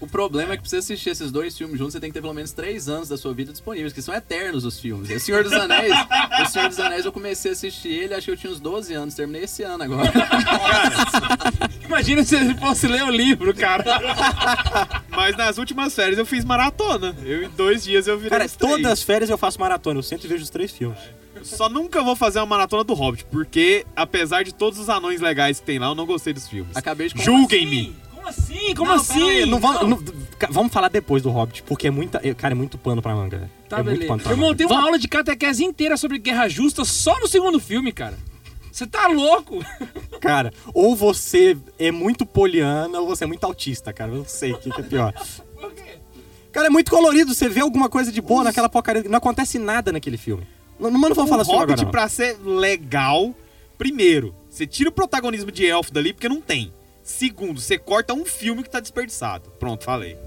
O 0.00 0.06
problema 0.06 0.52
é 0.52 0.56
que 0.56 0.62
pra 0.62 0.70
você 0.70 0.76
assistir 0.76 1.10
esses 1.10 1.32
dois 1.32 1.58
filmes 1.58 1.76
juntos, 1.76 1.92
você 1.94 2.00
tem 2.00 2.08
que 2.10 2.14
ter 2.14 2.20
pelo 2.20 2.32
menos 2.32 2.52
três 2.52 2.88
anos 2.88 3.08
da 3.08 3.16
sua 3.16 3.34
vida 3.34 3.50
disponíveis, 3.50 3.92
que 3.92 4.00
são 4.00 4.14
eternos 4.14 4.64
os 4.64 4.78
filmes. 4.78 5.10
E 5.10 5.14
o 5.14 5.20
Senhor 5.20 5.42
dos 5.42 5.52
Anéis, 5.52 5.92
o 6.40 6.46
Senhor 6.46 6.68
dos 6.68 6.78
Anéis 6.78 7.04
eu 7.04 7.10
comecei 7.12 7.50
a 7.50 7.54
assistir 7.54 7.88
ele, 7.88 8.14
acho 8.14 8.26
que 8.26 8.30
eu 8.30 8.36
tinha 8.36 8.52
uns 8.52 8.60
12 8.60 8.94
anos, 8.94 9.14
terminei 9.14 9.42
esse 9.42 9.64
ano 9.64 9.82
agora. 9.82 10.12
Imagina 11.84 12.22
se 12.22 12.36
ele 12.36 12.54
fosse 12.54 12.86
ler 12.86 13.02
o 13.02 13.10
livro, 13.10 13.52
cara. 13.54 13.84
Mas 15.10 15.36
nas 15.36 15.58
últimas 15.58 15.94
férias 15.94 16.18
eu 16.18 16.26
fiz 16.26 16.44
maratona. 16.44 17.16
Eu 17.24 17.42
em 17.44 17.48
dois 17.50 17.82
dias 17.82 18.06
eu 18.06 18.16
virei 18.16 18.30
Cara, 18.30 18.44
os 18.46 18.52
três. 18.54 18.72
todas 18.72 18.92
as 18.92 19.02
férias 19.02 19.28
eu 19.30 19.38
faço 19.38 19.58
maratona, 19.58 19.98
eu 19.98 20.02
sento 20.02 20.24
e 20.24 20.28
vejo 20.28 20.44
os 20.44 20.50
três 20.50 20.70
filmes. 20.70 20.98
Só 21.42 21.68
nunca 21.68 22.02
vou 22.02 22.14
fazer 22.14 22.38
uma 22.40 22.46
maratona 22.46 22.84
do 22.84 22.94
Hobbit, 22.94 23.24
porque 23.30 23.84
apesar 23.96 24.42
de 24.44 24.52
todos 24.54 24.78
os 24.78 24.88
anões 24.88 25.20
legais 25.20 25.58
que 25.60 25.66
tem 25.66 25.78
lá, 25.78 25.86
eu 25.86 25.94
não 25.94 26.06
gostei 26.06 26.32
dos 26.32 26.46
filmes. 26.48 26.76
Acabei 26.76 27.08
de 27.08 27.22
Julguem-me. 27.22 27.96
Como 28.18 28.28
assim? 28.28 28.74
Como 28.74 28.90
Não, 28.90 28.96
assim? 29.00 29.46
não 29.46 29.58
vamos, 29.60 29.88
não- 29.88 30.02
vamos 30.50 30.72
falar 30.72 30.88
depois 30.88 31.22
do 31.22 31.30
Hobbit, 31.30 31.62
porque 31.62 31.86
é 31.86 31.90
muita. 31.90 32.20
é, 32.22 32.34
Cara, 32.34 32.52
é 32.52 32.56
muito 32.56 32.76
pano 32.76 33.00
pra 33.00 33.14
manga. 33.14 33.50
Tá, 33.68 33.78
é 33.78 33.82
muito 33.82 33.94
beleza. 33.94 34.08
pano 34.08 34.22
pra 34.22 34.32
Eu 34.32 34.36
montei 34.36 34.66
uma 34.66 34.82
aula 34.82 34.98
de 34.98 35.06
catequese 35.08 35.64
inteira 35.64 35.96
sobre 35.96 36.18
Guerra 36.18 36.48
Justa 36.48 36.84
só 36.84 37.18
no 37.20 37.28
segundo 37.28 37.58
filme, 37.60 37.92
cara. 37.92 38.18
Você 38.72 38.86
tá 38.86 39.08
louco? 39.08 39.58
Cara, 40.20 40.52
ou 40.74 40.94
você 40.94 41.56
é 41.78 41.90
muito 41.90 42.24
poliana 42.26 43.00
ou 43.00 43.06
você 43.08 43.24
é 43.24 43.26
muito 43.26 43.42
autista, 43.44 43.92
cara. 43.92 44.12
Eu 44.12 44.18
não 44.18 44.24
sei 44.24 44.52
o 44.52 44.58
que, 44.58 44.70
que 44.70 44.80
é 44.80 44.84
pior. 44.84 45.12
Cara, 46.52 46.66
é 46.66 46.70
muito 46.70 46.90
colorido. 46.90 47.34
Você 47.34 47.48
vê 47.48 47.60
alguma 47.60 47.88
coisa 47.88 48.10
de 48.12 48.20
boa 48.20 48.44
naquela 48.44 48.68
porcaria. 48.68 49.02
Não 49.08 49.18
acontece 49.18 49.58
nada 49.58 49.90
naquele 49.92 50.16
filme. 50.16 50.46
Não, 50.78 50.90
não, 50.90 51.00
não 51.00 51.14
vamos 51.14 51.28
falar 51.28 51.42
o 51.42 51.44
sobre 51.44 51.58
Hobbit, 51.60 51.72
agora. 51.74 51.84
não. 51.86 51.90
pra 51.90 52.08
ser 52.08 52.36
legal, 52.44 53.34
primeiro, 53.76 54.34
você 54.48 54.64
tira 54.66 54.90
o 54.90 54.92
protagonismo 54.92 55.50
de 55.50 55.66
elfo 55.66 55.92
dali, 55.92 56.12
porque 56.12 56.28
não 56.28 56.40
tem. 56.40 56.72
Segundo, 57.08 57.58
você 57.58 57.78
corta 57.78 58.12
um 58.12 58.26
filme 58.26 58.62
que 58.62 58.68
tá 58.68 58.80
desperdiçado. 58.80 59.48
Pronto, 59.58 59.82
falei. 59.82 60.18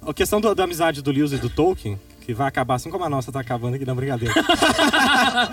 A 0.00 0.14
questão 0.14 0.40
do- 0.40 0.54
da 0.54 0.64
amizade 0.64 1.02
do 1.02 1.10
Lewis 1.12 1.30
e 1.32 1.36
do 1.36 1.50
Tolkien, 1.50 2.00
que 2.22 2.32
vai 2.32 2.48
acabar 2.48 2.76
assim 2.76 2.88
como 2.90 3.04
a 3.04 3.08
nossa 3.10 3.30
tá 3.30 3.40
acabando 3.40 3.76
aqui 3.76 3.84
na 3.84 3.94
brincadeira. 3.94 4.34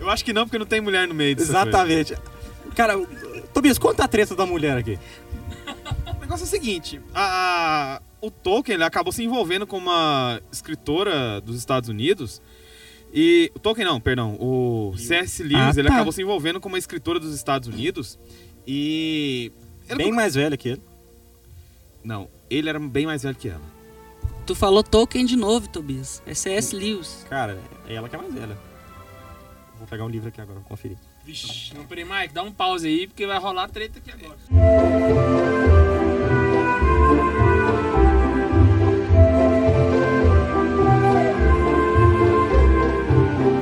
Eu 0.00 0.08
acho 0.10 0.24
que 0.24 0.32
não, 0.32 0.44
porque 0.46 0.58
não 0.58 0.66
tem 0.66 0.80
mulher 0.80 1.06
no 1.06 1.14
meio 1.14 1.34
disso. 1.34 1.50
Exatamente. 1.50 2.16
Cara, 2.74 2.98
o- 2.98 3.06
Tobias, 3.52 3.78
conta 3.78 4.04
a 4.04 4.08
treta 4.08 4.34
da 4.34 4.46
mulher 4.46 4.76
aqui. 4.78 4.98
O 6.16 6.20
negócio 6.20 6.44
é 6.44 6.46
o 6.46 6.50
seguinte, 6.50 6.98
a, 7.14 7.96
a- 7.96 8.02
o 8.20 8.30
Tolkien 8.30 8.74
ele 8.76 8.84
acabou 8.84 9.12
se 9.12 9.22
envolvendo 9.22 9.66
com 9.66 9.76
uma 9.76 10.40
escritora 10.50 11.42
dos 11.42 11.56
Estados 11.58 11.90
Unidos 11.90 12.40
e 13.12 13.52
o 13.54 13.58
Tolkien 13.58 13.86
não, 13.86 14.00
perdão, 14.00 14.34
o 14.40 14.94
C.S. 14.96 15.42
Lewis 15.42 15.76
Ah, 15.76 15.80
ele 15.80 15.88
tá. 15.88 15.94
acabou 15.94 16.12
se 16.12 16.22
envolvendo 16.22 16.58
com 16.58 16.70
uma 16.70 16.78
escritora 16.78 17.20
dos 17.20 17.34
Estados 17.34 17.68
Unidos 17.68 18.18
e 18.66 19.52
ele 19.88 19.98
Bem 19.98 20.12
mais 20.12 20.34
velha 20.34 20.56
que 20.56 20.70
ele. 20.70 20.82
não, 22.02 22.28
ele 22.50 22.68
era 22.68 22.78
bem 22.78 23.06
mais 23.06 23.22
velho 23.22 23.34
que 23.36 23.48
ela. 23.48 23.74
Tu 24.46 24.54
falou 24.54 24.82
Tolkien 24.82 25.24
de 25.24 25.36
novo, 25.36 25.68
Tobias. 25.68 26.22
É 26.26 26.34
C.S. 26.34 26.76
Lewis. 26.76 27.24
Cara, 27.30 27.58
é 27.88 27.94
ela 27.94 28.08
que 28.08 28.14
é 28.14 28.18
mais 28.18 28.32
velha. 28.34 28.58
Vou 29.78 29.86
pegar 29.88 30.04
um 30.04 30.08
livro 30.08 30.28
aqui 30.28 30.40
agora, 30.40 30.58
vou 30.60 30.68
conferir. 30.68 30.98
Vixe, 31.24 31.74
não, 31.74 31.86
peraí, 31.86 32.04
Mike, 32.04 32.34
dá 32.34 32.42
um 32.42 32.52
pause 32.52 32.86
aí, 32.86 33.06
porque 33.06 33.26
vai 33.26 33.38
rolar 33.38 33.68
treta 33.68 33.98
aqui 33.98 34.10
agora. 34.10 34.36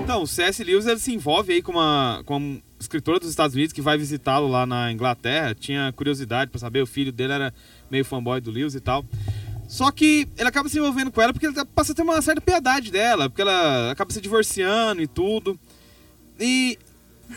Então, 0.02 0.22
o 0.22 0.26
C.S. 0.26 0.62
Lewis 0.62 0.86
ele 0.86 0.98
se 1.00 1.12
envolve 1.12 1.52
aí 1.52 1.62
com 1.62 1.72
uma, 1.72 2.22
com 2.26 2.36
uma 2.36 2.60
escritora 2.82 3.18
dos 3.18 3.30
Estados 3.30 3.54
Unidos 3.54 3.72
que 3.72 3.80
vai 3.80 3.96
visitá-lo 3.96 4.48
lá 4.48 4.66
na 4.66 4.92
Inglaterra. 4.92 5.54
Tinha 5.54 5.92
curiosidade 5.92 6.50
pra 6.50 6.60
saber, 6.60 6.82
o 6.82 6.86
filho 6.86 7.12
dele 7.12 7.32
era 7.32 7.54
meio 7.90 8.04
fanboy 8.04 8.40
do 8.40 8.50
Lewis 8.50 8.74
e 8.74 8.80
tal. 8.80 9.04
Só 9.68 9.90
que 9.90 10.28
ele 10.36 10.48
acaba 10.48 10.68
se 10.68 10.78
envolvendo 10.78 11.10
com 11.10 11.22
ela 11.22 11.32
porque 11.32 11.46
ele 11.46 11.64
passa 11.74 11.92
a 11.92 11.94
ter 11.94 12.02
uma 12.02 12.20
certa 12.20 12.40
piedade 12.40 12.90
dela, 12.90 13.30
porque 13.30 13.40
ela 13.40 13.90
acaba 13.90 14.12
se 14.12 14.20
divorciando 14.20 15.00
e 15.00 15.06
tudo. 15.06 15.58
E. 16.38 16.78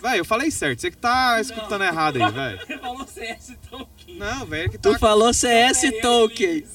Véi, 0.02 0.20
eu 0.20 0.26
falei 0.26 0.52
certo, 0.52 0.82
você 0.82 0.92
que 0.92 0.98
tá 0.98 1.40
escutando 1.40 1.86
errado 1.86 2.22
aí, 2.22 2.30
velho. 2.30 2.60
Ele 2.68 2.80
falou 2.80 3.08
CS 3.08 3.56
Tolkien. 3.70 4.18
Não, 4.18 4.46
velho, 4.46 4.70
que 4.70 4.78
tá. 4.78 4.92
Tu 4.94 5.00
falou 5.00 5.34
C.S. 5.34 6.02
Tolkien. 6.02 6.66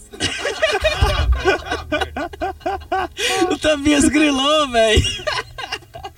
o 3.52 3.58
Tobias 3.58 4.08
grilou, 4.08 4.68
velho. 4.70 5.02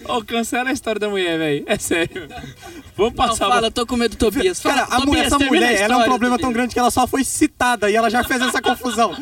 Ô, 0.09 0.25
cancela 0.25 0.71
a 0.71 0.73
história 0.73 0.99
da 0.99 1.09
mulher, 1.09 1.39
velho. 1.39 1.65
É 1.67 1.79
sério. 1.79 2.29
Vamos 2.97 3.13
Não, 3.15 3.27
passar. 3.27 3.49
fala, 3.49 3.67
eu 3.69 3.71
tô 3.71 3.87
com 3.87 3.97
medo 3.97 4.17
do 4.17 4.19
Tobias. 4.19 4.61
Cara, 4.61 4.87
Fala, 4.87 5.03
a 5.03 5.07
mulher, 5.07 5.27
essa 5.27 5.39
mulher, 5.39 5.81
ela 5.81 5.95
é 5.95 5.99
um 5.99 6.05
problema 6.05 6.39
tão 6.39 6.53
grande 6.53 6.75
que 6.75 6.79
ela 6.79 6.91
só 6.91 7.07
foi 7.07 7.25
citada 7.25 7.91
e 7.91 7.97
ela 7.97 8.11
já 8.11 8.23
fez 8.25 8.41
essa 8.43 8.61
confusão. 8.61 9.13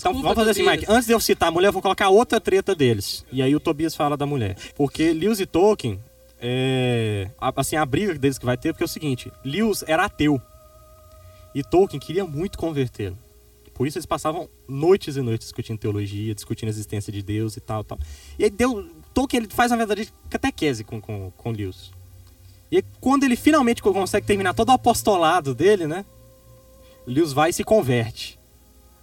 Então, 0.00 0.12
Desculpa, 0.12 0.20
vamos 0.22 0.34
fazer 0.34 0.50
assim. 0.50 0.68
Mike. 0.68 0.86
Antes 0.88 1.06
de 1.06 1.12
eu 1.12 1.20
citar 1.20 1.48
a 1.48 1.52
mulher, 1.52 1.68
eu 1.68 1.72
vou 1.72 1.82
colocar 1.82 2.08
outra 2.08 2.40
treta 2.40 2.74
deles. 2.74 3.24
E 3.30 3.42
aí 3.42 3.54
o 3.54 3.60
Tobias 3.60 3.94
fala 3.94 4.16
da 4.16 4.24
mulher. 4.24 4.56
Porque 4.74 5.12
Lewis 5.12 5.40
e 5.40 5.46
Tolkien, 5.46 6.00
é... 6.40 7.28
assim, 7.56 7.76
a 7.76 7.84
briga 7.84 8.14
deles 8.14 8.38
que 8.38 8.46
vai 8.46 8.56
ter, 8.56 8.72
porque 8.72 8.84
é 8.84 8.86
o 8.86 8.88
seguinte. 8.88 9.30
Lewis 9.44 9.84
era 9.86 10.04
ateu. 10.04 10.40
E 11.54 11.62
Tolkien 11.62 12.00
queria 12.00 12.24
muito 12.24 12.56
convertê-lo. 12.56 13.18
Por 13.74 13.86
isso 13.86 13.98
eles 13.98 14.06
passavam 14.06 14.48
noites 14.68 15.16
e 15.16 15.22
noites 15.22 15.46
discutindo 15.46 15.78
teologia, 15.78 16.34
discutindo 16.34 16.68
a 16.68 16.70
existência 16.70 17.12
de 17.12 17.22
Deus 17.22 17.56
e 17.56 17.60
tal, 17.60 17.82
tal. 17.82 17.98
E 18.38 18.44
aí 18.44 18.50
deu... 18.50 18.86
Tolkien 19.12 19.42
ele 19.42 19.52
faz 19.52 19.70
uma 19.70 19.78
verdadeira 19.78 20.10
catequese 20.28 20.84
com, 20.84 21.00
com, 21.00 21.30
com 21.36 21.50
Lewis. 21.50 21.90
E 22.70 22.82
quando 23.00 23.24
ele 23.24 23.36
finalmente 23.36 23.82
consegue 23.82 24.26
terminar 24.26 24.54
todo 24.54 24.68
o 24.68 24.72
apostolado 24.72 25.54
dele, 25.54 25.86
né? 25.86 26.04
Lewis 27.06 27.32
vai 27.32 27.50
e 27.50 27.52
se 27.52 27.64
converte 27.64 28.38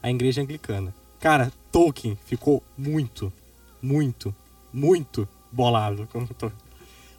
à 0.02 0.10
igreja 0.10 0.42
anglicana. 0.42 0.96
Cara, 1.20 1.52
Tolkien 1.72 2.18
ficou 2.26 2.64
muito, 2.78 3.34
muito, 3.82 4.34
muito 4.72 5.28
bolado 5.52 6.08
com 6.12 6.20
o 6.20 6.28
Tolkien. 6.28 6.68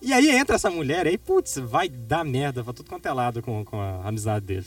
E 0.01 0.13
aí 0.13 0.31
entra 0.31 0.55
essa 0.55 0.71
mulher 0.71 1.07
e 1.07 1.11
aí, 1.11 1.19
putz, 1.19 1.57
vai 1.59 1.89
dar 1.89 2.25
merda 2.25 2.63
pra 2.63 2.73
tudo 2.73 2.89
quanto 2.89 3.07
é 3.07 3.13
lado 3.13 3.43
com, 3.43 3.65
com 3.65 3.81
a 3.81 4.07
amizade 4.07 4.47
dele. 4.47 4.67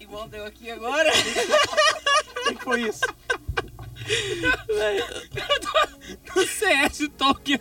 Igual 0.00 0.28
deu 0.28 0.44
aqui 0.44 0.70
agora. 0.70 1.10
O 2.44 2.56
que 2.56 2.62
foi 2.62 2.82
isso? 2.82 3.00
CS 6.46 7.08
Tolkien. 7.16 7.60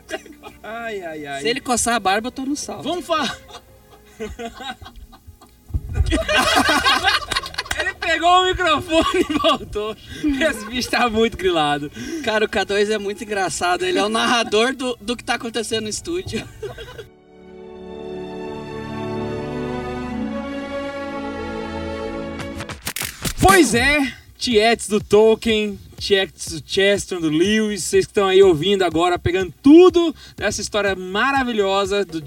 Ai, 0.61 1.01
ai, 1.01 1.25
ai. 1.25 1.41
Se 1.41 1.47
ele 1.47 1.61
coçar 1.61 1.95
a 1.95 1.99
barba, 1.99 2.27
eu 2.27 2.31
tô 2.31 2.45
no 2.45 2.55
salvo. 2.55 2.83
Vamos 2.83 3.05
falar. 3.05 3.37
ele 7.79 7.93
pegou 7.95 8.13
pegou 8.23 8.41
o 8.41 8.45
microfone 8.45 9.25
e 9.29 9.33
voltou. 9.39 9.95
Esse 10.39 10.65
bicho 10.65 10.89
tá 10.89 11.09
muito 11.09 11.37
grilado. 11.37 11.91
Cara, 12.23 12.45
o 12.45 12.49
K2 12.49 12.89
é 12.89 12.97
muito 12.97 13.23
engraçado. 13.23 13.83
Ele 13.83 13.99
é 13.99 14.03
o 14.03 14.09
narrador 14.09 14.75
do, 14.75 14.97
do 15.01 15.17
que 15.17 15.23
tá 15.23 15.35
acontecendo 15.35 15.83
no 15.83 15.89
estúdio. 15.89 16.47
Pois 23.41 23.75
é, 23.75 24.13
Tietes 24.37 24.87
do 24.87 24.99
Tolkien, 25.01 25.77
Tietes 26.03 26.61
do 27.21 27.29
Lewis, 27.29 27.81
vocês 27.85 28.05
que 28.05 28.11
estão 28.11 28.27
aí 28.27 28.43
ouvindo 28.43 28.83
agora, 28.83 29.17
pegando 29.17 29.53
tudo 29.63 30.13
dessa 30.35 30.59
história 30.59 30.93
maravilhosa 30.97 32.03
do 32.03 32.19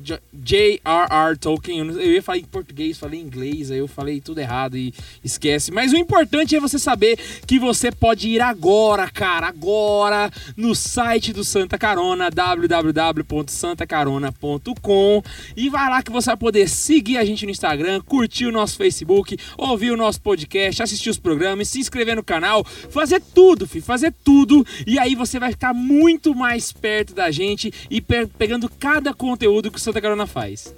J.R.R. 0.00 1.36
Tolkien. 1.38 1.78
Eu 1.88 2.12
ia 2.12 2.22
falar 2.22 2.38
em 2.38 2.44
português, 2.44 2.98
falei 2.98 3.20
em 3.20 3.24
inglês, 3.24 3.70
aí 3.70 3.78
eu 3.78 3.88
falei 3.88 4.20
tudo 4.20 4.38
errado 4.38 4.76
e 4.76 4.92
esquece. 5.24 5.70
Mas 5.72 5.92
o 5.92 5.96
importante 5.96 6.54
é 6.56 6.60
você 6.60 6.78
saber 6.78 7.18
que 7.46 7.58
você 7.58 7.90
pode 7.92 8.28
ir 8.28 8.40
agora, 8.40 9.08
cara, 9.10 9.48
agora, 9.48 10.30
no 10.56 10.74
site 10.74 11.32
do 11.32 11.44
Santa 11.44 11.78
Carona, 11.78 12.30
www.santacarona.com 12.30 15.22
e 15.56 15.68
vai 15.68 15.88
lá 15.90 16.02
que 16.02 16.10
você 16.10 16.30
vai 16.30 16.36
poder 16.36 16.68
seguir 16.68 17.16
a 17.18 17.24
gente 17.24 17.44
no 17.44 17.50
Instagram, 17.50 18.00
curtir 18.02 18.46
o 18.46 18.52
nosso 18.52 18.76
Facebook, 18.76 19.36
ouvir 19.56 19.90
o 19.90 19.96
nosso 19.96 20.20
podcast, 20.20 20.82
assistir 20.82 21.10
os 21.10 21.18
programas, 21.18 21.68
se 21.68 21.78
inscrever 21.78 22.16
no 22.16 22.22
canal, 22.22 22.64
fazer 22.64 23.20
tudo, 23.34 23.66
filho, 23.66 23.84
fazer 23.84 24.12
tudo. 24.24 24.66
E 24.86 24.98
aí 24.98 25.14
você 25.14 25.38
vai 25.38 25.50
ficar 25.50 25.74
muito 25.74 26.34
mais 26.34 26.72
perto 26.72 27.14
da 27.14 27.30
gente 27.30 27.72
e 27.90 28.00
pe- 28.00 28.26
pegando 28.38 28.68
cada 28.68 29.12
conteúdo 29.14 29.70
que 29.70 29.78
o 29.78 29.80
Santa 29.90 30.02
Carona 30.02 30.24
faz. 30.24 30.72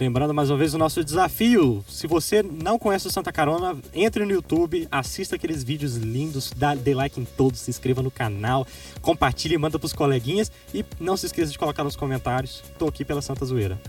Lembrando 0.00 0.34
mais 0.34 0.50
uma 0.50 0.58
vez 0.58 0.74
o 0.74 0.78
nosso 0.78 1.04
desafio. 1.04 1.84
Se 1.88 2.08
você 2.08 2.42
não 2.42 2.76
conhece 2.76 3.06
o 3.06 3.10
Santa 3.12 3.30
Carona, 3.32 3.78
entre 3.94 4.24
no 4.24 4.32
YouTube, 4.32 4.88
assista 4.90 5.36
aqueles 5.36 5.62
vídeos 5.62 5.94
lindos, 5.94 6.52
dá, 6.56 6.74
dê 6.74 6.94
like 6.94 7.20
em 7.20 7.24
todos, 7.24 7.60
se 7.60 7.70
inscreva 7.70 8.02
no 8.02 8.10
canal, 8.10 8.66
compartilhe, 9.00 9.56
manda 9.56 9.78
pros 9.78 9.92
coleguinhas 9.92 10.50
e 10.74 10.84
não 10.98 11.16
se 11.16 11.26
esqueça 11.26 11.52
de 11.52 11.58
colocar 11.58 11.84
nos 11.84 11.94
comentários. 11.94 12.60
Tô 12.76 12.88
aqui 12.88 13.04
pela 13.04 13.22
Santa 13.22 13.44
Zoeira. 13.44 13.80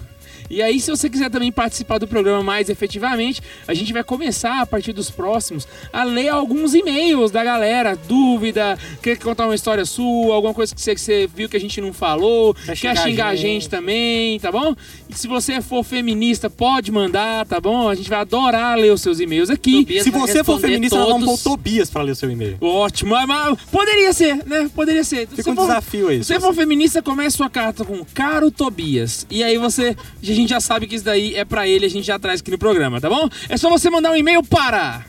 E 0.50 0.62
aí, 0.62 0.80
se 0.80 0.89
você 0.89 1.10
quiser 1.10 1.30
também 1.30 1.52
participar 1.52 1.97
do 2.00 2.08
programa 2.08 2.41
mais 2.41 2.70
efetivamente, 2.70 3.41
a 3.68 3.74
gente 3.74 3.93
vai 3.93 4.04
começar 4.04 4.62
a 4.62 4.66
partir 4.66 4.93
dos 4.93 5.10
próximos 5.10 5.68
a 5.93 6.04
ler 6.04 6.30
alguns 6.30 6.74
e-mails 6.74 7.32
da 7.32 7.43
galera, 7.43 7.95
dúvida, 7.95 8.78
quer 9.02 9.18
contar 9.18 9.45
uma 9.45 9.56
história 9.56 9.86
sua, 9.86 10.34
alguma 10.36 10.54
coisa 10.54 10.74
que 10.74 10.82
você, 10.82 10.95
que 10.95 11.02
você 11.02 11.28
viu 11.28 11.47
que 11.47 11.56
a 11.58 11.60
gente 11.60 11.80
não 11.80 11.93
falou, 11.93 12.54
quer 12.54 12.66
Quer 12.66 12.76
xingar, 12.76 13.04
xingar 13.04 13.26
a 13.26 13.30
a 13.30 13.36
gente. 13.36 13.45
gente. 13.64 13.70
também, 13.70 14.39
tá 14.39 14.52
bom? 14.52 14.76
E 15.10 15.14
se 15.16 15.28
você 15.28 15.62
for 15.62 15.84
feminista, 15.84 16.50
pode 16.50 16.91
mandar, 16.91 17.45
tá 17.45 17.60
bom? 17.60 17.88
A 17.89 17.95
gente 17.95 18.10
vai 18.10 18.20
adorar 18.20 18.78
ler 18.78 18.91
os 18.91 19.02
seus 19.02 19.20
e-mails 19.20 19.50
aqui. 19.50 19.84
Tobias 19.84 20.04
Se 20.04 20.10
você 20.12 20.43
for 20.43 20.60
feminista, 20.60 20.95
nós 20.97 21.08
vamos 21.08 21.26
pôr 21.26 21.34
o 21.34 21.38
todos. 21.38 21.43
Tobias 21.43 21.89
pra 21.89 22.02
ler 22.02 22.12
o 22.12 22.16
seu 22.16 22.30
e-mail. 22.32 22.58
Ótimo, 22.62 23.12
mas, 23.12 23.28
mas 23.28 23.60
poderia 23.72 24.12
ser, 24.14 24.43
né? 24.45 24.70
Poderia 24.74 25.04
ser. 25.04 25.28
Fica 25.28 25.43
Se 25.43 25.50
um 25.50 25.56
for- 25.56 25.68
desafio 25.68 26.08
aí. 26.10 26.24
se 26.24 26.34
você 26.34 26.39
for 26.39 26.54
feminista, 26.54 27.02
comece 27.02 27.38
sua 27.38 27.50
carta 27.50 27.84
com 27.86 28.04
Caro 28.14 28.50
Tobias. 28.52 29.26
E 29.30 29.43
aí 29.43 29.58
você. 29.58 29.95
A 30.40 30.42
gente 30.42 30.52
já 30.52 30.62
sabe 30.62 30.88
que 30.88 30.96
isso 30.96 31.04
daí 31.04 31.36
é 31.36 31.44
pra 31.44 31.68
ele, 31.68 31.86
a 31.86 31.90
gente 31.90 32.06
já 32.06 32.18
traz 32.18 32.40
aqui 32.40 32.50
no 32.50 32.58
programa, 32.58 33.02
tá 33.02 33.10
bom? 33.10 33.28
É 33.50 33.58
só 33.58 33.70
você 33.70 33.90
mandar 33.90 34.12
um 34.12 34.16
e-mail 34.16 34.42
para. 34.42 35.04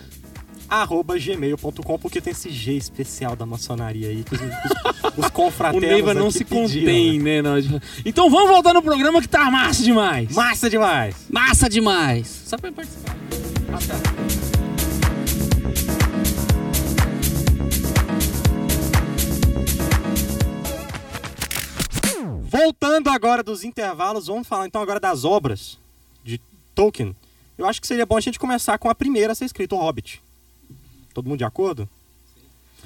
Arroba 0.80 1.18
gmail.com 1.18 1.98
porque 1.98 2.20
tem 2.20 2.30
esse 2.30 2.50
G 2.50 2.72
especial 2.72 3.36
da 3.36 3.44
maçonaria 3.44 4.08
aí 4.08 4.24
que 4.24 4.34
os, 4.34 4.40
os, 4.40 5.18
os 5.18 5.26
O 5.28 5.30
confraternos 5.30 5.88
Neiva 5.88 6.14
não 6.14 6.30
se 6.30 6.44
pediram, 6.44 6.62
contém, 6.68 7.18
né? 7.20 7.42
né? 7.42 7.50
hora 7.50 7.62
de- 7.62 7.80
Então 8.04 8.30
vamos 8.30 8.48
voltar 8.48 8.72
no 8.72 8.82
programa 8.82 9.20
que 9.20 9.28
tá 9.28 9.50
massa 9.50 9.82
demais. 9.82 10.34
Massa 10.34 10.70
demais! 10.70 11.14
Massa 11.28 11.68
demais. 11.68 12.42
Só 12.46 12.56
pra 12.56 12.72
participar. 12.72 13.16
Voltando 22.42 23.08
agora 23.08 23.42
dos 23.42 23.64
intervalos, 23.64 24.26
vamos 24.26 24.46
falar 24.46 24.66
então 24.66 24.82
agora 24.82 25.00
das 25.00 25.24
obras 25.24 25.78
de 26.22 26.40
Tolkien. 26.74 27.16
Eu 27.56 27.66
acho 27.66 27.80
que 27.80 27.86
seria 27.86 28.06
bom 28.06 28.16
a 28.16 28.20
gente 28.20 28.38
começar 28.38 28.78
com 28.78 28.88
a 28.90 28.94
primeira 28.94 29.32
a 29.32 29.34
ser 29.34 29.44
escrita, 29.46 29.74
o 29.74 29.78
Hobbit. 29.78 30.22
Todo 31.12 31.28
mundo 31.28 31.38
de 31.38 31.44
acordo? 31.44 31.88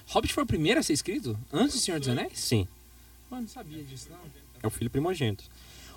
Hobbit 0.08 0.32
foi 0.32 0.44
o 0.44 0.46
primeiro 0.46 0.80
a 0.80 0.82
ser 0.82 0.92
escrito? 0.92 1.38
Antes 1.52 1.76
do 1.76 1.80
Senhor 1.80 1.98
dos 1.98 2.08
Anéis? 2.08 2.38
Sim, 2.38 2.66
Eu 3.30 3.40
não 3.40 3.48
sabia 3.48 3.82
disso, 3.82 4.08
não. 4.10 4.18
é 4.62 4.66
o 4.66 4.70
filho 4.70 4.90
primogênito. 4.90 5.44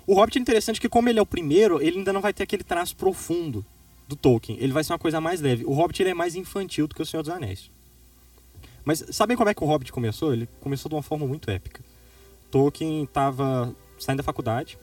O 0.06 0.14
Hobbit 0.14 0.38
é 0.38 0.40
interessante 0.40 0.80
que 0.80 0.88
como 0.88 1.08
ele 1.08 1.18
é 1.18 1.22
o 1.22 1.26
primeiro, 1.26 1.80
ele 1.80 1.98
ainda 1.98 2.12
não 2.12 2.20
vai 2.20 2.32
ter 2.32 2.42
aquele 2.42 2.64
traço 2.64 2.96
profundo 2.96 3.64
do 4.08 4.16
Tolkien. 4.16 4.58
Ele 4.60 4.72
vai 4.72 4.82
ser 4.82 4.92
uma 4.92 4.98
coisa 4.98 5.20
mais 5.20 5.40
leve. 5.40 5.64
O 5.64 5.72
Hobbit 5.72 6.02
ele 6.02 6.10
é 6.10 6.14
mais 6.14 6.34
infantil 6.34 6.88
do 6.88 6.94
que 6.94 7.02
o 7.02 7.06
Senhor 7.06 7.22
dos 7.22 7.30
Anéis. 7.30 7.70
Mas 8.84 9.04
sabem 9.10 9.36
como 9.36 9.48
é 9.48 9.54
que 9.54 9.62
o 9.62 9.66
Hobbit 9.66 9.92
começou? 9.92 10.32
Ele 10.32 10.48
começou 10.60 10.88
de 10.88 10.94
uma 10.96 11.02
forma 11.02 11.26
muito 11.26 11.48
épica. 11.50 11.80
Tolkien 12.50 13.04
estava 13.04 13.74
saindo 13.98 14.18
da 14.18 14.24
faculdade 14.24 14.76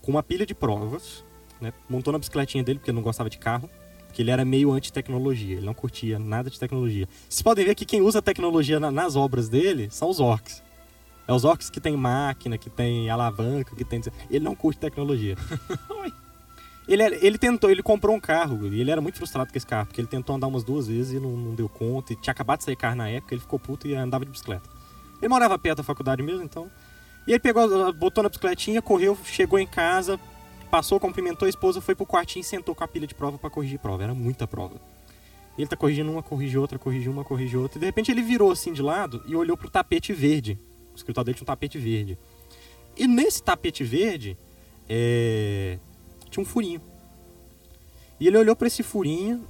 com 0.00 0.12
uma 0.12 0.22
pilha 0.22 0.46
de 0.46 0.54
provas, 0.54 1.22
né? 1.60 1.72
montou 1.90 2.12
na 2.12 2.18
bicicletinha 2.18 2.62
dele 2.62 2.78
porque 2.78 2.90
ele 2.90 2.96
não 2.96 3.02
gostava 3.02 3.28
de 3.28 3.36
carro, 3.36 3.68
porque 4.16 4.22
ele 4.22 4.30
era 4.30 4.46
meio 4.46 4.72
anti-tecnologia, 4.72 5.58
ele 5.58 5.66
não 5.66 5.74
curtia 5.74 6.18
nada 6.18 6.48
de 6.48 6.58
tecnologia. 6.58 7.06
Vocês 7.28 7.42
podem 7.42 7.66
ver 7.66 7.74
que 7.74 7.84
quem 7.84 8.00
usa 8.00 8.22
tecnologia 8.22 8.80
na- 8.80 8.90
nas 8.90 9.14
obras 9.14 9.46
dele 9.46 9.88
são 9.90 10.08
os 10.08 10.20
orcs. 10.20 10.62
É 11.28 11.34
os 11.34 11.44
orcs 11.44 11.68
que 11.68 11.78
tem 11.78 11.94
máquina, 11.98 12.56
que 12.56 12.70
tem 12.70 13.10
alavanca, 13.10 13.76
que 13.76 13.84
tem. 13.84 14.00
Ele 14.30 14.42
não 14.42 14.54
curte 14.54 14.80
tecnologia. 14.80 15.36
ele, 16.88 17.02
ele 17.20 17.36
tentou, 17.36 17.70
ele 17.70 17.82
comprou 17.82 18.16
um 18.16 18.20
carro 18.20 18.66
e 18.72 18.80
ele 18.80 18.90
era 18.90 19.02
muito 19.02 19.18
frustrado 19.18 19.52
com 19.52 19.58
esse 19.58 19.66
carro, 19.66 19.84
porque 19.86 20.00
ele 20.00 20.08
tentou 20.08 20.34
andar 20.34 20.46
umas 20.46 20.64
duas 20.64 20.86
vezes 20.86 21.12
e 21.12 21.20
não, 21.20 21.36
não 21.36 21.54
deu 21.54 21.68
conta. 21.68 22.14
E 22.14 22.16
tinha 22.16 22.32
acabado 22.32 22.60
de 22.60 22.64
sair 22.64 22.76
carro 22.76 22.96
na 22.96 23.10
época, 23.10 23.34
ele 23.34 23.42
ficou 23.42 23.58
puto 23.58 23.86
e 23.86 23.94
andava 23.94 24.24
de 24.24 24.30
bicicleta. 24.30 24.66
Ele 25.20 25.28
morava 25.28 25.58
perto 25.58 25.76
da 25.76 25.82
faculdade 25.84 26.22
mesmo, 26.22 26.42
então. 26.42 26.70
E 27.26 27.32
ele 27.32 27.38
pegou, 27.40 27.92
botou 27.92 28.22
na 28.22 28.30
bicicletinha, 28.30 28.80
correu, 28.80 29.14
chegou 29.26 29.58
em 29.58 29.66
casa, 29.66 30.18
passou, 30.76 31.00
cumprimentou 31.00 31.46
a 31.46 31.48
esposa, 31.48 31.80
foi 31.80 31.94
pro 31.94 32.04
quartinho 32.04 32.42
e 32.42 32.44
sentou 32.44 32.74
com 32.74 32.84
a 32.84 32.88
pilha 32.88 33.06
de 33.06 33.14
prova 33.14 33.38
pra 33.38 33.48
corrigir 33.48 33.78
prova. 33.78 34.02
Era 34.02 34.14
muita 34.14 34.46
prova. 34.46 34.78
Ele 35.56 35.66
tá 35.66 35.74
corrigindo 35.74 36.12
uma, 36.12 36.22
corrige 36.22 36.58
outra, 36.58 36.78
corrige 36.78 37.08
uma, 37.08 37.24
corrige 37.24 37.56
outra. 37.56 37.78
E 37.78 37.80
de 37.80 37.86
repente 37.86 38.10
ele 38.10 38.20
virou 38.20 38.50
assim 38.50 38.74
de 38.74 38.82
lado 38.82 39.22
e 39.26 39.34
olhou 39.34 39.56
pro 39.56 39.70
tapete 39.70 40.12
verde. 40.12 40.58
O 40.92 40.96
escritório 40.96 41.24
dele 41.24 41.36
tinha 41.38 41.44
um 41.44 41.46
tapete 41.46 41.78
verde. 41.78 42.18
E 42.94 43.06
nesse 43.06 43.42
tapete 43.42 43.82
verde 43.84 44.36
é, 44.86 45.78
tinha 46.28 46.42
um 46.42 46.46
furinho. 46.46 46.82
E 48.20 48.26
ele 48.26 48.36
olhou 48.36 48.54
pra 48.54 48.66
esse 48.66 48.82
furinho 48.82 49.48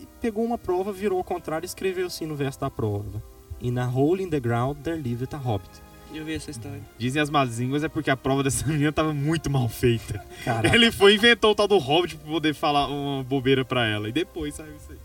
e 0.00 0.08
pegou 0.22 0.42
uma 0.42 0.56
prova, 0.56 0.90
virou 0.90 1.18
ao 1.18 1.24
contrário 1.24 1.66
e 1.66 1.68
escreveu 1.68 2.06
assim 2.06 2.24
no 2.24 2.34
verso 2.34 2.60
da 2.60 2.70
prova. 2.70 3.22
In 3.60 3.76
a 3.78 3.86
hole 3.86 4.22
in 4.22 4.30
the 4.30 4.40
ground 4.40 4.78
there 4.84 4.96
lived 4.96 5.34
a 5.34 5.38
hobbit. 5.38 5.70
Eu 6.14 6.24
vi 6.24 6.34
essa 6.34 6.50
história. 6.50 6.80
Dizem 6.98 7.22
as 7.22 7.30
más 7.30 7.58
línguas 7.58 7.82
é 7.82 7.88
porque 7.88 8.10
a 8.10 8.16
prova 8.16 8.42
dessa 8.42 8.66
menina 8.68 8.92
tava 8.92 9.14
muito 9.14 9.48
mal 9.48 9.68
feita. 9.68 10.24
Cara, 10.44 10.74
Ele 10.74 10.92
foi 10.92 11.12
e 11.12 11.16
inventou 11.16 11.52
o 11.52 11.54
tal 11.54 11.66
do 11.66 11.78
Hobbit 11.78 12.16
pra 12.16 12.30
poder 12.30 12.54
falar 12.54 12.86
uma 12.88 13.22
bobeira 13.22 13.64
pra 13.64 13.86
ela. 13.86 14.08
E 14.08 14.12
depois 14.12 14.54
saiu 14.54 14.76
isso 14.76 14.90
aí. 14.92 14.98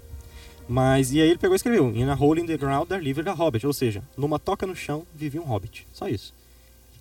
Mas, 0.70 1.14
e 1.14 1.22
aí 1.22 1.30
ele 1.30 1.38
pegou 1.38 1.56
e 1.56 1.58
escreveu: 1.58 1.96
In 1.96 2.10
a 2.10 2.14
hole 2.14 2.42
in 2.42 2.46
the 2.46 2.58
ground 2.58 2.90
there 2.90 3.02
lived 3.02 3.28
a 3.30 3.34
hobbit. 3.34 3.66
Ou 3.66 3.72
seja, 3.72 4.04
numa 4.18 4.38
toca 4.38 4.68
no 4.68 4.76
chão 4.76 5.06
vivia 5.16 5.42
um 5.42 5.46
hobbit. 5.46 5.88
Só 5.94 6.10
isso. 6.10 6.34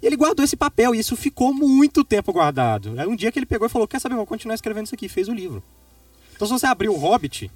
E 0.00 0.06
ele 0.06 0.16
guardou 0.16 0.44
esse 0.44 0.56
papel 0.56 0.94
e 0.94 1.00
isso 1.00 1.16
ficou 1.16 1.52
muito 1.52 2.04
tempo 2.04 2.32
guardado. 2.32 2.94
Aí 2.96 3.06
um 3.08 3.16
dia 3.16 3.32
que 3.32 3.38
ele 3.38 3.46
pegou 3.46 3.66
e 3.66 3.70
falou: 3.70 3.88
Quer 3.88 4.00
saber, 4.00 4.14
vou 4.14 4.26
continuar 4.26 4.54
escrevendo 4.54 4.86
isso 4.86 4.94
aqui. 4.94 5.08
Fez 5.08 5.26
o 5.28 5.34
livro. 5.34 5.62
Então, 6.36 6.46
se 6.46 6.52
você 6.52 6.66
abrir 6.66 6.88
o 6.88 6.96
Hobbit, 6.96 7.50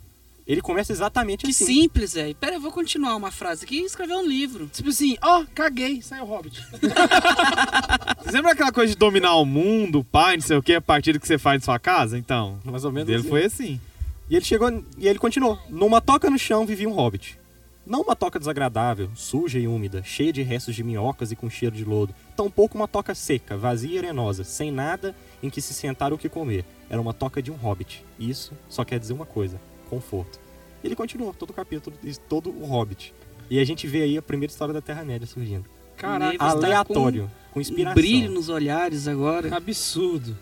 ele 0.53 0.61
começa 0.63 0.93
exatamente 0.93 1.45
Que 1.45 1.51
assim. 1.51 1.65
simples, 1.67 2.15
velho. 2.15 2.35
Pera, 2.35 2.57
eu 2.57 2.61
vou 2.61 2.73
continuar 2.73 3.15
uma 3.17 3.31
frase 3.31 3.65
aqui 3.65 3.81
e 3.81 3.85
escrever 3.85 4.15
um 4.15 4.27
livro. 4.27 4.69
Tipo 4.73 4.89
assim, 4.89 5.17
ó, 5.23 5.45
caguei, 5.55 6.03
saiu 6.03 6.25
o 6.25 6.27
Hobbit. 6.27 6.61
Vocês 8.21 8.35
lembram 8.35 8.53
aquela 8.53 8.73
coisa 8.73 8.93
de 8.93 8.99
dominar 8.99 9.35
o 9.37 9.45
mundo, 9.45 10.05
pai, 10.05 10.37
não 10.37 10.43
sei 10.43 10.57
o 10.57 10.63
que, 10.63 10.75
a 10.75 10.81
partir 10.81 11.13
do 11.13 11.21
que 11.21 11.27
você 11.27 11.39
faz 11.39 11.61
em 11.63 11.65
sua 11.65 11.79
casa? 11.79 12.19
Então, 12.19 12.59
Mais 12.65 12.85
ou 12.85 12.93
menos 12.93 13.07
dele 13.07 13.21
assim. 13.21 13.29
foi 13.29 13.45
assim. 13.45 13.81
E 14.29 14.37
ele 14.37 14.45
chegou 14.45 14.71
e 14.99 15.09
ele 15.09 15.19
continuou. 15.19 15.59
Numa 15.69 16.01
toca 16.01 16.31
no 16.31 16.39
chão 16.39 16.65
vivia 16.67 16.89
um 16.89 16.93
hobbit. 16.93 17.39
Não 17.87 18.03
uma 18.03 18.15
toca 18.15 18.39
desagradável, 18.39 19.11
suja 19.17 19.59
e 19.59 19.67
úmida, 19.67 20.03
cheia 20.05 20.33
de 20.33 20.43
restos 20.43 20.77
de 20.77 20.85
minhocas 20.85 21.33
e 21.33 21.37
com 21.37 21.51
cheiro 21.51 21.75
de 21.75 21.85
lodo. 21.85 22.15
Tampouco 22.37 22.77
uma 22.79 22.87
toca 22.87 23.15
seca, 23.15 23.57
vazia 23.57 23.97
e 23.97 23.99
arenosa, 23.99 24.45
sem 24.45 24.71
nada 24.71 25.15
em 25.43 25.51
que 25.51 25.61
se 25.61 25.75
sentar 25.75 26.13
ou 26.13 26.19
que 26.19 26.29
comer. 26.29 26.65
Era 26.89 27.01
uma 27.01 27.13
toca 27.15 27.43
de 27.43 27.51
um 27.51 27.55
hobbit. 27.57 28.05
Isso 28.19 28.53
só 28.69 28.85
quer 28.85 29.01
dizer 29.01 29.13
uma 29.15 29.27
coisa: 29.27 29.61
conforto. 29.91 30.39
E 30.83 30.87
ele 30.87 30.97
continuou 30.97 31.35
todo 31.35 31.51
o 31.51 31.53
capítulo, 31.53 31.95
e 32.03 32.15
todo 32.15 32.49
o 32.51 32.65
hobbit. 32.65 33.13
E 33.51 33.59
a 33.59 33.65
gente 33.65 33.87
vê 33.87 34.03
aí 34.03 34.17
a 34.17 34.23
primeira 34.23 34.51
história 34.51 34.73
da 34.73 34.81
Terra-média 34.81 35.27
surgindo. 35.27 35.65
Está 35.97 36.15
Aleatório, 36.39 37.31
com, 37.53 37.59
Um 37.59 37.61
inspiração. 37.61 37.95
brilho 37.95 38.31
nos 38.31 38.49
olhares 38.49 39.07
agora. 39.07 39.55
absurdo. 39.55 40.35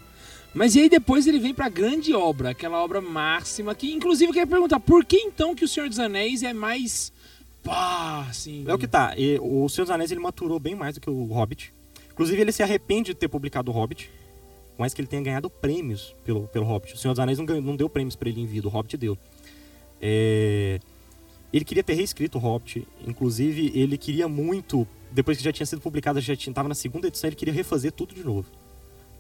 Mas 0.55 0.75
e 0.77 0.81
aí 0.81 0.89
depois 0.89 1.27
ele 1.27 1.39
vem 1.39 1.53
pra 1.53 1.69
grande 1.69 2.15
obra, 2.15 2.51
aquela 2.51 2.83
obra 2.83 3.01
máxima, 3.01 3.75
que 3.75 3.93
inclusive 3.93 4.31
eu 4.31 4.33
queria 4.35 4.47
perguntar, 4.47 4.79
por 4.81 5.05
que 5.05 5.17
então 5.17 5.55
que 5.55 5.65
o 5.65 5.69
Senhor 5.69 5.89
dos 5.89 5.99
Anéis 5.99 6.43
é 6.43 6.53
mais. 6.53 7.13
pá, 7.63 8.27
assim. 8.31 8.65
É 8.67 8.73
o 8.75 8.79
que 8.79 8.87
tá. 8.87 9.15
E 9.17 9.39
o 9.41 9.69
Senhor 9.69 9.85
dos 9.85 9.91
Anéis 9.91 10.11
ele 10.11 10.21
maturou 10.21 10.59
bem 10.61 10.75
mais 10.75 10.95
do 10.95 11.01
que 11.01 11.11
o 11.11 11.25
Hobbit. 11.27 11.73
Inclusive, 12.13 12.41
ele 12.41 12.51
se 12.53 12.63
arrepende 12.63 13.13
de 13.13 13.15
ter 13.15 13.29
publicado 13.29 13.71
o 13.71 13.75
Hobbit. 13.75 14.11
Por 14.77 14.81
mais 14.81 14.95
que 14.95 15.01
ele 15.01 15.09
tenha 15.09 15.23
ganhado 15.23 15.51
prêmios 15.51 16.15
pelo, 16.25 16.47
pelo 16.49 16.65
Hobbit. 16.65 16.95
O 16.95 16.97
Senhor 16.97 17.13
dos 17.15 17.21
Anéis 17.21 17.39
não, 17.39 17.45
ganhou- 17.47 17.63
não 17.63 17.77
deu 17.77 17.89
prêmios 17.89 18.17
pra 18.17 18.29
ele 18.29 18.41
em 18.41 18.47
vida, 18.47 18.67
o 18.67 18.71
Hobbit 18.71 18.97
deu. 18.97 19.19
É, 20.01 20.79
Ele 21.53 21.65
queria 21.65 21.83
ter 21.83 21.95
reescrito 21.95 22.39
o 22.39 22.41
Hobbit. 22.41 22.87
Inclusive, 23.07 23.73
ele 23.75 23.97
queria 23.99 24.29
muito, 24.29 24.87
depois 25.11 25.39
que 25.39 25.45
já 25.45 25.53
tinha 25.53 25.67
sido 25.67 25.81
publicado, 25.81 26.21
já 26.21 26.37
tinha, 26.37 26.53
tava 26.53 26.69
na 26.69 26.75
segunda 26.75 27.09
edição, 27.09 27.29
ele 27.29 27.37
queria 27.37 27.55
refazer 27.55 27.91
tudo 27.93 28.15
de 28.15 28.23
novo. 28.25 28.47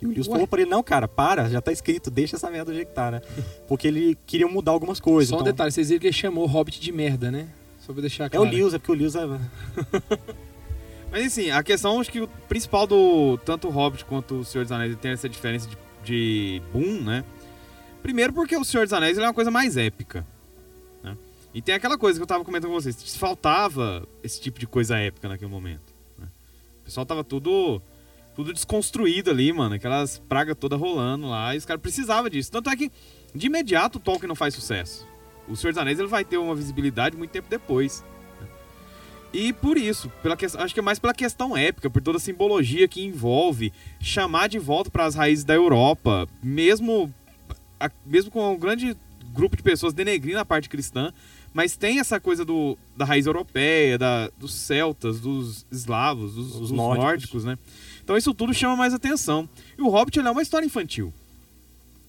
E 0.00 0.06
o 0.06 0.10
Lewis 0.10 0.26
Ué? 0.28 0.32
falou 0.34 0.46
pra 0.46 0.60
ele, 0.60 0.70
não, 0.70 0.82
cara, 0.82 1.08
para, 1.08 1.48
já 1.48 1.60
tá 1.60 1.72
escrito, 1.72 2.10
deixa 2.10 2.36
essa 2.36 2.48
merda 2.50 2.70
do 2.70 2.74
jeito 2.74 2.88
que 2.88 2.94
tá, 2.94 3.10
né? 3.10 3.20
Porque 3.66 3.88
ele 3.88 4.16
queria 4.26 4.46
mudar 4.46 4.70
algumas 4.72 5.00
coisas. 5.00 5.30
Só 5.30 5.36
um 5.36 5.40
então- 5.40 5.52
detalhe, 5.52 5.72
vocês 5.72 5.88
viram 5.88 6.00
que 6.00 6.06
ele 6.06 6.12
chamou 6.12 6.44
o 6.44 6.46
Hobbit 6.46 6.80
de 6.80 6.92
merda, 6.92 7.30
né? 7.30 7.48
Só 7.80 7.92
pra 7.92 8.02
deixar 8.02 8.26
É 8.26 8.28
claro. 8.28 8.46
o 8.46 8.52
Lewis, 8.52 8.74
é 8.74 8.78
porque 8.78 8.92
o 8.92 8.94
Lewis 8.94 9.14
é... 9.16 9.20
Mas 11.10 11.26
assim, 11.26 11.50
a 11.50 11.62
questão, 11.62 11.98
acho 12.00 12.12
que 12.12 12.20
o 12.20 12.28
principal 12.48 12.86
do 12.86 13.38
tanto 13.38 13.66
o 13.68 13.70
Hobbit 13.70 14.04
quanto 14.04 14.40
o 14.40 14.44
Senhor 14.44 14.64
dos 14.64 14.72
Anéis 14.72 14.94
tem 15.00 15.10
essa 15.12 15.26
diferença 15.28 15.66
de, 15.68 15.76
de 16.04 16.62
boom, 16.72 17.00
né? 17.02 17.24
Primeiro 18.02 18.32
porque 18.32 18.54
o 18.56 18.64
Senhor 18.64 18.84
dos 18.84 18.92
Anéis 18.92 19.16
é 19.16 19.22
uma 19.22 19.32
coisa 19.32 19.50
mais 19.50 19.76
épica. 19.78 20.24
Né? 21.58 21.60
E 21.60 21.62
tem 21.62 21.74
aquela 21.74 21.98
coisa 21.98 22.18
que 22.18 22.22
eu 22.22 22.26
tava 22.26 22.44
comentando 22.44 22.70
com 22.70 22.80
vocês, 22.80 23.16
faltava 23.16 24.06
esse 24.22 24.40
tipo 24.40 24.58
de 24.58 24.66
coisa 24.66 24.96
épica 24.98 25.28
naquele 25.28 25.50
momento. 25.50 25.92
né? 26.18 26.26
O 26.82 26.84
pessoal 26.84 27.04
tava 27.04 27.24
tudo 27.24 27.82
tudo 28.34 28.52
desconstruído 28.52 29.30
ali, 29.30 29.52
mano. 29.52 29.74
Aquelas 29.74 30.18
pragas 30.28 30.56
todas 30.56 30.78
rolando 30.78 31.28
lá. 31.28 31.54
E 31.54 31.58
os 31.58 31.64
caras 31.64 31.82
precisavam 31.82 32.30
disso. 32.30 32.52
Tanto 32.52 32.70
é 32.70 32.76
que, 32.76 32.90
de 33.34 33.46
imediato, 33.48 33.98
o 33.98 34.00
Tolkien 34.00 34.28
não 34.28 34.36
faz 34.36 34.54
sucesso. 34.54 35.04
O 35.48 35.56
Senhor 35.56 35.72
dos 35.72 35.78
Anéis 35.82 35.98
ele 35.98 36.06
vai 36.06 36.24
ter 36.24 36.36
uma 36.38 36.54
visibilidade 36.54 37.16
muito 37.16 37.32
tempo 37.32 37.48
depois. 37.50 38.04
E 39.32 39.52
por 39.52 39.76
isso, 39.76 40.08
pela 40.22 40.36
que- 40.36 40.46
acho 40.46 40.72
que 40.72 40.78
é 40.78 40.82
mais 40.82 41.00
pela 41.00 41.12
questão 41.12 41.56
épica, 41.56 41.90
por 41.90 42.00
toda 42.00 42.16
a 42.18 42.20
simbologia 42.20 42.86
que 42.86 43.04
envolve 43.04 43.72
chamar 44.00 44.48
de 44.48 44.58
volta 44.58 44.88
para 44.88 45.04
as 45.04 45.14
raízes 45.16 45.44
da 45.44 45.54
Europa, 45.54 46.26
mesmo, 46.42 47.12
mesmo 48.06 48.30
com 48.30 48.52
um 48.54 48.58
grande 48.58 48.96
grupo 49.32 49.56
de 49.56 49.62
pessoas 49.64 49.92
denegrindo 49.92 50.38
a 50.38 50.44
parte 50.44 50.68
cristã, 50.68 51.12
mas 51.52 51.76
tem 51.76 51.98
essa 51.98 52.20
coisa 52.20 52.44
do, 52.44 52.76
da 52.96 53.04
raiz 53.04 53.26
europeia, 53.26 53.98
da, 53.98 54.30
dos 54.38 54.54
celtas, 54.54 55.20
dos 55.20 55.66
eslavos, 55.70 56.34
dos, 56.34 56.54
Os 56.54 56.60
dos 56.60 56.70
nórdicos. 56.70 57.04
nórdicos, 57.04 57.44
né? 57.44 57.58
Então 58.02 58.16
isso 58.16 58.32
tudo 58.32 58.54
chama 58.54 58.76
mais 58.76 58.94
atenção. 58.94 59.48
E 59.76 59.82
o 59.82 59.88
Hobbit 59.88 60.18
é 60.18 60.30
uma 60.30 60.42
história 60.42 60.66
infantil. 60.66 61.12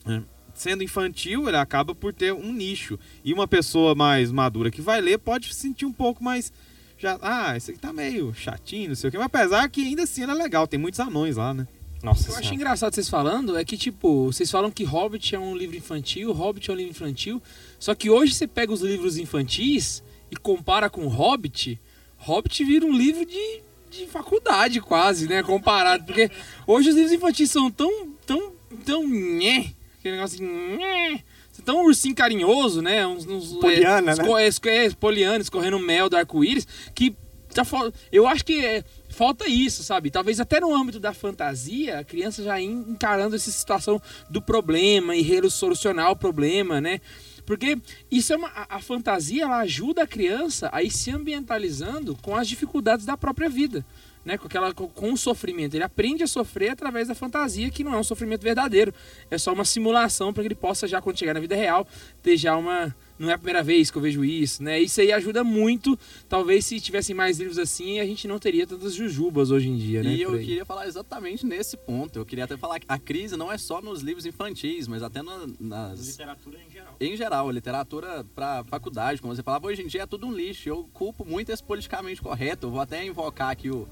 né? 0.06 0.24
Sendo 0.54 0.84
infantil, 0.84 1.48
ele 1.48 1.58
acaba 1.58 1.96
por 1.96 2.14
ter 2.14 2.34
um 2.34 2.52
nicho. 2.52 3.00
E 3.24 3.34
uma 3.34 3.48
pessoa 3.48 3.96
mais 3.96 4.32
madura 4.32 4.70
que 4.70 4.82
vai 4.82 5.00
ler 5.02 5.18
pode 5.18 5.54
se 5.54 5.60
sentir 5.62 5.86
um 5.86 5.94
pouco 5.94 6.24
mais 6.24 6.52
já, 6.98 7.18
ah, 7.22 7.56
esse 7.56 7.72
aqui 7.72 7.80
tá 7.80 7.94
meio 7.94 8.34
chatinho, 8.34 8.90
não 8.90 8.96
sei 8.96 9.08
o 9.08 9.12
que, 9.12 9.18
mas 9.18 9.28
apesar 9.28 9.70
que 9.70 9.82
ainda 9.82 10.04
assim 10.04 10.22
ele 10.24 10.32
é 10.32 10.36
legal, 10.36 10.68
tem 10.68 10.78
muitos 10.78 11.00
anões 11.00 11.38
lá, 11.38 11.54
né? 11.54 11.66
Nossa 12.02 12.24
O 12.24 12.26
que 12.26 12.32
eu 12.32 12.38
acho 12.38 12.54
engraçado 12.54 12.94
vocês 12.94 13.10
falando 13.10 13.58
é 13.58 13.66
que, 13.66 13.78
tipo, 13.78 14.26
vocês 14.32 14.50
falam 14.50 14.72
que 14.72 14.84
Hobbit 14.84 15.36
é 15.36 15.40
um 15.40 15.56
livro 15.56 15.76
infantil, 15.76 16.32
Hobbit 16.32 16.70
é 16.70 16.74
um 16.74 16.78
livro 16.78 16.92
infantil, 16.92 17.42
só 17.78 17.94
que 17.94 18.10
hoje 18.10 18.34
você 18.34 18.48
pega 18.48 18.72
os 18.72 18.82
livros 18.82 19.18
infantis 19.18 20.02
e 20.32 20.36
compara 20.36 20.90
com 20.90 21.06
Hobbit, 21.08 21.80
Hobbit 22.18 22.64
vira 22.64 22.86
um 22.86 22.94
livro 22.94 23.26
de, 23.26 23.62
de 23.92 24.06
faculdade 24.08 24.80
quase, 24.80 25.28
né, 25.28 25.44
comparado, 25.44 26.06
porque 26.06 26.32
hoje 26.66 26.90
os 26.90 26.96
livros 26.96 27.14
infantis 27.14 27.52
são 27.52 27.70
tão, 27.70 28.10
tão, 28.26 28.54
tão 28.86 29.06
nhé, 29.08 29.72
aquele 30.00 30.16
negócio 30.16 30.36
assim, 30.36 30.78
nhé, 30.78 31.22
tão 31.66 31.84
ursinho 31.84 32.16
carinhoso, 32.16 32.82
né, 32.82 33.06
uns... 33.06 33.26
uns 33.26 33.54
Poliana, 33.58 34.14
é, 34.14 34.16
né? 34.16 34.48
esco- 34.48 34.70
é, 34.70 34.86
é, 34.86 34.90
poliana, 34.92 35.40
escorrendo 35.42 35.78
mel 35.78 36.10
do 36.10 36.16
arco-íris, 36.16 36.66
que 36.96 37.14
tá 37.54 37.64
eu 38.12 38.28
acho 38.28 38.46
que 38.46 38.64
é, 38.64 38.84
falta 39.10 39.48
isso, 39.48 39.84
sabe? 39.84 40.10
Talvez 40.10 40.40
até 40.40 40.60
no 40.60 40.74
âmbito 40.74 41.00
da 41.00 41.14
fantasia, 41.14 42.00
a 42.00 42.04
criança 42.04 42.44
já 42.44 42.62
en- 42.62 42.86
encarando 42.88 43.36
essa 43.36 43.52
situação 43.52 44.02
do 44.30 44.42
problema 44.42 45.16
e 45.16 45.50
solucionar 45.50 46.12
o 46.12 46.16
problema, 46.16 46.80
né? 46.80 47.02
Porque 47.46 47.80
isso 48.12 48.32
é 48.32 48.38
uma, 48.38 48.52
a, 48.70 48.80
fantasia 48.80 49.44
ela 49.44 49.58
ajuda 49.58 50.04
a 50.04 50.08
criança 50.08 50.70
a 50.72 50.84
ir 50.84 50.92
se 50.92 51.10
ambientalizando 51.10 52.16
com 52.22 52.36
as 52.36 52.48
dificuldades 52.48 53.06
da 53.06 53.18
própria 53.18 53.50
vida, 53.50 53.84
né? 54.24 54.38
Com 54.38 54.46
aquela 54.46 54.72
com 54.74 55.12
o 55.12 55.18
sofrimento. 55.18 55.74
Ele 55.74 55.84
aprende 55.84 56.22
a 56.22 56.28
sofrer 56.28 56.70
através 56.70 57.08
da 57.08 57.16
fantasia, 57.16 57.72
que 57.72 57.84
não 57.84 57.94
é 57.96 57.98
um 57.98 58.04
sofrimento 58.04 58.44
verdadeiro, 58.44 58.94
é 59.32 59.38
só 59.38 59.52
uma 59.52 59.66
simulação 59.66 60.32
para 60.32 60.44
que 60.44 60.48
ele 60.48 60.56
possa 60.56 60.88
já 60.88 61.02
quando 61.02 61.18
chegar 61.18 61.34
na 61.34 61.40
vida 61.40 61.56
real 61.56 61.88
ter 62.22 62.38
já 62.38 62.56
uma 62.56 62.96
não 63.20 63.30
é 63.30 63.34
a 63.34 63.38
primeira 63.38 63.62
vez 63.62 63.92
que 63.92 63.98
eu 63.98 64.02
vejo 64.02 64.24
isso, 64.24 64.64
né? 64.64 64.80
Isso 64.80 65.02
aí 65.02 65.12
ajuda 65.12 65.44
muito. 65.44 66.00
Talvez 66.30 66.66
se 66.66 66.80
tivessem 66.80 67.14
mais 67.16 67.38
livros 67.38 67.58
assim, 67.60 68.00
a 68.00 68.06
gente 68.06 68.28
não 68.28 68.40
teria 68.40 68.66
tantas 68.66 68.96
jujubas 68.96 69.52
hoje 69.52 69.68
em 69.68 69.78
dia, 69.78 70.02
né? 70.02 70.16
E 70.16 70.22
eu 70.22 70.32
queria 70.40 70.64
falar 70.66 70.88
exatamente 70.88 71.46
nesse 71.46 71.76
ponto. 71.76 72.18
Eu 72.18 72.26
queria 72.26 72.46
até 72.46 72.56
falar 72.56 72.80
que 72.80 72.86
a 72.88 72.98
crise 72.98 73.36
não 73.36 73.52
é 73.52 73.58
só 73.58 73.82
nos 73.82 74.02
livros 74.02 74.26
infantis, 74.26 74.88
mas 74.88 75.04
até 75.04 75.22
no- 75.22 75.54
nas. 75.60 76.00
Literatura 76.08 76.58
em 76.66 76.72
geral. 76.72 76.96
Em 77.00 77.18
geral, 77.18 77.52
literatura 77.52 78.26
pra 78.34 78.64
faculdade, 78.64 79.22
como 79.22 79.36
você 79.36 79.44
falava, 79.44 79.68
hoje 79.68 79.82
em 79.82 79.88
dia 79.88 80.04
é 80.04 80.06
tudo 80.06 80.26
um 80.26 80.32
lixo. 80.34 80.70
Eu 80.70 80.88
culpo 80.94 81.26
muito 81.26 81.52
esse 81.52 81.62
politicamente 81.62 82.22
correto. 82.22 82.68
Eu 82.68 82.72
vou 82.72 82.80
até 82.80 83.06
invocar 83.06 83.50
aqui 83.50 83.70
o, 83.70 83.86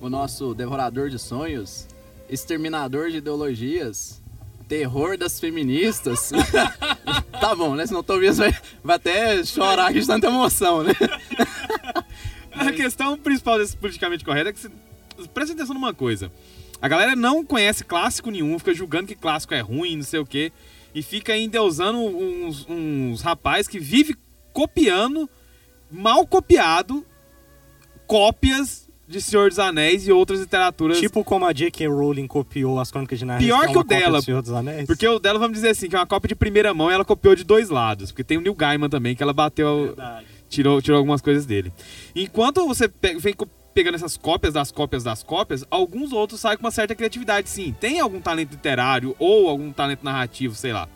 o 0.00 0.08
nosso 0.08 0.54
devorador 0.54 1.10
de 1.10 1.18
sonhos, 1.18 1.86
exterminador 2.30 3.10
de 3.10 3.18
ideologias, 3.18 4.22
terror 4.70 5.18
das 5.18 5.40
feministas. 5.40 6.30
tá 7.40 7.56
bom, 7.56 7.74
né? 7.74 7.84
Se 7.86 7.92
não 7.92 8.04
tô 8.04 8.20
vai, 8.20 8.56
vai 8.84 8.96
até 8.96 9.42
chorar 9.42 9.88
aqui 9.88 9.98
de 9.98 10.06
tanta 10.06 10.28
emoção, 10.28 10.84
né? 10.84 10.92
A 12.54 12.70
questão 12.70 13.18
principal 13.18 13.58
desse 13.58 13.76
politicamente 13.76 14.24
correto 14.24 14.50
é 14.50 14.52
que 14.52 14.60
você 14.60 14.70
presta 15.34 15.54
atenção 15.54 15.74
numa 15.74 15.92
coisa. 15.92 16.30
A 16.80 16.86
galera 16.86 17.16
não 17.16 17.44
conhece 17.44 17.84
clássico 17.84 18.30
nenhum, 18.30 18.58
fica 18.60 18.72
julgando 18.72 19.08
que 19.08 19.16
clássico 19.16 19.54
é 19.54 19.60
ruim, 19.60 19.96
não 19.96 20.04
sei 20.04 20.20
o 20.20 20.26
quê, 20.26 20.52
e 20.94 21.02
fica 21.02 21.36
endeusando 21.36 21.98
uns, 21.98 22.64
uns 22.68 23.22
rapazes 23.22 23.66
que 23.66 23.80
vive 23.80 24.16
copiando, 24.52 25.28
mal 25.90 26.24
copiado, 26.26 27.04
cópias 28.06 28.88
de 29.10 29.20
Senhor 29.20 29.48
dos 29.50 29.58
Anéis 29.58 30.06
e 30.06 30.12
outras 30.12 30.40
literaturas. 30.40 30.98
Tipo 30.98 31.24
como 31.24 31.44
a 31.44 31.52
J.K. 31.52 31.88
Rowling 31.88 32.26
copiou 32.26 32.78
as 32.78 32.90
Crônicas 32.90 33.18
de 33.18 33.24
Narnia. 33.24 33.46
Pior 33.48 33.64
é 33.64 33.72
que 33.72 33.78
o 33.78 33.82
dela, 33.84 34.18
do 34.20 34.24
Senhor 34.24 34.40
dos 34.40 34.52
Anéis. 34.52 34.86
Porque 34.86 35.06
o 35.06 35.18
dela, 35.18 35.38
vamos 35.38 35.54
dizer 35.56 35.70
assim, 35.70 35.88
que 35.88 35.96
é 35.96 35.98
uma 35.98 36.06
cópia 36.06 36.28
de 36.28 36.34
primeira 36.36 36.72
mão 36.72 36.90
e 36.90 36.94
ela 36.94 37.04
copiou 37.04 37.34
de 37.34 37.42
dois 37.44 37.68
lados. 37.68 38.10
Porque 38.12 38.22
tem 38.24 38.38
o 38.38 38.40
Neil 38.40 38.54
Gaiman 38.54 38.88
também, 38.88 39.14
que 39.16 39.22
ela 39.22 39.32
bateu, 39.32 39.86
Verdade. 39.86 40.26
tirou, 40.48 40.80
tirou 40.80 40.98
algumas 40.98 41.20
coisas 41.20 41.44
dele. 41.44 41.72
Enquanto 42.14 42.66
você 42.66 42.88
pe- 42.88 43.18
vem 43.18 43.34
pegando 43.74 43.94
essas 43.96 44.16
cópias 44.16 44.54
das 44.54 44.70
cópias 44.72 45.02
das 45.04 45.22
cópias, 45.22 45.64
alguns 45.70 46.12
outros 46.12 46.40
saem 46.40 46.56
com 46.56 46.64
uma 46.64 46.70
certa 46.70 46.94
criatividade, 46.94 47.48
sim. 47.48 47.74
Tem 47.80 48.00
algum 48.00 48.20
talento 48.20 48.50
literário 48.52 49.14
ou 49.18 49.48
algum 49.48 49.72
talento 49.72 50.04
narrativo, 50.04 50.54
sei 50.54 50.72
lá. 50.72 50.88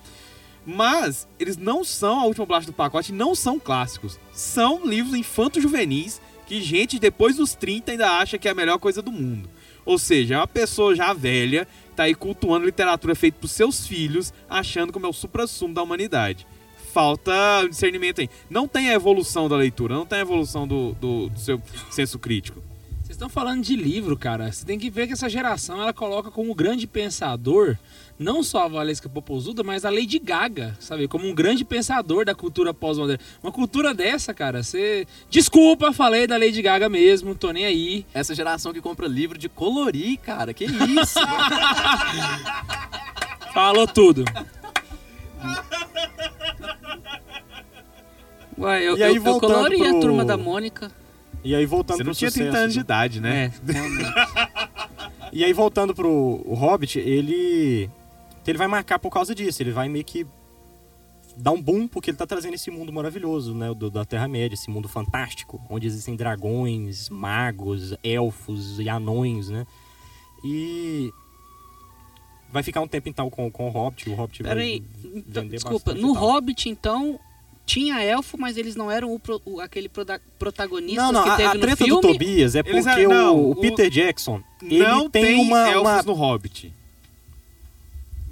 Mas 0.67 1.29
eles 1.39 1.57
não 1.57 1.85
são 1.85 2.21
a 2.21 2.25
última 2.25 2.47
bolacha 2.47 2.67
do 2.67 2.73
pacote, 2.73 3.13
não 3.13 3.35
são 3.35 3.59
clássicos. 3.59 4.19
São 4.33 4.85
livros 4.87 5.15
infanto-juvenis 5.15 6.21
que 6.47 6.63
gente 6.63 6.99
depois 6.99 7.37
dos 7.37 7.55
30 7.55 7.93
ainda 7.93 8.11
acha 8.19 8.39
que 8.39 8.49
é 8.49 8.51
a 8.51 8.55
melhor 8.55 8.79
coisa 8.79 9.01
do 9.03 9.11
mundo. 9.13 9.49
Ou 9.85 9.99
seja, 9.99 10.35
é 10.35 10.39
uma 10.39 10.47
pessoa 10.47 10.95
já 10.95 11.13
velha, 11.13 11.67
tá 11.95 12.05
aí 12.05 12.15
cultuando 12.15 12.65
literatura 12.67 13.15
feita 13.15 13.39
pros 13.39 13.53
seus 13.53 13.87
filhos, 13.87 14.33
achando 14.49 14.93
como 14.93 15.07
é 15.07 15.09
o 15.09 15.13
supra-sumo 15.13 15.75
da 15.75 15.83
humanidade. 15.83 16.47
Falta 16.93 17.33
discernimento 17.69 18.21
aí. 18.21 18.31
Não 18.49 18.69
tem 18.69 18.89
a 18.91 18.95
evolução 18.95 19.49
da 19.49 19.57
leitura, 19.57 19.95
não 19.95 20.07
tem 20.07 20.19
a 20.19 20.23
evolução 20.23 20.67
do, 20.67 20.93
do- 21.01 21.29
do 21.29 21.39
seu 21.41 21.61
senso 21.91 22.19
crítico. 22.19 22.63
Vocês 23.03 23.11
estão 23.17 23.29
falando 23.29 23.63
de 23.63 23.77
livro, 23.77 24.17
cara. 24.17 24.51
Você 24.51 24.65
tem 24.65 24.79
que 24.79 24.89
ver 24.89 25.07
que 25.07 25.13
essa 25.13 25.29
geração 25.29 25.81
ela 25.83 25.93
coloca 25.93 26.31
como 26.31 26.55
grande 26.55 26.87
pensador 26.87 27.77
não 28.19 28.43
só 28.43 28.65
a 28.65 28.69
Valesca 28.69 29.09
Popozuda, 29.09 29.63
mas 29.65 29.85
a 29.85 29.91
Lady 29.91 30.19
Gaga, 30.19 30.77
sabe? 30.81 31.09
Como 31.09 31.27
um 31.27 31.35
grande 31.35 31.65
pensador 31.65 32.25
da 32.25 32.35
cultura 32.35 32.73
pós-moderna. 32.73 33.23
Uma 33.43 33.51
cultura 33.53 33.93
dessa, 33.93 34.33
cara, 34.33 34.63
você. 34.63 35.07
Desculpa, 35.29 35.93
falei 35.93 36.27
da 36.27 36.37
Lady 36.37 36.63
Gaga 36.63 36.89
mesmo, 36.89 37.35
tô 37.35 37.51
nem 37.51 37.65
aí. 37.65 38.07
Essa 38.15 38.35
geração 38.35 38.73
que 38.73 38.81
compra 38.81 39.07
livro 39.09 39.37
de 39.37 39.49
colorir, 39.49 40.19
cara. 40.19 40.55
Que 40.55 40.65
isso? 40.65 41.19
Falou 43.53 43.87
tudo. 43.87 44.25
Ué, 48.59 48.83
eu, 48.87 48.97
E 48.97 49.03
aí, 49.03 49.11
eu, 49.11 49.17
eu 49.17 49.23
voltando 49.23 49.53
colori 49.55 49.83
a 49.83 49.89
pro- 49.91 50.01
turma 50.01 50.25
da 50.25 50.37
Mônica. 50.37 50.91
E 51.43 51.55
aí 51.55 51.67
voltando 51.67 51.99
Você 51.99 52.05
não 52.05 52.13
pro 52.13 52.19
tinha 52.19 52.31
30 52.31 52.47
sucesso 52.47 52.63
anos 52.63 52.73
de 52.73 52.79
do- 52.79 52.83
idade, 52.85 53.21
né? 53.21 53.53
É. 53.69 54.75
E 55.33 55.43
aí 55.45 55.53
voltando 55.53 55.93
pro 55.93 56.09
o 56.47 56.55
Hobbit, 56.55 57.01
ele 57.01 57.91
ele 58.51 58.59
vai 58.59 58.67
marcar 58.69 58.99
por 58.99 59.11
causa 59.11 59.35
disso, 59.35 59.63
ele 59.63 59.71
vai 59.73 59.89
meio 59.89 60.05
que 60.05 60.27
dar 61.37 61.51
um 61.53 61.61
boom 61.61 61.89
porque 61.89 62.11
ele 62.11 62.17
tá 62.17 62.27
trazendo 62.27 62.55
esse 62.55 62.71
mundo 62.71 62.93
maravilhoso, 62.93 63.55
né, 63.55 63.73
do, 63.75 63.91
da 63.91 64.05
Terra-média, 64.05 64.55
esse 64.55 64.71
mundo 64.71 64.89
fantástico, 64.89 65.61
onde 65.69 65.87
existem 65.87 66.15
dragões, 66.15 67.09
magos, 67.09 67.95
elfos 68.05 68.79
e 68.79 68.89
anões, 68.89 69.49
né? 69.49 69.67
E 70.45 71.11
Vai 72.53 72.63
ficar 72.63 72.81
um 72.83 72.87
tempo 72.87 73.09
então 73.09 73.29
com, 73.29 73.51
com 73.51 73.67
o 73.67 73.71
Hobbit, 73.71 74.09
o 74.09 74.15
Hobbit 74.15 74.45
Peraí, 74.45 74.81
vai 75.03 75.13
então, 75.27 75.49
desculpa, 75.49 75.93
no. 75.93 76.13
Hobbit, 76.13 76.69
então, 76.69 77.19
tinha 77.67 78.01
elfo, 78.01 78.39
mas 78.39 78.57
eles 78.57 78.77
não 78.77 78.89
eram 78.89 79.13
o 79.13 79.21
o- 79.45 79.61
aquele 79.61 79.91
protagonista 80.39 81.03
Não, 81.03 81.11
não, 81.11 81.23
que 81.25 81.31
a, 81.31 81.37
teve 81.37 81.49
a 81.49 81.55
no 81.55 81.61
treta 81.61 81.85
filme. 81.85 82.01
do 82.01 82.01
Tobias 82.13 82.55
é 82.55 82.63
porque 82.63 82.79
eram- 82.89 83.09
não, 83.11 83.37
o, 83.37 83.49
o 83.49 83.51
o- 83.51 83.57
Peter 83.57 83.91
Jackson, 83.91 84.41
ele 84.63 84.79
não 84.87 85.11
tem, 85.11 85.25
tem, 85.25 85.41
uma... 85.41 85.69
elfos 85.69 85.81
uma- 85.91 86.03
no 86.05 86.13
Hobbit. 86.13 86.73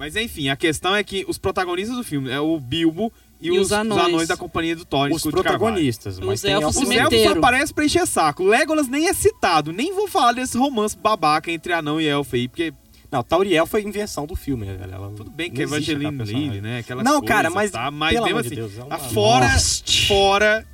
Mas 0.03 0.17
enfim, 0.17 0.49
a 0.49 0.57
questão 0.57 0.97
é 0.97 1.05
que 1.05 1.25
os 1.29 1.39
protagonistas 1.39 1.97
do 1.97 2.03
filme 2.03 2.29
é 2.29 2.41
o 2.41 2.59
Bilbo 2.59 3.13
e, 3.41 3.47
E 3.47 3.51
os, 3.53 3.67
os 3.67 3.73
anões. 3.73 4.27
da 4.27 4.37
companhia 4.37 4.75
do 4.75 4.85
Thor. 4.85 5.09
Os 5.13 5.23
protagonistas, 5.23 6.19
mas 6.19 6.41
Os 6.41 6.43
tem 6.43 6.51
elfos 6.55 6.77
Os 6.77 6.91
elfos 6.91 7.23
só 7.23 7.31
aparecem 7.39 7.73
pra 7.73 7.85
encher 7.85 8.05
saco. 8.05 8.43
Legolas 8.43 8.89
nem 8.89 9.07
é 9.07 9.15
citado. 9.15 9.73
Nem 9.73 9.95
vou 9.95 10.09
falar 10.09 10.33
desse 10.33 10.59
romance 10.59 10.97
babaca 10.99 11.53
entre 11.53 11.73
anão 11.73 12.01
e 12.01 12.09
elfo 12.09 12.35
aí, 12.35 12.49
porque 12.49 12.75
Não, 13.13 13.23
Tauriel 13.23 13.65
foi 13.65 13.83
invenção 13.83 14.27
do 14.27 14.35
filme, 14.35 14.67
né? 14.67 14.77
Ela- 14.93 15.13
tudo 15.17 15.31
bem 15.31 15.53
que 15.53 15.61
é 15.61 15.65
Evangeline 15.67 16.21
aquela. 16.21 16.25
Lilly, 16.25 16.61
né? 16.61 16.79
Aquelas 16.81 17.05
Não, 17.05 17.21
coisas, 17.21 17.29
cara, 17.29 17.51
mas, 17.51 17.71
tá? 17.71 17.89
mas 17.89 18.15
pelo 18.15 18.25
mesmo 18.25 18.41
assim, 18.41 18.49
de 18.49 18.55
Deus, 18.57 18.77
é 18.79 18.83
uma... 18.83 18.89
tá 18.89 18.99
fora, 18.99 19.49
fora 20.09 20.67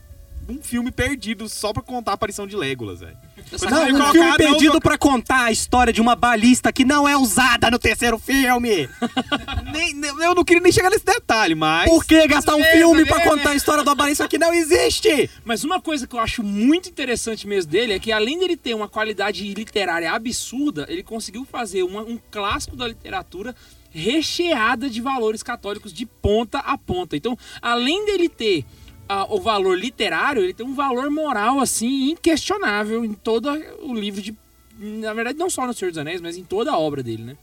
um 0.48 0.62
filme 0.62 0.90
perdido 0.90 1.50
só 1.50 1.74
pra 1.74 1.82
contar 1.82 2.12
a 2.12 2.14
aparição 2.14 2.46
de 2.46 2.56
Legolas, 2.56 3.00
velho. 3.00 3.16
Não, 3.52 3.70
Não, 3.70 3.82
um 3.84 3.90
colocar- 3.92 4.12
filme 4.12 4.28
não 4.28 4.36
perdido 4.36 4.58
colocar- 4.72 4.80
pra 4.80 4.98
contar 4.98 5.44
a 5.44 5.52
história 5.52 5.92
de 5.92 6.00
uma 6.00 6.14
balista 6.14 6.72
que 6.72 6.84
não 6.84 7.08
é 7.08 7.16
usada 7.16 7.70
no 7.70 7.78
terceiro 7.78 8.18
filme. 8.18 8.88
Nem, 9.72 9.94
nem- 9.94 10.10
eu 10.24 10.34
não 10.34 10.44
queria 10.44 10.62
nem 10.62 10.72
chegar 10.72 10.90
nesse 10.90 11.04
detalhe, 11.04 11.54
mas... 11.54 11.88
Por 11.88 12.04
que 12.04 12.26
gastar 12.26 12.54
um 12.56 12.60
É, 12.62 12.72
filme 12.72 13.04
tá 13.04 13.14
pra 13.14 13.24
vendo, 13.24 13.30
contar 13.36 13.50
a 13.50 13.54
história 13.54 13.82
de 13.82 13.88
uma 13.88 13.94
balista 13.94 14.26
que 14.28 14.38
não 14.38 14.52
existe? 14.52 15.30
Mas 15.44 15.64
uma 15.64 15.80
coisa 15.80 16.06
que 16.06 16.14
eu 16.14 16.20
acho 16.20 16.42
muito 16.42 16.88
interessante 16.88 17.46
mesmo 17.46 17.70
dele 17.70 17.92
é 17.92 17.98
que 17.98 18.10
além 18.12 18.38
dele 18.38 18.56
ter 18.56 18.74
uma 18.74 18.88
qualidade 18.88 19.42
literária 19.54 20.10
absurda, 20.12 20.86
ele 20.88 21.02
conseguiu 21.02 21.44
fazer 21.44 21.82
uma- 21.82 22.02
um 22.02 22.18
clássico 22.30 22.76
da 22.76 22.86
literatura 22.88 23.54
recheada 23.90 24.88
de 24.88 25.00
valores 25.00 25.42
católicos 25.42 25.92
de 25.92 26.04
ponta 26.06 26.58
a 26.58 26.76
ponta. 26.78 27.16
Então, 27.16 27.36
além 27.60 28.04
dele 28.06 28.28
ter 28.28 28.64
ah, 29.08 29.26
o 29.28 29.40
valor 29.40 29.78
literário, 29.78 30.42
ele 30.42 30.52
tem 30.52 30.66
um 30.66 30.74
valor 30.74 31.10
moral 31.10 31.60
assim 31.60 32.10
inquestionável 32.10 33.04
em 33.04 33.14
todo 33.14 33.48
o 33.80 33.94
livro 33.94 34.20
de 34.20 34.36
na 34.78 35.12
verdade 35.12 35.38
não 35.38 35.50
só 35.50 35.66
no 35.66 35.74
Senhor 35.74 35.90
dos 35.90 35.98
Anéis, 35.98 36.20
mas 36.20 36.36
em 36.36 36.44
toda 36.44 36.70
a 36.70 36.78
obra 36.78 37.02
dele, 37.02 37.24
né? 37.24 37.36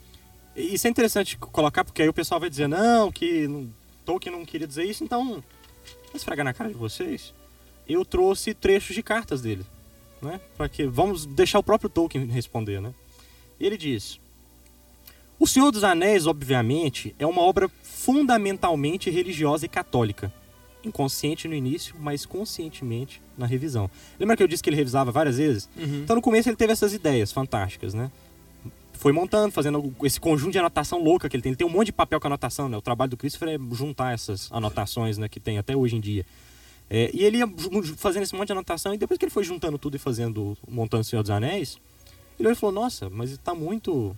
Isso 0.55 0.87
é 0.87 0.89
interessante 0.89 1.37
colocar, 1.37 1.83
porque 1.83 2.01
aí 2.01 2.07
o 2.07 2.13
pessoal 2.13 2.39
vai 2.39 2.49
dizer, 2.49 2.67
não, 2.67 3.11
que 3.11 3.67
Tolkien 4.05 4.33
não 4.33 4.45
queria 4.45 4.65
dizer 4.65 4.85
isso, 4.85 5.03
então, 5.03 5.25
vou 5.25 5.43
esfregar 6.13 6.45
na 6.45 6.53
cara 6.53 6.69
de 6.69 6.77
vocês. 6.77 7.33
Eu 7.87 8.05
trouxe 8.05 8.53
trechos 8.53 8.95
de 8.95 9.03
cartas 9.03 9.41
dele, 9.41 9.65
né? 10.21 10.39
Para 10.55 10.69
que 10.69 10.85
vamos 10.87 11.25
deixar 11.25 11.59
o 11.59 11.63
próprio 11.63 11.89
Tolkien 11.89 12.25
responder, 12.27 12.79
né? 12.79 12.93
Ele 13.59 13.77
diz: 13.77 14.17
O 15.37 15.45
Senhor 15.45 15.71
dos 15.71 15.83
Anéis, 15.83 16.25
obviamente, 16.25 17.13
é 17.19 17.27
uma 17.27 17.41
obra 17.41 17.69
fundamentalmente 17.83 19.09
religiosa 19.09 19.65
e 19.65 19.69
católica. 19.69 20.31
Inconsciente 20.85 21.47
no 21.47 21.53
início, 21.53 21.95
mas 21.99 22.25
conscientemente 22.25 23.21
na 23.37 23.45
revisão. 23.45 23.89
Lembra 24.19 24.37
que 24.37 24.43
eu 24.43 24.47
disse 24.47 24.61
que 24.61 24.69
ele 24.69 24.77
revisava 24.77 25.11
várias 25.11 25.37
vezes? 25.37 25.67
Então 26.03 26.15
no 26.15 26.21
começo 26.21 26.47
ele 26.47 26.55
teve 26.55 26.71
essas 26.71 26.93
ideias 26.93 27.31
fantásticas, 27.31 27.93
né? 27.93 28.11
Foi 28.93 29.11
montando, 29.11 29.51
fazendo 29.51 29.93
esse 30.03 30.19
conjunto 30.19 30.51
de 30.53 30.59
anotação 30.59 31.03
louca 31.03 31.27
que 31.27 31.35
ele 31.35 31.43
tem. 31.43 31.49
Ele 31.51 31.57
tem 31.57 31.67
um 31.67 31.69
monte 31.69 31.87
de 31.87 31.91
papel 31.91 32.19
com 32.19 32.27
anotação, 32.27 32.69
né? 32.69 32.77
O 32.77 32.81
trabalho 32.81 33.11
do 33.11 33.17
Christopher 33.17 33.49
é 33.49 33.75
juntar 33.75 34.13
essas 34.13 34.49
anotações, 34.51 35.17
né? 35.17 35.27
Que 35.27 35.39
tem 35.39 35.57
até 35.57 35.75
hoje 35.75 35.95
em 35.95 35.99
dia. 35.99 36.25
É, 36.89 37.09
e 37.13 37.23
ele 37.23 37.39
ia 37.39 37.47
fazendo 37.97 38.23
esse 38.23 38.35
monte 38.35 38.47
de 38.47 38.53
anotação 38.53 38.93
e 38.93 38.97
depois 38.97 39.17
que 39.17 39.25
ele 39.25 39.31
foi 39.31 39.43
juntando 39.43 39.77
tudo 39.77 39.95
e 39.95 39.99
fazendo, 39.99 40.55
montando 40.67 41.01
o 41.01 41.03
Senhor 41.03 41.23
dos 41.23 41.31
Anéis, 41.31 41.77
ele 42.39 42.47
olhou 42.47 42.51
e 42.53 42.59
falou, 42.59 42.75
nossa, 42.75 43.09
mas 43.09 43.37
tá 43.39 43.53
muito... 43.55 44.15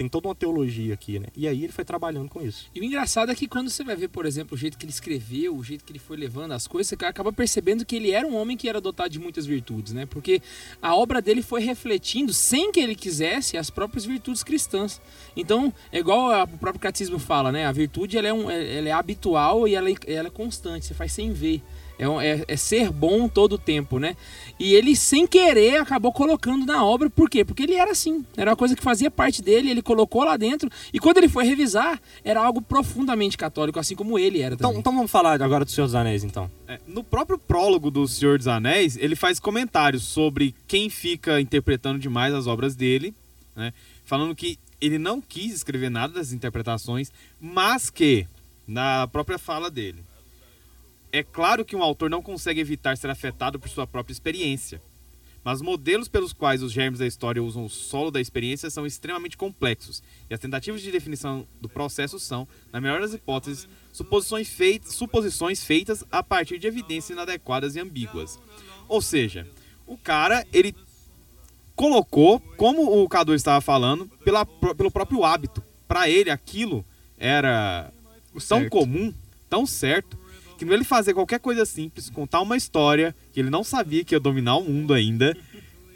Tem 0.00 0.08
toda 0.08 0.28
uma 0.28 0.34
teologia 0.34 0.94
aqui, 0.94 1.18
né? 1.18 1.26
E 1.36 1.46
aí 1.46 1.62
ele 1.62 1.74
foi 1.74 1.84
trabalhando 1.84 2.30
com 2.30 2.40
isso. 2.40 2.70
E 2.74 2.80
o 2.80 2.84
engraçado 2.84 3.30
é 3.30 3.34
que 3.34 3.46
quando 3.46 3.68
você 3.68 3.84
vai 3.84 3.94
ver, 3.94 4.08
por 4.08 4.24
exemplo, 4.24 4.54
o 4.54 4.58
jeito 4.58 4.78
que 4.78 4.86
ele 4.86 4.90
escreveu, 4.92 5.54
o 5.54 5.62
jeito 5.62 5.84
que 5.84 5.92
ele 5.92 5.98
foi 5.98 6.16
levando 6.16 6.52
as 6.52 6.66
coisas, 6.66 6.88
você 6.88 7.04
acaba 7.04 7.30
percebendo 7.30 7.84
que 7.84 7.96
ele 7.96 8.10
era 8.10 8.26
um 8.26 8.34
homem 8.34 8.56
que 8.56 8.66
era 8.66 8.80
dotado 8.80 9.10
de 9.10 9.18
muitas 9.18 9.44
virtudes, 9.44 9.92
né? 9.92 10.06
Porque 10.06 10.40
a 10.80 10.96
obra 10.96 11.20
dele 11.20 11.42
foi 11.42 11.60
refletindo, 11.60 12.32
sem 12.32 12.72
que 12.72 12.80
ele 12.80 12.94
quisesse, 12.94 13.58
as 13.58 13.68
próprias 13.68 14.06
virtudes 14.06 14.42
cristãs. 14.42 15.02
Então, 15.36 15.70
é 15.92 15.98
igual 15.98 16.44
o 16.44 16.56
próprio 16.56 16.80
catecismo 16.80 17.18
fala, 17.18 17.52
né? 17.52 17.66
A 17.66 17.72
virtude 17.72 18.16
ela 18.16 18.28
é, 18.28 18.32
um, 18.32 18.50
é- 18.50 18.78
ela 18.78 18.88
é 18.88 18.92
habitual 18.92 19.68
e 19.68 19.74
ela 19.74 19.90
é, 19.90 19.94
ela 20.06 20.28
é 20.28 20.30
constante, 20.30 20.86
você 20.86 20.94
faz 20.94 21.12
sem 21.12 21.30
ver. 21.30 21.62
É, 22.00 22.28
é- 22.30 22.44
é 22.48 22.56
ser 22.56 22.90
bom 22.90 23.28
todo 23.28 23.52
o 23.54 23.58
tempo, 23.58 23.98
né? 23.98 24.16
E 24.58 24.74
ele, 24.74 24.96
sem 24.96 25.26
querer, 25.26 25.76
acabou 25.80 26.12
colocando 26.12 26.64
na 26.64 26.84
obra. 26.84 27.10
Por 27.10 27.28
quê? 27.28 27.44
Porque 27.44 27.62
ele 27.62 27.74
era 27.74 27.90
assim. 27.92 28.24
Era 28.36 28.50
uma 28.50 28.56
coisa 28.56 28.74
que 28.74 28.82
fazia 28.82 29.10
parte 29.10 29.42
dele, 29.42 29.70
ele 29.70 29.82
colocou 29.82 30.24
lá 30.24 30.36
dentro. 30.36 30.70
E 30.92 30.98
quando 30.98 31.18
ele 31.18 31.28
foi 31.28 31.44
revisar, 31.44 32.00
era 32.24 32.40
algo 32.42 32.62
profundamente 32.62 33.36
católico, 33.36 33.78
assim 33.78 33.94
como 33.94 34.18
ele 34.18 34.40
era 34.40 34.54
Então, 34.54 34.68
também. 34.70 34.80
então 34.80 34.94
vamos 34.96 35.10
falar 35.10 35.40
agora 35.42 35.64
do 35.64 35.70
Senhor 35.70 35.86
dos 35.86 35.94
Anéis, 35.94 36.24
então. 36.24 36.50
É, 36.66 36.78
no 36.86 37.04
próprio 37.04 37.38
prólogo 37.38 37.90
do 37.90 38.06
Senhor 38.08 38.38
dos 38.38 38.48
Anéis, 38.48 38.96
ele 38.96 39.14
faz 39.14 39.38
comentários 39.38 40.02
sobre 40.04 40.54
quem 40.66 40.88
fica 40.88 41.40
interpretando 41.40 41.98
demais 41.98 42.32
as 42.32 42.46
obras 42.46 42.74
dele, 42.74 43.14
né? 43.54 43.72
Falando 44.04 44.34
que 44.34 44.58
ele 44.80 44.98
não 44.98 45.20
quis 45.20 45.54
escrever 45.54 45.90
nada 45.90 46.14
das 46.14 46.32
interpretações, 46.32 47.12
mas 47.40 47.90
que, 47.90 48.26
na 48.66 49.06
própria 49.08 49.38
fala 49.38 49.70
dele, 49.70 50.02
é 51.12 51.22
claro 51.22 51.64
que 51.64 51.76
um 51.76 51.82
autor 51.82 52.08
não 52.08 52.22
consegue 52.22 52.60
evitar 52.60 52.96
ser 52.96 53.10
afetado 53.10 53.58
por 53.58 53.68
sua 53.68 53.86
própria 53.86 54.12
experiência. 54.12 54.80
Mas 55.42 55.56
os 55.60 55.62
modelos 55.62 56.06
pelos 56.06 56.32
quais 56.32 56.62
os 56.62 56.70
germes 56.70 56.98
da 56.98 57.06
história 57.06 57.42
usam 57.42 57.64
o 57.64 57.70
solo 57.70 58.10
da 58.10 58.20
experiência 58.20 58.68
são 58.68 58.84
extremamente 58.84 59.38
complexos, 59.38 60.02
e 60.28 60.34
as 60.34 60.40
tentativas 60.40 60.82
de 60.82 60.92
definição 60.92 61.46
do 61.60 61.68
processo 61.68 62.18
são, 62.18 62.46
na 62.70 62.80
melhor 62.80 63.00
das 63.00 63.14
hipóteses, 63.14 63.66
suposições 63.90 64.48
feitas, 64.50 64.94
suposições 64.94 65.64
feitas 65.64 66.04
a 66.12 66.22
partir 66.22 66.58
de 66.58 66.66
evidências 66.66 67.10
inadequadas 67.10 67.74
e 67.74 67.80
ambíguas. 67.80 68.38
Ou 68.86 69.00
seja, 69.00 69.48
o 69.86 69.96
cara, 69.96 70.46
ele 70.52 70.74
colocou, 71.74 72.38
como 72.58 73.02
o 73.02 73.08
Cadu 73.08 73.34
estava 73.34 73.62
falando, 73.62 74.06
pela, 74.22 74.44
pelo 74.44 74.90
próprio 74.90 75.24
hábito. 75.24 75.62
Para 75.88 76.10
ele, 76.10 76.28
aquilo 76.28 76.84
era 77.16 77.90
tão 78.46 78.58
certo. 78.58 78.70
comum, 78.70 79.14
tão 79.48 79.64
certo, 79.64 80.18
que 80.66 80.74
ele 80.74 80.84
fazer 80.84 81.14
qualquer 81.14 81.40
coisa 81.40 81.64
simples, 81.64 82.10
contar 82.10 82.40
uma 82.40 82.56
história 82.56 83.14
que 83.32 83.40
ele 83.40 83.50
não 83.50 83.64
sabia 83.64 84.04
que 84.04 84.14
ia 84.14 84.20
dominar 84.20 84.56
o 84.56 84.64
mundo 84.64 84.92
ainda, 84.92 85.36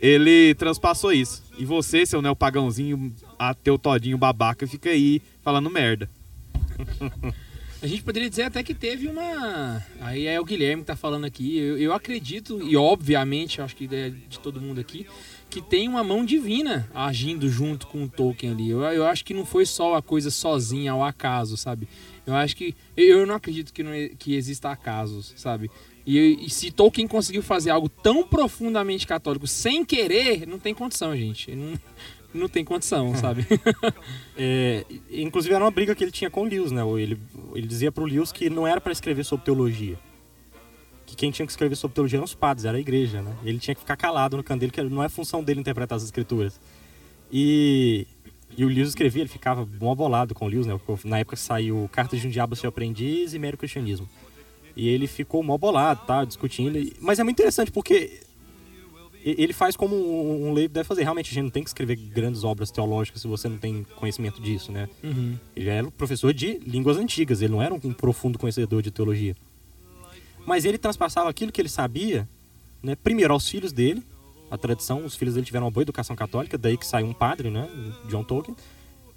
ele 0.00 0.54
transpassou 0.54 1.12
isso. 1.12 1.42
E 1.58 1.64
você, 1.64 2.06
seu 2.06 2.22
neopagãozinho, 2.22 3.14
ateu 3.38 3.78
todinho 3.78 4.18
babaca, 4.18 4.66
fica 4.66 4.90
aí 4.90 5.20
falando 5.42 5.70
merda. 5.70 6.08
A 7.82 7.86
gente 7.86 8.02
poderia 8.02 8.30
dizer 8.30 8.44
até 8.44 8.62
que 8.62 8.72
teve 8.72 9.08
uma. 9.08 9.84
Aí 10.00 10.26
é 10.26 10.40
o 10.40 10.44
Guilherme 10.44 10.82
que 10.82 10.86
tá 10.86 10.96
falando 10.96 11.26
aqui. 11.26 11.58
Eu, 11.58 11.76
eu 11.76 11.92
acredito, 11.92 12.58
e 12.62 12.74
obviamente, 12.78 13.60
acho 13.60 13.76
que 13.76 13.86
é 13.94 14.08
de 14.08 14.38
todo 14.38 14.58
mundo 14.58 14.80
aqui, 14.80 15.06
que 15.50 15.60
tem 15.60 15.86
uma 15.86 16.02
mão 16.02 16.24
divina 16.24 16.88
agindo 16.94 17.46
junto 17.46 17.86
com 17.86 18.04
o 18.04 18.08
Tolkien 18.08 18.52
ali. 18.52 18.70
Eu, 18.70 18.80
eu 18.84 19.06
acho 19.06 19.22
que 19.22 19.34
não 19.34 19.44
foi 19.44 19.66
só 19.66 19.96
a 19.96 20.02
coisa 20.02 20.30
sozinha 20.30 20.92
ao 20.92 21.04
acaso, 21.04 21.58
sabe? 21.58 21.86
Eu 22.26 22.34
acho 22.34 22.56
que. 22.56 22.74
Eu, 22.96 23.26
não 23.26 23.34
acredito 23.34 23.72
que, 23.72 23.82
não, 23.82 23.92
que 24.18 24.34
exista 24.34 24.70
acasos, 24.70 25.34
sabe? 25.36 25.70
E, 26.06 26.46
e 26.46 26.50
se 26.50 26.70
Tolkien 26.70 27.06
conseguiu 27.06 27.42
fazer 27.42 27.70
algo 27.70 27.88
tão 27.88 28.26
profundamente 28.26 29.06
católico 29.06 29.46
sem 29.46 29.84
querer, 29.84 30.46
não 30.46 30.58
tem 30.58 30.74
condição, 30.74 31.16
gente. 31.16 31.54
Não, 31.54 31.78
não 32.34 32.48
tem 32.48 32.64
condição, 32.64 33.14
sabe? 33.16 33.46
É, 34.36 34.84
inclusive 35.08 35.54
era 35.54 35.62
uma 35.62 35.70
briga 35.70 35.94
que 35.94 36.02
ele 36.02 36.10
tinha 36.10 36.28
com 36.28 36.42
o 36.42 36.44
Lewis, 36.44 36.72
né? 36.72 36.82
Ele, 36.98 37.16
ele 37.54 37.66
dizia 37.68 37.92
pro 37.92 38.04
Lewis 38.04 38.32
que 38.32 38.50
não 38.50 38.66
era 38.66 38.80
para 38.80 38.90
escrever 38.90 39.24
sobre 39.24 39.44
teologia. 39.44 39.96
Que 41.06 41.14
quem 41.14 41.30
tinha 41.30 41.46
que 41.46 41.52
escrever 41.52 41.76
sobre 41.76 41.94
teologia 41.94 42.16
eram 42.16 42.24
os 42.24 42.34
padres, 42.34 42.64
era 42.64 42.76
a 42.76 42.80
igreja, 42.80 43.22
né? 43.22 43.32
Ele 43.44 43.60
tinha 43.60 43.76
que 43.76 43.80
ficar 43.80 43.96
calado 43.96 44.36
no 44.36 44.42
canto 44.42 44.60
dele, 44.60 44.72
que 44.72 44.82
não 44.82 45.04
é 45.04 45.08
função 45.08 45.44
dele 45.44 45.60
interpretar 45.60 45.96
as 45.96 46.02
escrituras. 46.02 46.60
E, 47.32 48.08
e 48.56 48.64
o 48.64 48.68
Lewis 48.68 48.88
escrevia, 48.88 49.22
ele 49.22 49.28
ficava 49.28 49.68
mó 49.80 49.94
bolado 49.94 50.34
com 50.34 50.46
o 50.46 50.48
Lewis, 50.48 50.66
né? 50.66 50.78
Na 51.04 51.18
época 51.18 51.36
saiu 51.36 51.88
Cartas 51.92 52.20
de 52.20 52.26
um 52.26 52.30
Diabo 52.30 52.54
Seu 52.56 52.68
Aprendiz 52.68 53.34
e 53.34 53.38
Mero 53.38 53.56
Cristianismo. 53.56 54.08
E 54.76 54.88
ele 54.88 55.06
ficou 55.06 55.42
mó 55.42 55.56
bolado, 55.56 56.02
tá? 56.06 56.24
Discutindo. 56.24 56.78
Mas 57.00 57.18
é 57.18 57.24
muito 57.24 57.40
interessante 57.40 57.70
porque 57.70 58.20
ele 59.24 59.52
faz 59.52 59.74
como 59.74 59.96
um, 59.96 60.48
um 60.48 60.52
leigo 60.52 60.74
deve 60.74 60.86
fazer. 60.86 61.02
Realmente, 61.02 61.30
a 61.30 61.34
gente 61.34 61.44
não 61.44 61.50
tem 61.50 61.62
que 61.62 61.70
escrever 61.70 61.96
grandes 61.96 62.44
obras 62.44 62.70
teológicas 62.70 63.22
se 63.22 63.26
você 63.26 63.48
não 63.48 63.56
tem 63.56 63.86
conhecimento 63.96 64.40
disso, 64.40 64.70
né? 64.70 64.88
Uhum. 65.02 65.38
Ele 65.56 65.70
era 65.70 65.90
professor 65.90 66.32
de 66.34 66.58
línguas 66.58 66.98
antigas, 66.98 67.40
ele 67.40 67.52
não 67.52 67.62
era 67.62 67.72
um 67.72 67.92
profundo 67.92 68.38
conhecedor 68.38 68.82
de 68.82 68.90
teologia. 68.90 69.34
Mas 70.46 70.64
ele 70.66 70.76
transpassava 70.76 71.30
aquilo 71.30 71.50
que 71.50 71.60
ele 71.60 71.70
sabia, 71.70 72.28
né, 72.82 72.94
primeiro 72.94 73.32
aos 73.32 73.48
filhos 73.48 73.72
dele, 73.72 74.04
a 74.54 74.58
tradição, 74.58 75.04
os 75.04 75.16
filhos 75.16 75.34
dele 75.34 75.46
tiveram 75.46 75.66
uma 75.66 75.70
boa 75.70 75.82
educação 75.82 76.14
católica, 76.14 76.56
daí 76.56 76.76
que 76.76 76.86
saiu 76.86 77.06
um 77.06 77.12
padre, 77.12 77.50
né, 77.50 77.68
John 78.08 78.22
Tolkien, 78.24 78.56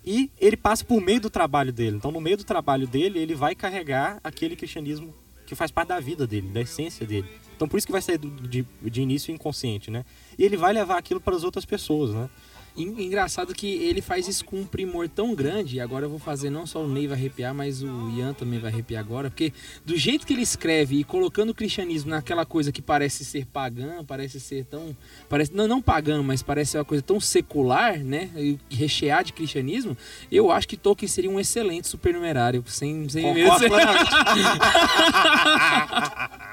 e 0.06 0.30
ele 0.40 0.56
passa 0.58 0.84
por 0.86 1.02
meio 1.02 1.20
do 1.20 1.30
trabalho 1.30 1.72
dele. 1.74 1.98
Então, 1.98 2.12
no 2.12 2.22
meio 2.22 2.38
do 2.38 2.44
trabalho 2.44 2.88
dele, 2.88 3.20
ele 3.20 3.36
vai 3.36 3.54
carregar 3.56 4.20
aquele 4.24 4.56
cristianismo 4.56 5.14
que 5.46 5.54
faz 5.56 5.70
parte 5.72 5.90
da 5.90 6.00
vida 6.00 6.26
dele, 6.26 6.48
da 6.50 6.62
essência 6.62 7.06
dele. 7.06 7.28
Então, 7.56 7.68
por 7.68 7.78
isso 7.78 7.86
que 7.88 7.92
vai 7.92 8.02
sair 8.02 8.18
do- 8.18 8.30
de, 8.48 8.66
de 8.84 9.02
início 9.02 9.34
inconsciente, 9.34 9.90
né? 9.90 10.06
E 10.38 10.44
ele 10.44 10.56
vai 10.58 10.72
levar 10.74 10.98
aquilo 10.98 11.20
para 11.20 11.36
as 11.36 11.44
outras 11.44 11.66
pessoas, 11.66 12.12
né? 12.14 12.30
En- 12.78 13.02
Engraçado 13.08 13.54
que 13.56 13.68
ele 13.68 14.02
faz 14.02 14.28
isso 14.28 14.46
com 14.46 14.58
um 14.62 14.66
primor 14.66 15.10
tão 15.10 15.34
grande, 15.34 15.78
e 15.78 15.80
agora 15.80 16.06
eu 16.06 16.10
vou 16.10 16.20
fazer 16.20 16.50
não 16.52 16.68
só 16.68 16.84
o 16.84 16.88
Ney 16.88 17.08
vai 17.08 17.18
arrepiar, 17.18 17.52
mas 17.54 17.82
o 17.82 18.10
Ian 18.16 18.34
também 18.34 18.60
vai 18.60 18.72
arrepiar 18.72 19.04
agora, 19.04 19.30
porque 19.32 19.52
do 19.86 19.98
jeito 19.98 20.28
que 20.28 20.34
ele 20.34 20.44
escreve 20.44 21.00
e 21.00 21.04
colocando 21.04 21.50
o 21.50 21.54
cristianismo 21.56 22.12
naquela 22.12 22.46
coisa 22.46 22.72
que 22.72 22.82
parece 22.82 23.26
ser 23.26 23.46
pagã, 23.48 24.04
parece 24.06 24.40
ser 24.40 24.64
tão. 24.66 24.96
Parece, 25.28 25.52
não, 25.54 25.68
não 25.68 25.82
pagã, 25.82 26.22
mas 26.22 26.44
parece 26.44 26.72
ser 26.74 26.78
uma 26.78 26.86
coisa 26.86 27.02
tão 27.02 27.20
secular, 27.20 27.98
né? 28.00 28.30
E 28.38 28.60
rechear 28.70 29.24
de 29.24 29.34
cristianismo, 29.34 29.98
eu 30.32 30.52
acho 30.52 30.68
que 30.68 30.78
Tolkien 30.78 31.10
seria 31.10 31.32
um 31.32 31.40
excelente 31.40 31.88
supernumerário, 31.88 32.64
sem, 32.68 33.10
sem 33.10 33.34
medo 33.34 33.48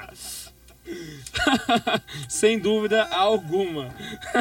Sem 2.29 2.59
dúvida 2.59 3.03
alguma. 3.05 3.93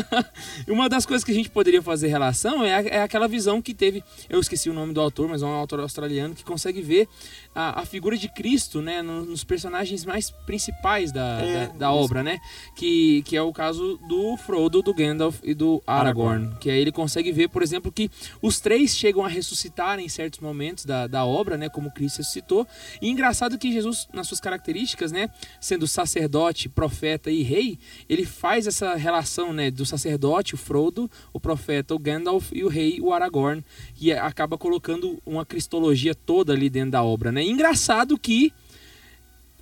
Uma 0.68 0.88
das 0.88 1.07
coisas 1.07 1.24
que 1.24 1.32
a 1.32 1.34
gente 1.34 1.51
poderia 1.51 1.82
fazer 1.82 2.09
relação 2.09 2.64
é, 2.64 2.70
é 2.88 3.03
aquela 3.03 3.26
visão 3.26 3.62
que 3.62 3.74
teve. 3.74 4.03
Eu 4.28 4.40
esqueci 4.40 4.68
o 4.68 4.74
nome 4.74 4.92
do 4.92 5.01
autor, 5.01 5.28
mas 5.28 5.42
é 5.42 5.47
um 5.47 5.51
autor 5.51 5.80
australiano 5.80 6.34
que 6.34 6.45
consegue 6.45 6.82
ver 6.82 7.09
a, 7.55 7.81
a 7.83 7.87
figura 7.87 8.17
de 8.17 8.29
Cristo 8.29 8.83
né, 8.83 9.01
no- 9.03 9.25
nos 9.25 9.45
personagens 9.45 10.05
mais 10.05 10.31
principais 10.31 11.13
da, 11.13 11.41
É, 11.41 11.67
da, 11.69 11.73
da 11.73 11.93
obra, 11.93 12.23
né? 12.23 12.41
Que, 12.75 13.23
que 13.23 13.37
é 13.37 13.43
o 13.43 13.53
caso 13.53 13.99
do 14.09 14.37
Frodo, 14.37 14.83
do 14.83 14.93
Gandalf 14.93 15.39
e 15.45 15.55
do 15.55 15.83
Aragorn. 15.87 16.57
Que 16.61 16.71
aí 16.71 16.81
ele 16.81 16.91
consegue 16.93 17.31
ver, 17.31 17.49
por 17.49 17.63
exemplo, 17.63 17.93
que 17.93 18.11
os 18.43 18.59
três 18.61 18.97
chegam 18.97 19.25
a 19.25 19.29
ressuscitar 19.29 19.99
em 20.01 20.09
certos 20.09 20.41
momentos 20.41 20.85
da, 20.85 21.07
da 21.07 21.25
obra, 21.25 21.57
né? 21.57 21.69
Como 21.69 21.91
Cristo 21.93 22.19
ressuscitou. 22.19 22.67
E 23.01 23.09
engraçado 23.09 23.57
que 23.59 23.73
Jesus, 23.73 24.09
nas 24.13 24.27
suas 24.27 24.41
características, 24.41 25.13
né? 25.13 25.31
Sendo 25.61 25.87
sacerdote, 25.87 26.69
profeta 26.69 27.31
e 27.31 27.43
rei, 27.43 27.79
ele 28.09 28.25
faz 28.25 28.67
essa 28.67 28.95
relação, 28.97 29.53
né? 29.53 29.71
Do 29.71 29.87
sacerdote, 29.87 30.55
o 30.55 30.59
Frodo, 30.59 31.11
o 31.33 31.39
profeta, 31.39 31.95
o 31.95 31.99
Gandalf 31.99 32.51
e 32.53 32.65
o 32.65 32.69
rei, 32.69 33.01
o 33.01 33.13
Aragorn. 33.13 33.65
E 34.01 34.13
acaba 34.13 34.59
colocando 34.59 35.21
uma 35.25 35.45
cristologia 35.47 36.15
toda 36.15 36.53
ali 36.53 36.69
dentro 36.69 36.91
da 36.93 37.03
obra, 37.05 37.31
né? 37.31 37.43
E 37.45 37.51
engraçado 37.51 38.18
que 38.18 38.53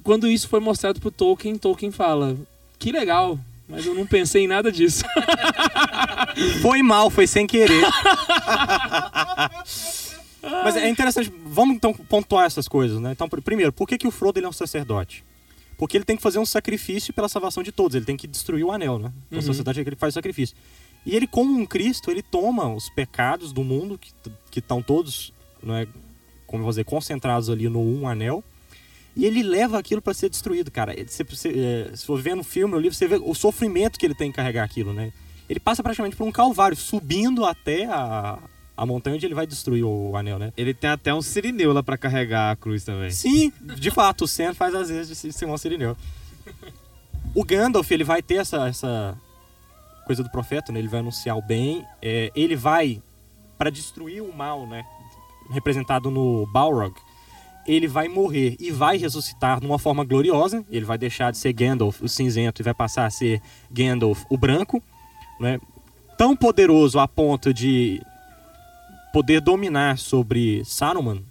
quando 0.02 0.26
isso 0.28 0.48
foi 0.48 0.60
mostrado 0.60 1.00
pro 1.00 1.10
Tolkien, 1.10 1.56
Tolkien 1.58 1.90
fala: 1.92 2.36
"Que 2.78 2.90
legal, 2.92 3.38
mas 3.68 3.84
eu 3.86 3.94
não 3.94 4.06
pensei 4.06 4.44
em 4.44 4.48
nada 4.48 4.70
disso". 4.72 5.04
Foi 6.62 6.82
mal, 6.82 7.10
foi 7.10 7.26
sem 7.26 7.46
querer. 7.46 7.84
Mas 10.64 10.76
é 10.76 10.88
interessante, 10.88 11.32
vamos 11.44 11.76
então 11.76 11.92
pontuar 11.94 12.46
essas 12.46 12.66
coisas, 12.66 12.98
né? 13.00 13.12
Então, 13.12 13.28
pr- 13.28 13.40
primeiro, 13.40 13.72
por 13.72 13.86
que, 13.86 13.96
que 13.98 14.06
o 14.06 14.10
Frodo 14.10 14.38
ele 14.38 14.46
é 14.46 14.48
um 14.48 14.52
sacerdote? 14.52 15.24
Porque 15.78 15.96
ele 15.96 16.04
tem 16.04 16.16
que 16.16 16.22
fazer 16.22 16.38
um 16.38 16.46
sacrifício 16.46 17.12
pela 17.12 17.28
salvação 17.28 17.62
de 17.62 17.70
todos, 17.70 17.94
ele 17.94 18.04
tem 18.04 18.16
que 18.16 18.26
destruir 18.26 18.64
o 18.64 18.72
anel, 18.72 18.98
né? 18.98 19.12
Então, 19.26 19.38
Uhum. 19.38 19.44
o 19.44 19.46
sacerdote 19.46 19.80
é 19.80 19.82
que 19.84 19.88
ele 19.90 19.96
faz 19.96 20.14
o 20.14 20.16
sacrifício. 20.16 20.56
E 21.06 21.14
ele, 21.14 21.26
como 21.26 21.56
um 21.58 21.66
Cristo, 21.66 22.10
ele 22.10 22.22
toma 22.22 22.68
os 22.72 22.88
pecados 22.88 23.52
do 23.52 23.62
mundo, 23.62 23.98
que 24.50 24.58
estão 24.58 24.82
todos, 24.82 25.32
né, 25.62 25.86
como 26.53 26.61
eu 26.61 26.64
vou 26.64 26.70
dizer, 26.70 26.84
concentrados 26.84 27.48
ali 27.48 27.66
no 27.66 27.80
um 27.80 28.07
anel, 28.07 28.44
e 29.16 29.24
ele 29.24 29.42
leva 29.42 29.78
aquilo 29.78 30.00
para 30.00 30.12
ser 30.12 30.28
destruído, 30.28 30.70
cara. 30.70 30.94
Você, 31.07 31.24
você, 31.24 31.88
é, 31.90 31.96
se 31.96 32.05
for 32.05 32.20
ver 32.20 32.36
no 32.36 32.44
filme, 32.44 32.74
no 32.74 32.80
livro, 32.80 32.96
você 32.96 33.09
vê 33.09 33.16
o 33.16 33.34
sofrimento 33.34 33.98
que 33.98 34.07
ele 34.07 34.14
tem 34.14 34.30
que 34.30 34.36
carregar 34.36 34.64
aquilo, 34.64 34.92
né? 34.92 35.12
Ele 35.48 35.59
passa 35.59 35.82
praticamente 35.82 36.14
por 36.14 36.26
um 36.26 36.32
calvário, 36.32 36.76
subindo 36.76 37.44
até 37.44 37.86
a, 37.86 38.38
a 38.76 38.86
montanha 38.86 39.16
onde 39.16 39.26
ele 39.26 39.34
vai 39.34 39.46
destruir 39.46 39.82
o 39.82 40.14
anel, 40.16 40.38
né? 40.38 40.53
Ele 40.57 40.72
tem 40.72 40.90
até 40.90 41.12
um 41.12 41.20
sirineu 41.20 41.72
lá 41.72 41.82
pra 41.82 41.98
carregar 41.98 42.53
a 42.53 42.57
cruz 42.57 42.84
também. 42.84 43.11
Sim, 43.11 43.53
de 43.61 43.90
fato, 43.90 44.24
o 44.24 44.28
Sam 44.28 44.55
faz 44.55 44.74
às 44.74 44.88
vezes 44.88 45.20
de 45.20 45.32
Simão 45.32 45.59
Sirineu. 45.59 45.96
O 47.34 47.44
Gandalf, 47.44 47.90
ele 47.90 48.05
vai 48.05 48.22
ter 48.22 48.36
essa, 48.36 48.68
essa 48.68 49.18
coisa 50.07 50.22
do 50.22 50.30
profeta, 50.30 50.70
né? 50.70 50.78
Ele 50.78 50.88
vai 50.88 51.00
anunciar 51.00 51.36
o 51.36 51.42
bem. 51.42 51.84
é, 52.03 52.30
ele 52.34 52.57
vai, 52.57 53.03
para 53.57 53.70
destruir 53.70 54.22
o 54.22 54.34
mal, 54.34 54.66
né? 54.66 54.84
Representado 55.51 56.11
no 56.11 56.47
Balrog, 56.47 56.95
ele 57.66 57.86
vai 57.86 58.09
morrer 58.09 58.57
e 58.59 58.70
vai 58.70 58.97
ressuscitar 58.97 59.62
numa 59.62 59.78
forma 59.78 60.05
gloriosa. 60.05 60.64
Ele 60.70 60.84
vai 60.84 60.99
deixar 60.99 61.30
de 61.30 61.38
ser 61.38 61.53
Gandalf, 61.53 62.01
o 62.03 62.09
cinzento, 62.09 62.61
e 62.61 62.64
vai 62.64 62.74
passar 62.74 63.07
a 63.07 63.11
ser 63.11 63.40
Gandalf, 63.70 64.24
o 64.28 64.36
branco, 64.36 64.82
né? 65.38 65.61
Tão 66.18 66.36
poderoso 66.36 66.99
a 66.99 67.09
ponto 67.09 67.53
de 67.53 68.03
poder 69.12 69.40
dominar 69.40 69.99
sobre 69.99 70.64
Saruman, 70.64 71.22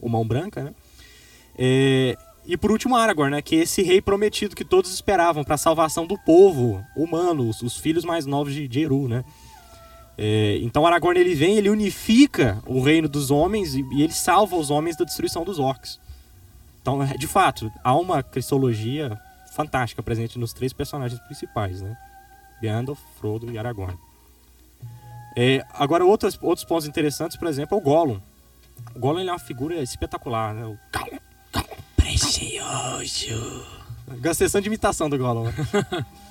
o 0.00 0.08
Mão 0.08 0.26
Branca, 0.26 0.64
né? 0.64 0.74
É, 1.58 2.16
e 2.46 2.56
por 2.56 2.70
último, 2.70 2.96
Aragorn, 2.96 3.30
né? 3.30 3.42
Que 3.42 3.56
é 3.56 3.58
esse 3.60 3.82
rei 3.82 4.00
prometido 4.00 4.56
que 4.56 4.64
todos 4.64 4.92
esperavam 4.92 5.44
para 5.44 5.54
a 5.54 5.58
salvação 5.58 6.06
do 6.06 6.18
povo 6.18 6.84
humano, 6.96 7.48
os, 7.48 7.62
os 7.62 7.76
filhos 7.76 8.04
mais 8.04 8.26
novos 8.26 8.52
de, 8.52 8.66
de 8.66 8.80
Eru, 8.80 9.08
né? 9.08 9.24
É, 10.16 10.58
então 10.62 10.86
Aragorn 10.86 11.18
ele 11.18 11.34
vem, 11.34 11.56
ele 11.56 11.70
unifica 11.70 12.62
o 12.66 12.82
reino 12.82 13.08
dos 13.08 13.30
homens 13.30 13.74
e, 13.74 13.82
e 13.92 14.02
ele 14.02 14.12
salva 14.12 14.56
os 14.56 14.70
homens 14.70 14.96
da 14.96 15.04
destruição 15.04 15.44
dos 15.44 15.58
orcs. 15.58 15.98
Então, 16.80 17.02
é, 17.02 17.16
de 17.16 17.26
fato, 17.26 17.72
há 17.82 17.94
uma 17.94 18.22
cristologia 18.22 19.18
fantástica 19.52 20.02
presente 20.02 20.38
nos 20.38 20.52
três 20.52 20.72
personagens 20.72 21.20
principais, 21.20 21.80
né? 21.80 21.96
Gandalf, 22.62 22.98
Frodo 23.18 23.50
e 23.50 23.58
Aragorn. 23.58 23.96
É, 25.36 25.64
agora, 25.72 26.04
outros, 26.04 26.38
outros 26.42 26.64
pontos 26.64 26.86
interessantes, 26.86 27.36
por 27.36 27.48
exemplo, 27.48 27.76
é 27.76 27.80
o 27.80 27.84
Gollum. 27.84 28.20
O 28.94 28.98
Gollum 28.98 29.20
é 29.20 29.24
uma 29.24 29.38
figura 29.38 29.80
espetacular, 29.82 30.54
né? 30.54 30.64
O 30.64 30.78
Gollum, 30.96 31.18
Precioso. 31.96 33.66
Gastei 34.20 34.48
de 34.48 34.66
imitação 34.66 35.08
do 35.08 35.16
Gollum. 35.16 35.44
né? 35.44 35.52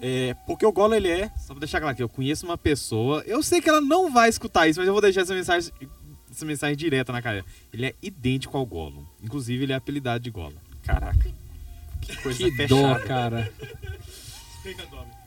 é, 0.00 0.34
porque 0.46 0.64
o 0.64 0.72
Gollum, 0.72 0.94
ele 0.94 1.08
é... 1.08 1.30
Só 1.36 1.54
pra 1.54 1.60
deixar 1.60 1.80
claro 1.80 1.96
que 1.96 2.02
eu 2.02 2.08
conheço 2.08 2.46
uma 2.46 2.58
pessoa, 2.58 3.22
eu 3.26 3.42
sei 3.42 3.60
que 3.60 3.68
ela 3.68 3.80
não 3.80 4.12
vai 4.12 4.28
escutar 4.28 4.68
isso, 4.68 4.78
mas 4.80 4.86
eu 4.86 4.92
vou 4.92 5.02
deixar 5.02 5.22
essa 5.22 5.34
mensagem, 5.34 5.72
essa 6.30 6.44
mensagem 6.44 6.76
direta 6.76 7.12
na 7.12 7.20
cara. 7.20 7.44
Ele 7.72 7.86
é 7.86 7.94
idêntico 8.02 8.56
ao 8.56 8.66
Gollum. 8.66 9.04
Inclusive, 9.22 9.64
ele 9.64 9.72
é 9.72 9.76
apelidado 9.76 10.22
de 10.22 10.30
Gollum. 10.30 10.58
Caraca. 10.82 11.30
Que 12.00 12.16
coisa 12.22 12.38
Que 12.38 12.66
dó, 12.66 12.98
cara. 13.00 13.52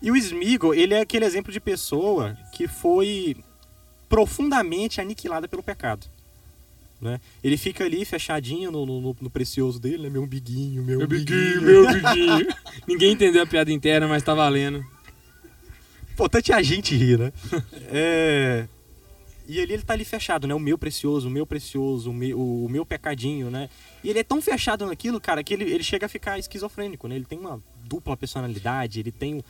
E 0.01 0.09
o 0.11 0.15
Smeagol, 0.15 0.73
ele 0.73 0.93
é 0.93 1.01
aquele 1.01 1.25
exemplo 1.25 1.51
de 1.51 1.59
pessoa 1.59 2.37
que 2.51 2.67
foi 2.67 3.35
profundamente 4.09 4.99
aniquilada 4.99 5.47
pelo 5.47 5.63
pecado. 5.63 6.07
Né? 7.01 7.19
Ele 7.43 7.57
fica 7.57 7.83
ali 7.83 8.05
fechadinho 8.05 8.69
no, 8.71 8.85
no- 8.85 9.15
no 9.19 9.29
precioso 9.29 9.79
dele, 9.79 10.03
né? 10.03 10.09
Meu 10.09 10.25
biguinho, 10.27 10.83
meu, 10.83 10.99
Meu 10.99 11.07
biguinho. 11.07 11.59
biguinho, 11.59 11.61
meu 11.63 11.87
biguinho. 11.87 12.47
Ninguém 12.87 13.13
entendeu 13.13 13.41
a 13.41 13.47
piada 13.47 13.71
interna, 13.71 14.07
mas 14.07 14.21
tá 14.21 14.35
valendo. 14.35 14.85
Importante 16.13 16.53
a 16.53 16.61
gente 16.61 16.95
rir, 16.95 17.17
né? 17.17 17.33
É, 17.93 18.67
E 19.47 19.59
ali 19.59 19.73
ele 19.73 19.81
tá 19.83 19.93
ali 19.93 20.05
fechado, 20.05 20.47
né? 20.47 20.53
O 20.53 20.59
meu 20.59 20.77
precioso, 20.77 21.27
o 21.27 21.31
meu 21.31 21.45
precioso, 21.45 22.11
o 22.11 22.13
meu, 22.13 22.39
o 22.39 22.69
meu 22.69 22.85
pecadinho, 22.85 23.49
né? 23.49 23.69
E 24.03 24.09
ele 24.09 24.19
é 24.19 24.23
tão 24.23 24.41
fechado 24.41 24.85
naquilo, 24.85 25.19
cara, 25.19 25.43
que 25.43 25.53
ele, 25.55 25.63
ele 25.63 25.83
chega 25.83 26.05
a 26.05 26.09
ficar 26.09 26.37
esquizofrênico, 26.37 27.07
né? 27.07 27.15
Ele 27.15 27.25
tem 27.25 27.39
uma 27.39 27.59
dupla 27.83 28.15
personalidade, 28.15 28.99
ele 28.99 29.11
tem... 29.11 29.43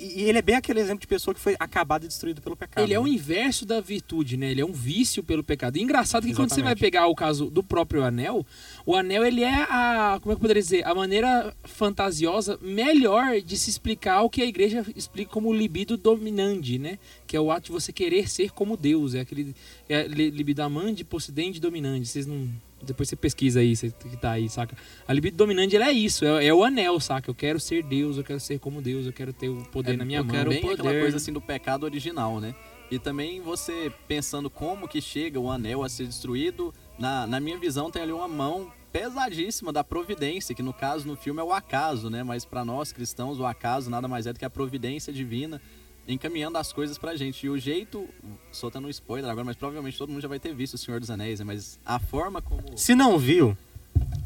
E 0.00 0.22
ele 0.22 0.38
é 0.38 0.42
bem 0.42 0.56
aquele 0.56 0.80
exemplo 0.80 1.00
de 1.00 1.06
pessoa 1.06 1.34
que 1.34 1.40
foi 1.40 1.56
acabada 1.58 2.04
e 2.04 2.08
destruída 2.08 2.40
pelo 2.40 2.56
pecado. 2.56 2.82
Ele 2.82 2.94
é 2.94 2.98
o 2.98 3.04
né? 3.04 3.10
inverso 3.10 3.64
da 3.64 3.80
virtude, 3.80 4.36
né? 4.36 4.50
Ele 4.50 4.60
é 4.60 4.64
um 4.64 4.72
vício 4.72 5.22
pelo 5.22 5.42
pecado. 5.42 5.76
E 5.76 5.82
engraçado 5.82 6.26
que 6.26 6.34
quando 6.34 6.50
você 6.50 6.62
vai 6.62 6.72
Exatamente. 6.72 6.80
pegar 6.80 7.06
o 7.06 7.14
caso 7.14 7.50
do 7.50 7.62
próprio 7.62 8.02
anel, 8.02 8.44
o 8.84 8.94
anel 8.94 9.24
ele 9.24 9.42
é 9.42 9.66
a, 9.68 10.18
como 10.20 10.32
é 10.32 10.34
que 10.34 10.38
eu 10.38 10.40
poderia 10.40 10.62
dizer, 10.62 10.86
a 10.86 10.94
maneira 10.94 11.54
fantasiosa 11.64 12.58
melhor 12.60 13.40
de 13.40 13.56
se 13.56 13.70
explicar 13.70 14.22
o 14.22 14.30
que 14.30 14.42
a 14.42 14.46
igreja 14.46 14.84
explica 14.94 15.30
como 15.30 15.52
libido 15.52 15.96
dominante, 15.96 16.78
né? 16.78 16.98
Que 17.26 17.36
é 17.36 17.40
o 17.40 17.50
ato 17.50 17.66
de 17.66 17.72
você 17.72 17.92
querer 17.92 18.28
ser 18.28 18.50
como 18.50 18.76
Deus, 18.76 19.14
é 19.14 19.20
aquele 19.20 19.54
é 19.88 20.06
li- 20.06 20.30
libido 20.30 20.62
amante, 20.62 21.02
possidente, 21.04 21.60
dominante. 21.60 22.06
Vocês 22.06 22.26
não 22.26 22.48
depois 22.82 23.08
você 23.08 23.16
pesquisa 23.16 23.60
aí, 23.60 23.74
você 23.74 23.90
que 23.90 24.16
tá 24.18 24.32
aí, 24.32 24.46
saca? 24.46 24.76
A 25.08 25.12
libido 25.14 25.38
dominante 25.38 25.74
ela 25.74 25.88
é 25.88 25.92
isso, 25.92 26.22
é, 26.26 26.46
é 26.46 26.52
o 26.52 26.62
anel, 26.62 27.00
saca? 27.00 27.30
Eu 27.30 27.34
quero 27.34 27.58
ser 27.58 27.82
Deus, 27.82 28.18
eu 28.18 28.24
quero 28.24 28.38
ser 28.38 28.58
como 28.58 28.82
Deus, 28.82 29.06
eu 29.06 29.12
quero 29.12 29.32
ter 29.32 29.48
o 29.48 29.62
poder 29.72 29.96
na 29.96 30.04
minha 30.04 30.18
eu 30.18 30.24
mão. 30.24 30.34
quero 30.34 30.50
bem 30.50 30.60
poder. 30.60 30.74
aquela 30.74 31.00
coisa 31.00 31.16
assim 31.16 31.32
do 31.32 31.40
pecado 31.40 31.84
original, 31.84 32.40
né? 32.40 32.54
E 32.90 32.98
também 32.98 33.40
você 33.40 33.90
pensando 34.06 34.50
como 34.50 34.86
que 34.86 35.00
chega 35.00 35.40
o 35.40 35.50
anel 35.50 35.82
a 35.82 35.88
ser 35.88 36.06
destruído, 36.06 36.74
na, 36.98 37.26
na 37.26 37.40
minha 37.40 37.56
visão 37.58 37.90
tem 37.90 38.02
ali 38.02 38.12
uma 38.12 38.28
mão 38.28 38.70
pesadíssima 38.92 39.72
da 39.72 39.82
providência, 39.82 40.54
que 40.54 40.62
no 40.62 40.72
caso 40.72 41.08
no 41.08 41.16
filme 41.16 41.40
é 41.40 41.42
o 41.42 41.52
acaso, 41.52 42.10
né? 42.10 42.22
Mas 42.22 42.44
para 42.44 42.64
nós 42.66 42.92
cristãos 42.92 43.40
o 43.40 43.46
acaso 43.46 43.88
nada 43.90 44.06
mais 44.06 44.26
é 44.26 44.32
do 44.32 44.38
que 44.38 44.44
a 44.44 44.50
providência 44.50 45.10
divina 45.12 45.60
encaminhando 46.06 46.58
as 46.58 46.72
coisas 46.72 46.98
pra 46.98 47.16
gente. 47.16 47.46
E 47.46 47.50
o 47.50 47.58
jeito, 47.58 48.08
soltando 48.52 48.86
um 48.86 48.90
spoiler 48.90 49.30
agora, 49.30 49.44
mas 49.44 49.56
provavelmente 49.56 49.96
todo 49.98 50.10
mundo 50.10 50.20
já 50.22 50.28
vai 50.28 50.38
ter 50.38 50.54
visto 50.54 50.74
o 50.74 50.78
Senhor 50.78 51.00
dos 51.00 51.10
Anéis, 51.10 51.38
né? 51.40 51.44
Mas 51.44 51.78
a 51.84 51.98
forma 51.98 52.40
como 52.42 52.76
Se 52.76 52.94
não 52.94 53.18
viu, 53.18 53.56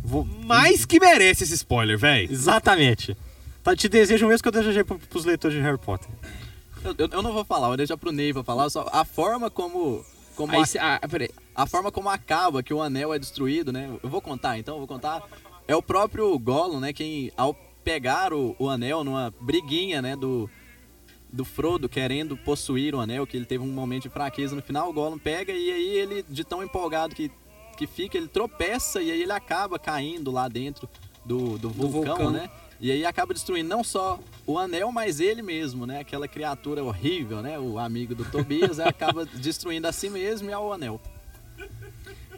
vou... 0.02 0.24
Mais 0.24 0.84
que 0.84 0.98
merece 1.00 1.44
esse 1.44 1.54
spoiler, 1.54 1.98
velho. 1.98 2.30
Exatamente. 2.30 3.16
Tá, 3.62 3.74
te 3.76 3.88
desejo 3.88 4.26
o 4.26 4.28
mesmo 4.28 4.42
que 4.42 4.48
eu 4.48 4.52
desejei 4.52 4.84
pro- 4.84 4.98
pros 4.98 5.24
leitores 5.24 5.56
de 5.56 5.62
Harry 5.62 5.78
Potter. 5.78 6.08
eu, 6.84 6.94
eu- 6.98 7.08
eu 7.12 7.22
não 7.22 7.32
vou 7.32 7.44
falar, 7.44 7.68
vou 7.68 7.76
deixar 7.76 7.96
pro 7.96 8.12
Ney 8.12 8.32
pra 8.32 8.42
falar, 8.44 8.70
só 8.70 8.88
a 8.92 9.04
forma 9.04 9.50
como 9.50 10.04
como 10.36 10.52
Aí, 10.52 10.62
a- 10.78 11.00
ah, 11.02 11.08
peraí. 11.08 11.28
a 11.52 11.66
forma 11.66 11.90
como 11.90 12.08
acaba 12.08 12.62
que 12.62 12.72
o 12.72 12.80
anel 12.80 13.12
é 13.12 13.18
destruído, 13.18 13.72
né? 13.72 13.90
Eu 14.00 14.08
vou 14.08 14.20
contar, 14.22 14.56
então, 14.56 14.74
eu 14.76 14.78
vou 14.78 14.86
contar. 14.86 15.20
É 15.66 15.74
o 15.74 15.82
próprio 15.82 16.38
Gollum, 16.38 16.78
né? 16.78 16.92
Quem, 16.92 17.32
ao 17.36 17.52
pegar 17.82 18.32
o, 18.32 18.54
o 18.56 18.68
anel 18.70 19.02
numa 19.02 19.34
briguinha, 19.40 20.00
né? 20.00 20.14
Do, 20.14 20.48
do 21.30 21.44
Frodo 21.44 21.88
querendo 21.88 22.36
possuir 22.36 22.94
o 22.94 23.00
anel, 23.00 23.26
que 23.26 23.36
ele 23.36 23.46
teve 23.46 23.62
um 23.62 23.68
momento 23.68 24.04
de 24.04 24.08
fraqueza 24.08 24.56
no 24.56 24.62
final, 24.62 24.88
o 24.88 24.92
Gollum 24.92 25.18
pega 25.18 25.52
e 25.52 25.70
aí 25.70 25.88
ele, 25.98 26.24
de 26.28 26.44
tão 26.44 26.62
empolgado 26.62 27.14
que, 27.14 27.30
que 27.76 27.86
fica, 27.86 28.16
ele 28.16 28.28
tropeça 28.28 29.02
e 29.02 29.10
aí 29.10 29.22
ele 29.22 29.32
acaba 29.32 29.78
caindo 29.78 30.30
lá 30.30 30.48
dentro 30.48 30.88
do, 31.24 31.58
do, 31.58 31.68
vulcão, 31.68 32.16
vulcão. 32.16 32.30
né? 32.30 32.50
E 32.80 32.90
aí 32.90 33.04
acaba 33.04 33.34
destruindo 33.34 33.68
não 33.68 33.82
só 33.82 34.18
o 34.46 34.58
anel, 34.58 34.90
mas 34.92 35.20
ele 35.20 35.42
mesmo, 35.42 35.84
né? 35.84 36.00
Aquela 36.00 36.28
criatura 36.28 36.82
horrível, 36.82 37.42
né? 37.42 37.58
O 37.58 37.78
amigo 37.78 38.14
do 38.14 38.24
Tobias, 38.24 38.78
acaba 38.80 39.26
destruindo 39.26 39.86
a 39.88 39.92
si 39.92 40.08
mesmo 40.08 40.48
e 40.48 40.52
ao 40.52 40.72
anel. 40.72 41.00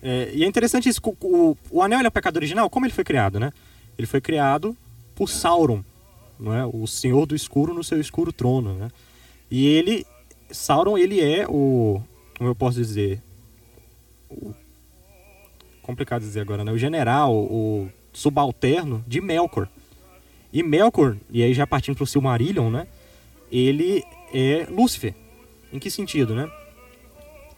É, 0.03 0.30
e 0.34 0.43
é 0.45 0.47
interessante 0.47 0.88
isso, 0.88 1.01
o, 1.05 1.16
o, 1.20 1.57
o 1.70 1.82
anel 1.82 1.99
ele 1.99 2.07
é 2.07 2.09
o 2.09 2.12
pecado 2.12 2.36
original, 2.36 2.70
como 2.70 2.86
ele 2.86 2.93
foi 2.93 3.05
criado, 3.05 3.38
né? 3.38 3.53
Ele 3.99 4.07
foi 4.07 4.20
criado 4.20 4.74
por 5.14 5.28
Sauron, 5.28 5.84
não 6.41 6.55
é? 6.55 6.64
O 6.64 6.86
Senhor 6.86 7.26
do 7.26 7.36
Escuro 7.36 7.74
no 7.74 7.84
seu 7.84 8.01
escuro 8.01 8.32
trono, 8.32 8.74
né? 8.74 8.91
E 9.51 9.66
ele, 9.66 10.07
Sauron, 10.51 10.97
ele 10.97 11.20
é 11.20 11.47
o, 11.49 12.01
como 12.38 12.51
eu 12.51 12.55
posso 12.55 12.78
dizer, 12.78 13.20
o, 14.28 14.55
complicado 15.82 16.22
dizer 16.22 16.41
agora, 16.41 16.64
né? 16.64 16.72
O 16.72 16.78
general, 16.78 17.34
o 17.34 17.91
subalterno 18.12 19.05
de 19.07 19.20
Melkor. 19.20 19.68
E 20.53 20.62
Melkor, 20.62 21.16
e 21.30 21.43
aí 21.43 21.53
já 21.53 21.66
partindo 21.66 21.97
pro 21.97 22.07
Silmarillion, 22.07 22.70
né? 22.70 22.86
Ele 23.51 24.03
é 24.32 24.66
Lúcifer. 24.70 25.14
Em 25.72 25.78
que 25.78 25.91
sentido, 25.91 26.34
né? 26.34 26.51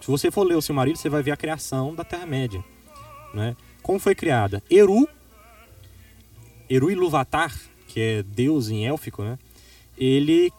Se 0.00 0.06
você 0.08 0.30
for 0.30 0.42
ler 0.42 0.56
o 0.56 0.62
Silmarillion, 0.62 0.96
você 0.96 1.08
vai 1.08 1.22
ver 1.22 1.30
a 1.30 1.36
criação 1.36 1.94
da 1.94 2.02
Terra-média. 2.02 2.62
Né? 3.32 3.56
Como 3.82 3.98
foi 3.98 4.14
criada? 4.14 4.62
Eru, 4.68 5.08
Eru 6.68 6.90
Ilúvatar, 6.90 7.54
que 7.92 8.00
é 8.00 8.22
Deus 8.22 8.70
em 8.70 8.86
élfico, 8.86 9.22
né? 9.22 9.38
ele 9.98 10.50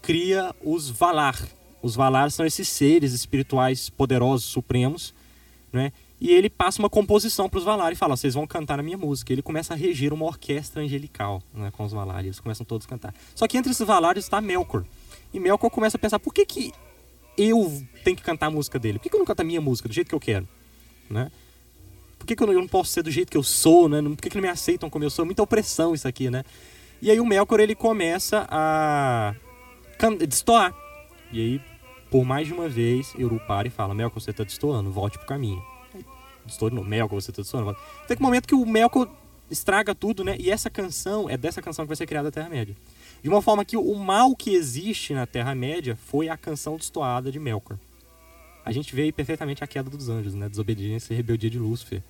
cria 0.00 0.54
os 0.62 0.88
Valar. 0.88 1.36
Os 1.82 1.96
Valar 1.96 2.30
são 2.30 2.46
esses 2.46 2.68
seres 2.68 3.12
espirituais 3.12 3.90
poderosos, 3.90 4.46
supremos, 4.46 5.12
né? 5.72 5.92
e 6.20 6.30
ele 6.30 6.48
passa 6.48 6.80
uma 6.80 6.88
composição 6.88 7.48
para 7.48 7.58
os 7.58 7.64
Valar 7.64 7.92
e 7.92 7.96
fala: 7.96 8.16
vocês 8.16 8.34
vão 8.34 8.46
cantar 8.46 8.78
a 8.78 8.82
minha 8.82 8.96
música. 8.96 9.32
Ele 9.32 9.42
começa 9.42 9.74
a 9.74 9.76
regir 9.76 10.12
uma 10.12 10.26
orquestra 10.26 10.82
angelical 10.82 11.42
né, 11.52 11.72
com 11.72 11.84
os 11.84 11.92
Valar, 11.92 12.22
e 12.24 12.28
eles 12.28 12.38
começam 12.38 12.64
todos 12.64 12.86
a 12.86 12.90
cantar. 12.90 13.14
Só 13.34 13.48
que 13.48 13.58
entre 13.58 13.72
esses 13.72 13.86
Valar 13.86 14.16
está 14.16 14.40
Melkor. 14.40 14.84
E 15.32 15.40
Melkor 15.40 15.70
começa 15.70 15.96
a 15.96 16.00
pensar: 16.00 16.20
por 16.20 16.32
que, 16.32 16.46
que 16.46 16.72
eu 17.36 17.82
tenho 18.04 18.16
que 18.16 18.22
cantar 18.22 18.46
a 18.46 18.50
música 18.50 18.78
dele? 18.78 18.98
Por 18.98 19.04
que, 19.04 19.08
que 19.08 19.16
eu 19.16 19.18
não 19.18 19.26
canto 19.26 19.40
a 19.40 19.44
minha 19.44 19.60
música 19.60 19.88
do 19.88 19.94
jeito 19.94 20.08
que 20.08 20.14
eu 20.14 20.20
quero? 20.20 20.46
Né? 21.08 21.32
Por 22.20 22.26
que, 22.26 22.36
que 22.36 22.42
eu, 22.42 22.46
não, 22.46 22.68
posso 22.68 22.92
ser 22.92 23.02
do 23.02 23.10
jeito 23.10 23.30
que 23.30 23.36
eu 23.36 23.42
sou? 23.42 23.88
Né? 23.88 24.02
Por 24.02 24.18
que, 24.18 24.28
que 24.28 24.36
não 24.36 24.42
me 24.42 24.48
aceitam 24.48 24.90
como 24.90 25.02
eu 25.02 25.08
sou? 25.08 25.24
Muita 25.24 25.42
opressão 25.42 25.94
isso 25.94 26.06
aqui, 26.06 26.28
né? 26.28 26.44
E 27.00 27.10
aí 27.10 27.18
o 27.18 27.24
Melkor 27.24 27.60
ele 27.60 27.74
começa 27.74 28.46
a 28.50 29.34
destoar. 30.28 30.74
E 31.32 31.40
aí, 31.40 31.60
por 32.10 32.22
mais 32.22 32.46
de 32.46 32.52
uma 32.52 32.68
vez, 32.68 33.14
Eru 33.18 33.40
para 33.48 33.68
e 33.68 33.70
fala: 33.70 33.94
Melkor, 33.94 34.20
você 34.20 34.34
tá 34.34 34.44
destoando, 34.44 34.90
volte 34.90 35.16
pro 35.16 35.26
caminho. 35.26 35.62
Destoa 36.44 36.68
de 36.68 36.76
novo, 36.76 36.86
Melkor, 36.86 37.20
você 37.20 37.32
tá 37.32 37.40
destoando. 37.40 37.64
volte. 37.64 37.80
Tem 38.06 38.18
um 38.20 38.22
momento 38.22 38.46
que 38.46 38.54
o 38.54 38.66
Melkor 38.66 39.08
estraga 39.50 39.94
tudo, 39.94 40.22
né? 40.22 40.36
E 40.38 40.50
essa 40.50 40.68
canção, 40.68 41.28
é 41.28 41.38
dessa 41.38 41.62
canção 41.62 41.86
que 41.86 41.88
vai 41.88 41.96
ser 41.96 42.06
criada 42.06 42.28
a 42.28 42.32
Terra-média. 42.32 42.76
De 43.22 43.30
uma 43.30 43.40
forma 43.40 43.64
que 43.64 43.78
o 43.78 43.94
mal 43.94 44.36
que 44.36 44.54
existe 44.54 45.14
na 45.14 45.26
Terra-média 45.26 45.96
foi 45.96 46.28
a 46.28 46.36
canção 46.36 46.76
destoada 46.76 47.32
de 47.32 47.40
Melkor. 47.40 47.78
A 48.64 48.72
gente 48.72 48.94
vê 48.94 49.02
aí 49.02 49.12
perfeitamente 49.12 49.64
a 49.64 49.66
queda 49.66 49.88
dos 49.90 50.08
anjos, 50.08 50.34
né? 50.34 50.48
Desobediência 50.48 51.12
e 51.12 51.16
rebeldia 51.16 51.48
de 51.50 51.58
Lúcifer. 51.58 52.02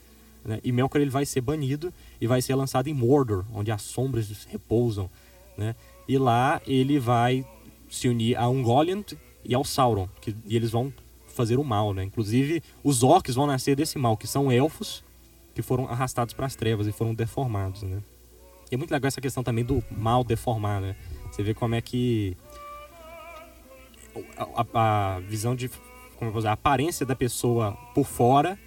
Né? 0.44 0.58
E 0.64 0.72
Melkor 0.72 1.00
ele 1.00 1.10
vai 1.10 1.24
ser 1.26 1.40
banido 1.40 1.92
e 2.20 2.26
vai 2.26 2.40
ser 2.42 2.54
lançado 2.54 2.88
em 2.88 2.94
Mordor, 2.94 3.44
onde 3.52 3.70
as 3.70 3.82
sombras 3.82 4.46
repousam. 4.50 5.10
Né? 5.56 5.74
E 6.08 6.16
lá 6.18 6.60
ele 6.66 6.98
vai 6.98 7.44
se 7.90 8.08
unir 8.08 8.36
a 8.36 8.48
Ungoliant 8.48 9.12
e 9.44 9.54
ao 9.54 9.64
Sauron, 9.64 10.08
que, 10.20 10.34
e 10.46 10.56
eles 10.56 10.70
vão 10.70 10.92
fazer 11.28 11.58
o 11.58 11.64
mal. 11.64 11.92
Né? 11.94 12.04
Inclusive, 12.04 12.62
os 12.82 13.02
orcs 13.02 13.34
vão 13.34 13.46
nascer 13.46 13.76
desse 13.76 13.98
mal, 13.98 14.16
que 14.16 14.26
são 14.26 14.50
elfos 14.50 15.04
que 15.54 15.62
foram 15.62 15.86
arrastados 15.88 16.32
para 16.34 16.46
as 16.46 16.56
trevas 16.56 16.86
e 16.86 16.92
foram 16.92 17.14
deformados. 17.14 17.82
Né? 17.82 18.00
E 18.70 18.74
é 18.74 18.78
muito 18.78 18.90
legal 18.90 19.08
essa 19.08 19.20
questão 19.20 19.42
também 19.42 19.64
do 19.64 19.82
mal 19.90 20.24
deformar. 20.24 20.80
Né? 20.80 20.96
Você 21.30 21.42
vê 21.42 21.52
como 21.54 21.74
é 21.74 21.80
que 21.80 22.36
a, 24.36 24.62
a- 24.62 25.16
a 25.16 25.20
visão 25.20 25.54
de 25.54 25.70
como 26.20 26.32
dizer, 26.32 26.48
a 26.48 26.52
aparência 26.52 27.06
da 27.06 27.16
pessoa 27.16 27.72
por 27.94 28.04
fora 28.04 28.58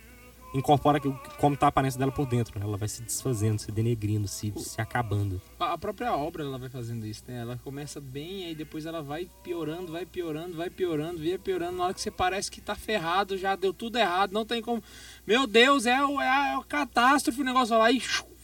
incorpora 0.53 0.99
como 1.39 1.55
está 1.55 1.67
a 1.67 1.69
aparência 1.69 1.99
dela 1.99 2.11
por 2.11 2.27
dentro. 2.27 2.59
né? 2.59 2.65
Ela 2.65 2.77
vai 2.77 2.87
se 2.87 3.01
desfazendo, 3.01 3.59
se 3.59 3.71
denegrindo, 3.71 4.27
se, 4.27 4.53
se 4.57 4.79
acabando. 4.79 5.41
A 5.59 5.77
própria 5.77 6.15
obra 6.15 6.43
ela 6.43 6.57
vai 6.57 6.69
fazendo 6.69 7.05
isso, 7.05 7.23
né? 7.27 7.41
Ela 7.41 7.57
começa 7.63 7.99
bem, 7.99 8.45
aí 8.45 8.55
depois 8.55 8.85
ela 8.85 9.01
vai 9.01 9.29
piorando, 9.43 9.91
vai 9.91 10.05
piorando, 10.05 10.55
vai 10.55 10.69
piorando, 10.69 11.17
vai 11.17 11.37
piorando. 11.37 11.77
Na 11.77 11.85
hora 11.85 11.93
que 11.93 12.01
você 12.01 12.11
parece 12.11 12.51
que 12.51 12.61
tá 12.61 12.75
ferrado, 12.75 13.37
já 13.37 13.55
deu 13.55 13.73
tudo 13.73 13.97
errado, 13.97 14.31
não 14.31 14.45
tem 14.45 14.61
como. 14.61 14.83
Meu 15.25 15.47
Deus, 15.47 15.85
é, 15.85 16.03
o, 16.05 16.21
é, 16.21 16.29
a, 16.29 16.47
é 16.49 16.55
a 16.55 16.63
catástrofe, 16.63 17.41
o 17.41 17.45
negócio 17.45 17.77
lá 17.77 17.91
e 17.91 18.01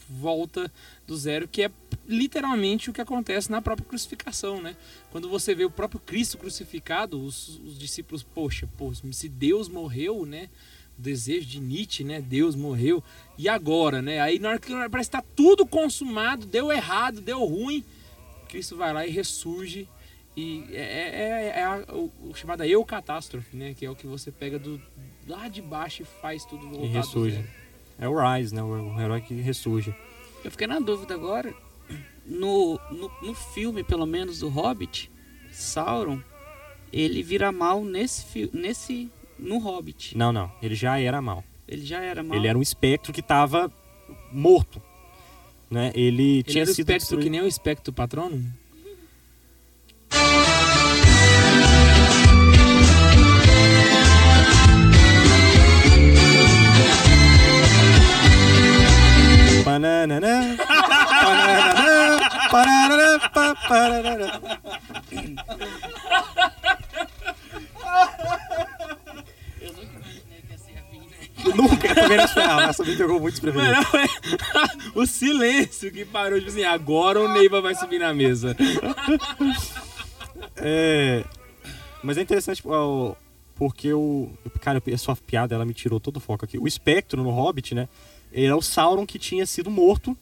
volta 0.08 0.70
do 1.06 1.16
zero, 1.16 1.46
que 1.46 1.62
é 1.62 1.70
literalmente 2.10 2.90
o 2.90 2.92
que 2.92 3.00
acontece 3.00 3.50
na 3.50 3.62
própria 3.62 3.86
crucificação, 3.86 4.60
né? 4.60 4.76
Quando 5.10 5.28
você 5.28 5.54
vê 5.54 5.64
o 5.64 5.70
próprio 5.70 6.00
Cristo 6.00 6.36
crucificado, 6.36 7.22
os, 7.22 7.60
os 7.60 7.78
discípulos, 7.78 8.22
poxa, 8.22 8.68
pô, 8.76 8.92
se 8.94 9.28
Deus 9.28 9.68
morreu, 9.68 10.26
né? 10.26 10.48
O 10.98 11.02
desejo 11.02 11.46
de 11.46 11.60
Nietzsche, 11.60 12.04
né? 12.04 12.20
Deus 12.20 12.54
morreu. 12.54 13.02
E 13.38 13.48
agora, 13.48 14.02
né? 14.02 14.20
Aí 14.20 14.38
na 14.38 14.50
hora 14.50 14.58
que 14.58 14.72
parece 14.90 15.10
que 15.10 15.16
tá 15.16 15.24
tudo 15.34 15.64
consumado, 15.64 16.44
deu 16.46 16.70
errado, 16.70 17.20
deu 17.20 17.44
ruim, 17.44 17.84
Cristo 18.48 18.76
vai 18.76 18.92
lá 18.92 19.06
e 19.06 19.10
ressurge. 19.10 19.88
E 20.36 20.64
é, 20.70 21.52
é, 21.54 21.60
é 21.60 21.64
a, 21.64 21.84
o, 21.92 22.12
o 22.30 22.34
chamado 22.34 22.64
eu 22.64 22.84
catástrofe, 22.84 23.56
né? 23.56 23.74
Que 23.74 23.86
é 23.86 23.90
o 23.90 23.96
que 23.96 24.06
você 24.06 24.30
pega 24.30 24.58
do 24.58 24.80
lá 25.26 25.48
de 25.48 25.62
baixo 25.62 26.02
e 26.02 26.04
faz 26.04 26.44
tudo 26.44 26.68
voltar 26.68 26.84
E 26.84 26.88
ressurge. 26.88 27.44
É 27.98 28.08
o 28.08 28.14
Rise, 28.18 28.54
né? 28.54 28.62
O, 28.62 28.94
o 28.94 29.00
herói 29.00 29.20
que 29.20 29.34
ressurge. 29.34 29.94
Eu 30.44 30.50
fiquei 30.50 30.66
na 30.66 30.78
dúvida 30.78 31.14
agora. 31.14 31.54
No, 32.26 32.78
no, 32.90 33.10
no 33.22 33.34
filme, 33.34 33.82
pelo 33.82 34.06
menos, 34.06 34.38
do 34.40 34.48
Hobbit, 34.48 35.10
Sauron, 35.52 36.20
ele 36.92 37.22
vira 37.22 37.50
mal 37.50 37.84
nesse, 37.84 38.48
nesse 38.52 39.10
no 39.38 39.58
Hobbit. 39.58 40.16
Não, 40.16 40.32
não. 40.32 40.50
Ele 40.62 40.74
já 40.74 40.98
era 40.98 41.20
mal. 41.20 41.42
Ele 41.66 41.84
já 41.84 42.00
era 42.00 42.22
mal. 42.22 42.36
Ele 42.36 42.46
era 42.48 42.58
um 42.58 42.62
espectro 42.62 43.12
que 43.12 43.20
estava 43.20 43.70
morto. 44.32 44.80
Né? 45.70 45.92
Ele, 45.94 46.22
Ele 46.22 46.42
tinha 46.42 46.62
era 46.62 46.70
sido 46.72 46.80
espectro 46.80 46.98
destruído. 46.98 47.24
que 47.24 47.30
nem 47.30 47.40
o 47.42 47.46
espectro 47.46 47.92
patrono? 47.92 48.44
Pa- 59.64 59.64
pananana. 59.64 60.56
Eu 69.60 69.72
nunca 69.72 69.96
imaginei 69.96 70.42
que 70.42 70.52
ia 70.52 70.58
ser 70.58 70.82
vinda. 70.90 71.56
Nunca, 71.56 71.94
também 71.94 72.16
não 72.16 72.24
esperava. 72.24 72.62
Essa 72.62 72.84
me 72.84 72.96
pegou 72.96 73.20
muito 73.20 73.34
desprevenido. 73.34 73.74
É 73.74 74.98
o 74.98 75.06
silêncio 75.06 75.92
que 75.92 76.04
parou, 76.04 76.38
tipo 76.38 76.50
assim, 76.50 76.64
agora 76.64 77.20
o 77.20 77.32
Neiva 77.32 77.60
vai 77.60 77.74
subir 77.74 77.98
na 78.00 78.12
mesa. 78.12 78.56
É, 80.56 81.24
mas 82.02 82.18
é 82.18 82.22
interessante 82.22 82.62
porque 83.54 83.92
o. 83.92 84.30
Cara, 84.60 84.82
a 84.92 84.98
sua 84.98 85.16
piada 85.16 85.54
ela 85.54 85.64
me 85.64 85.74
tirou 85.74 86.00
todo 86.00 86.16
o 86.16 86.20
foco 86.20 86.44
aqui. 86.44 86.58
O 86.58 86.66
espectro 86.66 87.22
no 87.22 87.30
Hobbit, 87.30 87.74
né? 87.74 87.88
Era 88.32 88.56
o 88.56 88.62
Sauron 88.62 89.06
que 89.06 89.18
tinha 89.18 89.46
sido 89.46 89.70
morto. 89.70 90.16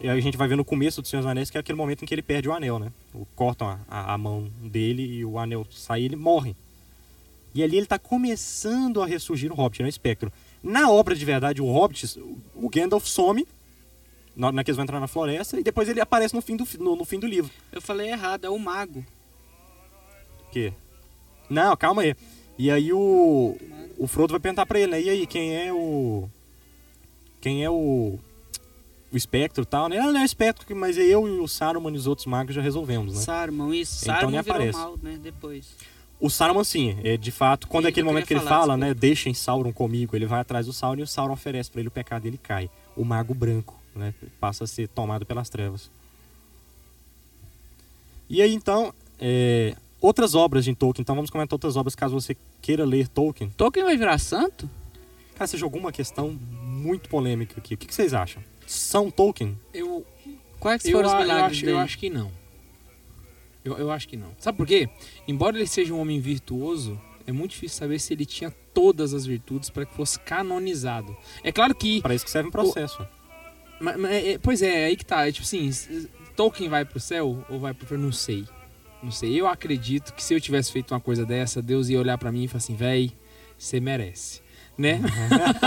E 0.00 0.08
aí 0.08 0.18
a 0.18 0.20
gente 0.20 0.36
vai 0.36 0.48
ver 0.48 0.56
no 0.56 0.64
começo 0.64 1.00
do 1.00 1.06
Senhor 1.06 1.22
dos 1.22 1.30
Anéis 1.30 1.48
que 1.50 1.56
é 1.56 1.60
aquele 1.60 1.76
momento 1.78 2.02
em 2.02 2.06
que 2.06 2.14
ele 2.14 2.22
perde 2.22 2.48
o 2.48 2.52
anel, 2.52 2.78
né? 2.78 2.90
O- 3.14 3.24
Cortam 3.36 3.68
a, 3.68 3.78
a- 3.88 4.14
a 4.14 4.18
mão 4.18 4.48
dele 4.60 5.02
e 5.04 5.24
o 5.24 5.38
anel 5.38 5.64
sai 5.70 6.02
e 6.02 6.04
ele 6.06 6.16
morre. 6.16 6.56
E 7.54 7.62
ali 7.62 7.76
ele 7.76 7.86
tá 7.86 7.98
começando 7.98 9.02
a 9.02 9.06
ressurgir 9.06 9.48
no 9.50 9.54
Hobbit, 9.54 9.82
no 9.82 9.88
espectro. 9.88 10.32
Na 10.62 10.90
obra 10.90 11.14
de 11.14 11.24
verdade, 11.24 11.60
o 11.62 11.66
Hobbit, 11.70 12.18
o 12.54 12.68
Gandalf 12.68 13.06
some. 13.06 13.46
Na 14.34 14.46
hora 14.48 14.64
que 14.64 14.70
eles 14.70 14.76
vão 14.76 14.84
entrar 14.84 14.98
na 14.98 15.06
floresta, 15.06 15.60
e 15.60 15.62
depois 15.62 15.86
ele 15.88 16.00
aparece 16.00 16.34
no 16.34 16.40
fim 16.40 16.56
do, 16.56 16.66
no- 16.80 16.96
no 16.96 17.04
fim 17.04 17.18
do 17.20 17.26
livro. 17.26 17.50
Eu 17.70 17.82
falei 17.82 18.08
errado, 18.10 18.46
é 18.46 18.50
o 18.50 18.58
mago. 18.58 19.04
quê? 20.50 20.72
Não, 21.50 21.76
calma 21.76 22.02
aí. 22.02 22.16
E 22.58 22.70
aí 22.70 22.92
o, 22.92 23.56
o 23.98 24.06
Frodo 24.06 24.32
vai 24.32 24.40
perguntar 24.40 24.64
pra 24.66 24.80
ele, 24.80 24.90
né? 24.92 25.02
E 25.02 25.10
aí, 25.10 25.26
quem 25.26 25.54
é 25.54 25.72
o. 25.72 26.28
Quem 27.40 27.62
é 27.62 27.68
o. 27.70 28.18
O 29.12 29.16
espectro 29.16 29.62
e 29.62 29.66
tal, 29.66 29.88
né? 29.88 29.98
Ah, 29.98 30.10
não 30.10 30.20
é 30.20 30.22
o 30.22 30.24
espectro, 30.24 30.74
mas 30.74 30.96
eu 30.96 31.28
e 31.28 31.38
o 31.38 31.46
Saruman 31.46 31.92
e 31.92 31.96
os 31.96 32.06
outros 32.06 32.26
magos 32.26 32.54
já 32.54 32.62
resolvemos, 32.62 33.14
né? 33.14 33.20
Saruman, 33.20 33.74
isso. 33.74 34.04
Então 34.04 34.14
Saruman 34.14 34.42
virou 34.42 34.56
aparece. 34.56 34.78
mal, 34.78 34.98
né? 35.02 35.18
Depois. 35.22 35.66
O 36.18 36.30
Saruman, 36.30 36.62
sim, 36.62 36.96
é 37.02 37.16
de 37.16 37.32
fato, 37.32 37.66
quando 37.66 37.86
é 37.86 37.88
aquele 37.88 38.06
momento 38.06 38.26
que 38.26 38.32
ele 38.32 38.40
falar, 38.40 38.60
fala, 38.60 38.76
né? 38.76 38.94
Deixem 38.94 39.34
Sauron 39.34 39.72
comigo, 39.72 40.14
ele 40.14 40.24
vai 40.24 40.40
atrás 40.40 40.66
do 40.66 40.72
Sauron 40.72 41.00
e 41.00 41.02
o 41.02 41.06
Sauron 41.06 41.34
oferece 41.34 41.68
pra 41.68 41.80
ele 41.80 41.88
o 41.88 41.90
pecado 41.90 42.22
dele 42.22 42.38
cai. 42.40 42.70
O 42.96 43.04
mago 43.04 43.34
branco, 43.34 43.76
né? 43.94 44.14
Passa 44.38 44.62
a 44.62 44.66
ser 44.68 44.88
tomado 44.88 45.26
pelas 45.26 45.50
trevas. 45.50 45.90
E 48.30 48.40
aí 48.40 48.54
então, 48.54 48.94
é, 49.20 49.76
outras 50.00 50.34
obras 50.34 50.64
de 50.64 50.74
Tolkien. 50.74 51.02
Então 51.02 51.16
vamos 51.16 51.28
comentar 51.28 51.54
outras 51.54 51.76
obras 51.76 51.94
caso 51.94 52.14
você 52.14 52.36
queira 52.62 52.84
ler 52.84 53.08
Tolkien. 53.08 53.50
Tolkien 53.50 53.84
vai 53.84 53.96
virar 53.96 54.16
santo? 54.18 54.70
Cara, 55.34 55.48
você 55.48 55.56
jogou 55.56 55.80
uma 55.80 55.90
questão 55.90 56.38
muito 56.62 57.08
polêmica 57.08 57.54
aqui. 57.58 57.74
O 57.74 57.76
que, 57.76 57.86
que 57.86 57.94
vocês 57.94 58.14
acham? 58.14 58.42
São 58.72 59.10
Tolkien? 59.10 59.58
Eu, 59.72 60.04
Quais 60.58 60.84
eu, 60.84 60.92
foram 60.92 61.08
os 61.08 61.14
a- 61.14 61.16
eu, 61.18 61.22
milagres 61.22 61.50
acho, 61.52 61.60
dele? 61.60 61.72
eu 61.72 61.78
acho 61.78 61.98
que 61.98 62.10
não. 62.10 62.30
Eu, 63.64 63.78
eu 63.78 63.90
acho 63.90 64.08
que 64.08 64.16
não. 64.16 64.34
Sabe 64.38 64.56
por 64.58 64.66
quê? 64.66 64.88
Embora 65.28 65.56
ele 65.56 65.66
seja 65.66 65.94
um 65.94 66.00
homem 66.00 66.18
virtuoso, 66.20 67.00
é 67.26 67.32
muito 67.32 67.52
difícil 67.52 67.78
saber 67.78 67.98
se 68.00 68.12
ele 68.12 68.26
tinha 68.26 68.50
todas 68.74 69.14
as 69.14 69.24
virtudes 69.24 69.70
para 69.70 69.86
que 69.86 69.94
fosse 69.94 70.18
canonizado. 70.20 71.16
É 71.44 71.52
claro 71.52 71.74
que 71.74 72.00
Para 72.02 72.14
isso 72.14 72.24
que 72.24 72.30
serve 72.30 72.48
um 72.48 72.52
processo. 72.52 73.06
Mas- 73.80 73.96
mas 73.96 74.12
é- 74.12 74.38
pois 74.38 74.62
é, 74.62 74.86
aí 74.86 74.96
que 74.96 75.04
tá. 75.04 75.26
É 75.28 75.32
tipo 75.32 75.44
assim, 75.46 75.70
Tolkien 76.34 76.68
vai 76.68 76.84
pro 76.84 76.98
céu 76.98 77.44
ou 77.48 77.60
vai 77.60 77.72
pro 77.74 77.84
inferno? 77.84 78.04
Não 78.06 78.12
sei. 78.12 78.44
Não 79.02 79.10
sei. 79.12 79.38
Eu 79.40 79.46
acredito 79.46 80.12
que 80.14 80.22
se 80.22 80.32
eu 80.34 80.40
tivesse 80.40 80.72
feito 80.72 80.92
uma 80.94 81.00
coisa 81.00 81.24
dessa, 81.26 81.60
Deus 81.62 81.88
ia 81.88 81.98
olhar 82.00 82.16
pra 82.18 82.32
mim 82.32 82.44
e 82.44 82.48
falar 82.48 82.58
assim, 82.58 82.74
véi, 82.74 83.12
você 83.58 83.78
merece. 83.80 84.40
Né? 84.76 85.00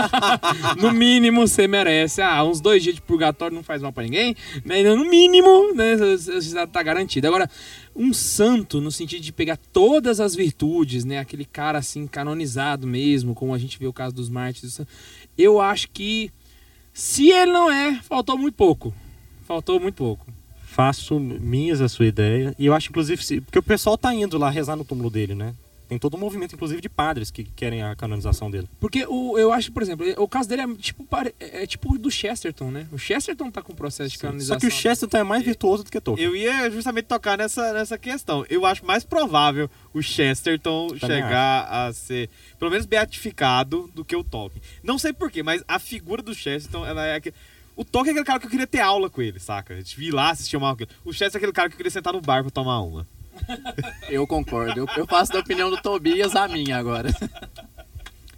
no 0.76 0.92
mínimo, 0.92 1.46
você 1.46 1.68
merece. 1.68 2.20
Ah, 2.20 2.42
uns 2.44 2.60
dois 2.60 2.82
dias 2.82 2.96
de 2.96 3.00
purgatório 3.00 3.54
não 3.54 3.62
faz 3.62 3.80
mal 3.80 3.92
pra 3.92 4.02
ninguém. 4.02 4.34
Né? 4.64 4.82
No 4.82 5.08
mínimo, 5.08 5.72
né? 5.74 5.96
Tá 6.72 6.82
garantido. 6.82 7.26
Agora, 7.26 7.48
um 7.94 8.12
santo, 8.12 8.80
no 8.80 8.90
sentido 8.90 9.22
de 9.22 9.32
pegar 9.32 9.58
todas 9.72 10.20
as 10.20 10.34
virtudes, 10.34 11.04
né? 11.04 11.18
Aquele 11.18 11.44
cara 11.44 11.78
assim, 11.78 12.06
canonizado 12.06 12.86
mesmo, 12.86 13.34
como 13.34 13.54
a 13.54 13.58
gente 13.58 13.78
vê 13.78 13.86
o 13.86 13.92
caso 13.92 14.14
dos 14.14 14.28
mártires. 14.28 14.80
Eu 15.38 15.60
acho 15.60 15.88
que 15.90 16.30
se 16.92 17.30
ele 17.30 17.52
não 17.52 17.70
é, 17.70 18.00
faltou 18.02 18.36
muito 18.36 18.54
pouco. 18.54 18.92
Faltou 19.46 19.78
muito 19.78 19.94
pouco. 19.94 20.26
Faço 20.64 21.20
minhas 21.20 21.80
a 21.80 21.88
sua 21.88 22.06
ideia. 22.06 22.54
E 22.58 22.66
eu 22.66 22.74
acho, 22.74 22.90
inclusive, 22.90 23.40
porque 23.42 23.58
o 23.58 23.62
pessoal 23.62 23.96
tá 23.96 24.12
indo 24.14 24.36
lá 24.36 24.50
rezar 24.50 24.76
no 24.76 24.84
túmulo 24.84 25.08
dele, 25.08 25.34
né? 25.34 25.54
Tem 25.88 25.98
todo 25.98 26.16
um 26.16 26.20
movimento, 26.20 26.54
inclusive, 26.54 26.80
de 26.80 26.88
padres 26.88 27.30
que 27.30 27.44
querem 27.44 27.80
a 27.82 27.94
canonização 27.94 28.50
dele. 28.50 28.68
Porque 28.80 29.06
o, 29.06 29.38
eu 29.38 29.52
acho, 29.52 29.70
por 29.70 29.82
exemplo, 29.82 30.04
o 30.16 30.26
caso 30.26 30.48
dele 30.48 30.62
é 30.62 30.74
tipo, 30.74 31.04
pare- 31.04 31.34
é 31.38 31.64
tipo 31.66 31.96
do 31.96 32.10
Chesterton, 32.10 32.70
né? 32.72 32.88
O 32.90 32.98
Chesterton 32.98 33.50
tá 33.50 33.62
com 33.62 33.72
o 33.72 33.76
processo 33.76 34.10
de 34.10 34.16
Só 34.18 34.22
canonização. 34.26 34.58
que 34.58 34.66
o 34.66 34.70
Chesterton 34.70 35.18
é 35.18 35.22
mais 35.22 35.44
virtuoso 35.44 35.84
do 35.84 35.90
que 35.90 36.00
Tolkien. 36.00 36.26
Eu 36.26 36.34
ia 36.34 36.68
justamente 36.70 37.04
tocar 37.06 37.38
nessa, 37.38 37.72
nessa 37.72 37.96
questão. 37.96 38.44
Eu 38.50 38.66
acho 38.66 38.84
mais 38.84 39.04
provável 39.04 39.70
o 39.94 40.02
Chesterton 40.02 40.88
Também 40.88 40.98
chegar 41.22 41.68
a 41.70 41.92
ser, 41.92 42.28
pelo 42.58 42.70
menos, 42.70 42.84
beatificado 42.86 43.88
do 43.94 44.04
que 44.04 44.16
o 44.16 44.24
Tolkien. 44.24 44.60
Não 44.82 44.98
sei 44.98 45.12
porquê, 45.12 45.42
mas 45.42 45.62
a 45.68 45.78
figura 45.78 46.20
do 46.22 46.34
Chesterton, 46.34 46.84
ela 46.84 47.06
é 47.06 47.14
aquele... 47.16 47.34
O 47.76 47.84
Tolkien 47.84 48.10
é 48.10 48.12
aquele 48.12 48.24
cara 48.26 48.40
que 48.40 48.46
eu 48.46 48.50
queria 48.50 48.66
ter 48.66 48.80
aula 48.80 49.10
com 49.10 49.20
ele, 49.20 49.38
saca? 49.38 49.74
A 49.74 49.76
gente 49.76 49.96
vir 49.98 50.10
lá 50.12 50.30
assistir 50.30 50.56
uma 50.56 50.68
aula. 50.68 50.78
O 51.04 51.12
Chesterton 51.12 51.36
é 51.36 51.38
aquele 51.38 51.52
cara 51.52 51.68
que 51.68 51.74
eu 51.74 51.76
queria 51.76 51.90
sentar 51.90 52.12
no 52.12 52.20
bar 52.22 52.42
pra 52.42 52.50
tomar 52.50 52.80
uma. 52.80 53.06
Eu 54.08 54.26
concordo. 54.26 54.80
Eu, 54.80 54.86
eu 54.96 55.06
faço 55.06 55.32
da 55.32 55.40
opinião 55.40 55.70
do 55.70 55.76
Tobias 55.80 56.34
a 56.36 56.46
minha 56.48 56.76
agora. 56.78 57.14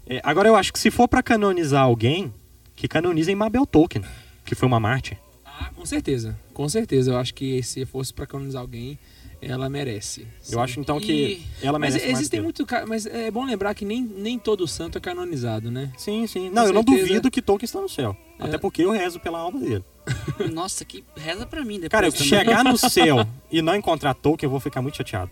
É, 0.07 0.21
agora, 0.25 0.49
eu 0.49 0.57
acho 0.57 0.73
que 0.73 0.79
se 0.79 0.91
for 0.91 1.07
pra 1.09 1.23
canonizar 1.23 1.83
alguém, 1.83 2.33
que 2.75 2.89
canonizem 2.89 3.35
Mabel 3.35 3.67
Tolkien, 3.67 4.05
que 4.45 4.55
foi 4.55 4.67
uma 4.67 4.81
mártir. 4.81 5.19
Ah, 5.45 5.71
com 5.75 5.85
certeza. 5.85 6.39
Com 6.55 6.69
certeza. 6.69 7.13
Eu 7.13 7.19
acho 7.19 7.35
que 7.35 7.63
se 7.63 7.85
fosse 7.85 8.13
pra 8.15 8.27
canonizar 8.27 8.63
alguém, 8.63 8.99
ela 9.43 9.69
merece. 9.69 10.27
Eu 10.51 10.61
acho, 10.61 10.81
então, 10.81 10.99
que 10.99 11.13
E- 11.13 11.43
ela 11.63 11.79
Mas 11.79 11.91
merece 11.95 12.07
mais 12.07 12.19
existem 12.19 12.41
muito. 12.41 12.65
ca- 12.65 12.87
Mas 12.87 13.05
é 13.07 13.31
bom 13.31 13.45
lembrar 13.45 13.75
que 13.75 13.85
nem, 13.85 14.03
nem 14.03 14.39
todo 14.39 14.67
santo 14.67 14.97
é 14.99 15.01
canonizado, 15.01 15.71
né? 15.71 15.93
Sim, 15.99 16.27
sim. 16.27 16.49
Não, 16.51 16.63
Com 16.63 16.69
eu 16.69 16.75
não 16.75 16.83
certeza. 16.83 17.07
duvido 17.07 17.31
que 17.31 17.43
Tolkien 17.43 17.67
está 17.67 17.81
no 17.81 17.89
céu. 17.89 18.17
É. 18.39 18.45
Até 18.45 18.59
porque 18.59 18.83
eu 18.83 18.91
rezo 18.91 19.21
pela 19.21 19.39
alma 19.39 19.61
dele. 19.61 19.85
Nossa, 20.53 20.85
que 20.85 21.05
reza 21.17 21.47
pra 21.47 21.65
mim 21.65 21.75
depois 21.75 21.91
Cara, 21.91 22.07
eu 22.07 22.13
também. 22.13 22.29
chegar 22.29 22.65
no 22.65 22.77
céu 22.79 23.27
e 23.51 23.61
não 23.63 23.75
encontrar 23.75 24.15
Tolkien, 24.15 24.47
eu 24.47 24.51
vou 24.51 24.61
ficar 24.61 24.81
muito 24.83 24.97
chateado. 24.97 25.31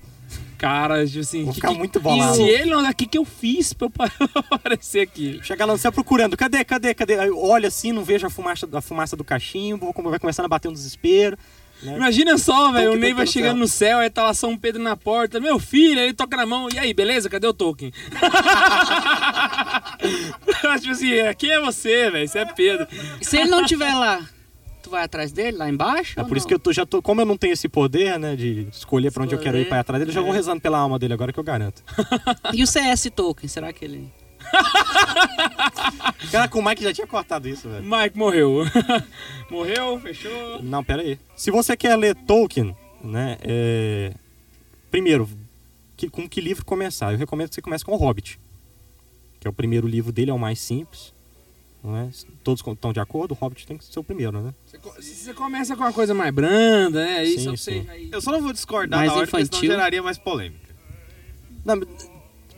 Cara, 0.59 1.07
tipo 1.07 1.21
assim. 1.21 1.45
Vou 1.45 1.53
que- 1.53 1.61
ficar 1.61 1.69
que- 1.73 1.79
muito 1.79 1.99
E 1.99 2.03
bolado. 2.03 2.35
se 2.37 2.43
ele 2.43 2.71
não. 2.71 2.89
O 2.89 2.95
que, 2.95 3.07
que 3.07 3.19
eu 3.19 3.25
fiz 3.27 3.73
pra 3.75 3.87
eu 3.87 3.91
pa- 3.91 4.11
aparecer 4.51 5.01
aqui? 5.01 5.39
Chegar 5.43 5.67
lá 5.67 5.75
no 5.75 5.79
céu 5.79 5.93
procurando, 5.93 6.37
cadê, 6.37 6.65
cadê, 6.65 6.95
cadê? 6.95 7.19
Aí 7.19 7.31
olho 7.31 7.67
assim, 7.67 7.93
não 7.93 8.03
vejo 8.03 8.27
a 8.27 8.31
fumaça, 8.31 8.67
a 8.73 8.81
fumaça 8.81 9.15
do 9.15 9.23
cachimbo, 9.23 9.93
como 9.93 10.09
vai 10.11 10.19
começando 10.19 10.47
a 10.47 10.49
bater 10.49 10.69
um 10.69 10.73
desespero. 10.73 11.37
né? 11.83 11.95
Imagina 11.97 12.39
só, 12.39 12.73
velho. 12.73 12.93
O 12.93 12.97
Ney 12.97 13.13
vai 13.13 13.27
chegando 13.27 13.53
céu. 13.57 13.61
no 13.61 13.69
céu, 13.69 13.99
aí 13.99 14.09
tá 14.09 14.23
lá 14.23 14.33
São 14.33 14.57
Pedro 14.57 14.83
na 14.83 14.97
porta. 14.97 15.39
Meu 15.39 15.59
filho, 15.59 15.99
aí 16.01 16.07
ele 16.07 16.15
toca 16.15 16.35
na 16.39 16.47
mão. 16.47 16.69
E 16.73 16.79
aí, 16.79 16.95
beleza? 16.95 17.29
Cadê 17.29 17.47
o 17.47 17.53
Tolkien? 17.53 17.93
tipo 20.81 20.93
assim, 20.93 21.21
aqui 21.21 21.51
é 21.51 21.61
você, 21.61 22.11
velho. 22.11 22.27
Você 22.29 22.39
é 22.39 22.45
Pedro. 22.47 22.87
Se 23.21 23.37
ele 23.39 23.51
não 23.51 23.65
tiver 23.65 23.93
lá, 23.95 24.21
tu 24.87 24.91
vai 24.91 25.03
atrás 25.03 25.33
dele, 25.33 25.57
lá 25.57 25.69
embaixo? 25.69 26.19
É 26.19 26.23
por 26.25 26.37
isso 26.37 26.45
não? 26.45 26.49
que 26.49 26.55
eu 26.55 26.59
tô, 26.61 26.73
já 26.73 26.87
tô, 26.87 27.03
como 27.03 27.21
eu 27.21 27.25
não 27.27 27.37
tenho 27.37 27.53
esse 27.53 27.69
poder, 27.69 28.19
né, 28.19 28.37
de 28.37 28.69
escolher 28.73 29.11
pra 29.13 29.25
onde 29.25 29.35
eu 29.35 29.39
quero 29.39 29.57
ir 29.59 29.67
ir 29.67 29.73
atrás 29.75 29.99
dele, 29.99 30.11
eu 30.11 30.15
já 30.15 30.21
vou 30.21 30.33
É. 30.33 30.37
rezando 30.37 30.61
pela 30.61 30.79
alma 30.79 30.99
dele 30.99 31.13
agora 31.13 31.33
que 31.33 31.39
eu 31.41 31.45
garanto. 31.45 31.83
E 32.55 32.63
o 32.63 32.67
CS 32.67 33.11
Tolkien, 33.15 33.49
será 33.49 33.73
que 33.73 33.85
ele... 33.85 34.13
Caraca, 36.31 36.57
o 36.59 36.63
Mike 36.65 36.83
já 36.85 36.93
tinha 36.93 37.07
cortado 37.07 37.49
isso, 37.49 37.69
velho. 37.69 37.83
Mike 37.85 38.17
morreu. 38.17 38.63
morreu, 39.51 39.99
fechou. 40.01 40.63
Não, 40.63 40.85
pera 40.85 41.03
aí. 41.03 41.19
Se 41.37 41.51
você 41.51 41.77
quer 41.77 41.97
ler 41.97 42.15
Tolkien, 42.15 42.77
né, 43.03 43.39
é... 43.43 44.13
primeiro, 44.91 45.29
que- 45.97 46.09
com 46.09 46.29
que 46.29 46.41
livro 46.41 46.65
começar? 46.65 47.13
Eu 47.13 47.19
recomendo 47.19 47.49
que 47.49 47.55
você 47.57 47.63
comece 47.63 47.85
com 47.85 47.93
o 47.93 47.97
Hobbit, 47.97 48.39
que 49.41 49.49
é 49.49 49.51
o 49.51 49.53
primeiro 49.53 49.87
livro 49.89 50.13
dele, 50.13 50.31
é 50.31 50.35
o 50.35 50.39
mais 50.39 50.61
simples. 50.61 51.13
Não 51.87 51.97
é? 51.99 52.09
Todos 52.43 52.63
estão 52.67 52.93
de 52.93 52.99
acordo? 52.99 53.31
O 53.33 53.35
Hobbit 53.35 53.65
tem 53.67 53.77
que 53.79 53.85
ser 53.85 53.99
o 54.01 54.03
primeiro, 54.05 54.41
né? 54.43 54.53
Você, 54.67 54.79
co- 54.79 54.93
você 55.01 55.33
começa 55.35 55.77
com 55.77 55.83
uma 55.85 55.93
coisa 55.93 56.13
mais 56.13 56.35
branda, 56.35 57.05
né? 57.05 57.19
Aí 57.19 57.39
Sim, 57.39 57.57
só 57.57 57.71
aí- 57.71 58.09
Eu 58.11 58.21
só 58.21 58.33
não 58.33 58.43
vou 58.43 58.53
discordar 58.53 58.99
Mais 58.99 59.11
na 59.13 59.17
hora, 59.17 59.27
porque 59.27 59.37
senão 59.45 59.47
infantil. 59.59 59.71
geraria 59.71 60.03
mais 60.03 60.19
polêmica. 60.19 60.75
Não, 61.65 61.81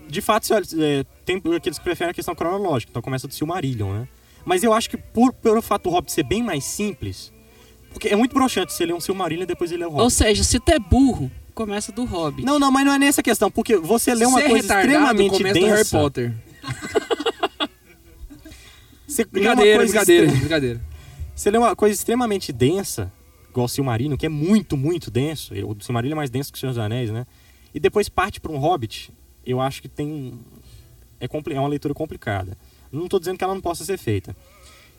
de 0.09 0.21
fato, 0.23 0.49
é, 0.55 1.05
tem 1.27 1.43
aqueles 1.55 1.77
que 1.79 1.85
preferem 1.85 2.11
a 2.11 2.15
questão 2.15 2.35
cronológica, 2.35 2.91
então 2.91 3.03
começa 3.03 3.29
do 3.29 3.35
Silmarillion, 3.35 3.93
né? 3.93 4.09
Mas 4.47 4.63
eu 4.65 4.73
acho 4.73 4.89
que 4.89 4.97
por, 4.97 5.33
pelo 5.35 5.61
fato 5.61 5.85
do 5.85 5.91
Hobbit 5.91 6.11
ser 6.11 6.23
bem 6.23 6.43
mais 6.43 6.65
simples, 6.65 7.31
porque 7.93 8.09
é 8.09 8.17
muito 8.17 8.33
broxante 8.33 8.73
você 8.73 8.87
ler 8.87 8.95
um 8.95 9.01
Silmarillion 9.01 9.43
e 9.43 9.47
depois 9.47 9.71
ele 9.71 9.83
é 9.83 9.87
o 9.87 9.91
Ou 9.91 9.97
Hobbit. 9.99 10.15
seja, 10.15 10.43
se 10.43 10.59
tu 10.59 10.71
é 10.71 10.79
burro, 10.79 11.31
começa 11.55 11.93
do 11.93 12.05
Hobbit. 12.07 12.47
Não, 12.47 12.59
não, 12.59 12.71
mas 12.73 12.87
não 12.87 12.93
é 12.95 12.99
nessa 12.99 13.23
questão, 13.23 13.51
porque 13.51 13.77
você 13.77 14.15
lê 14.15 14.25
uma 14.25 14.39
Se 14.39 14.45
é 14.47 14.49
coisa 14.49 14.75
retardado, 14.75 15.21
extremamente 15.23 15.53
densa. 15.53 15.75
Harry 15.77 15.89
Potter. 15.91 16.35
Você 19.09 19.25
Brincadeira, 19.25 19.79
coisa 19.79 19.93
brincadeira, 19.93 20.27
extre- 20.27 20.41
brincadeira. 20.41 20.81
Você 21.35 21.51
lê 21.51 21.59
uma 21.59 21.75
coisa 21.75 21.95
extremamente 21.95 22.53
densa, 22.53 23.11
igual 23.49 23.67
o 23.67 23.69
Silmarillion, 23.69 24.17
que 24.17 24.27
é 24.27 24.29
muito, 24.29 24.77
muito 24.77 25.11
denso. 25.11 25.55
O 25.55 25.77
Silmarillion 25.83 26.15
é 26.15 26.17
mais 26.17 26.31
denso 26.31 26.53
que 26.53 26.59
o 26.59 26.61
Senhor 26.61 26.73
dos 26.73 26.79
Anéis, 26.79 27.11
né? 27.11 27.27
E 27.75 27.81
depois 27.81 28.09
parte 28.09 28.41
para 28.41 28.53
um 28.53 28.59
Hobbit, 28.59 29.11
eu 29.47 29.61
acho 29.61 29.81
que 29.81 29.89
tem. 29.89 30.39
É, 31.21 31.27
é 31.27 31.59
uma 31.61 31.69
leitura 31.69 31.95
complicada. 31.95 32.57
Não 32.93 33.05
estou 33.05 33.19
dizendo 33.19 33.39
que 33.39 33.45
ela 33.45 33.55
não 33.55 33.61
possa 33.61 33.85
ser 33.85 33.99
feita. 33.99 34.37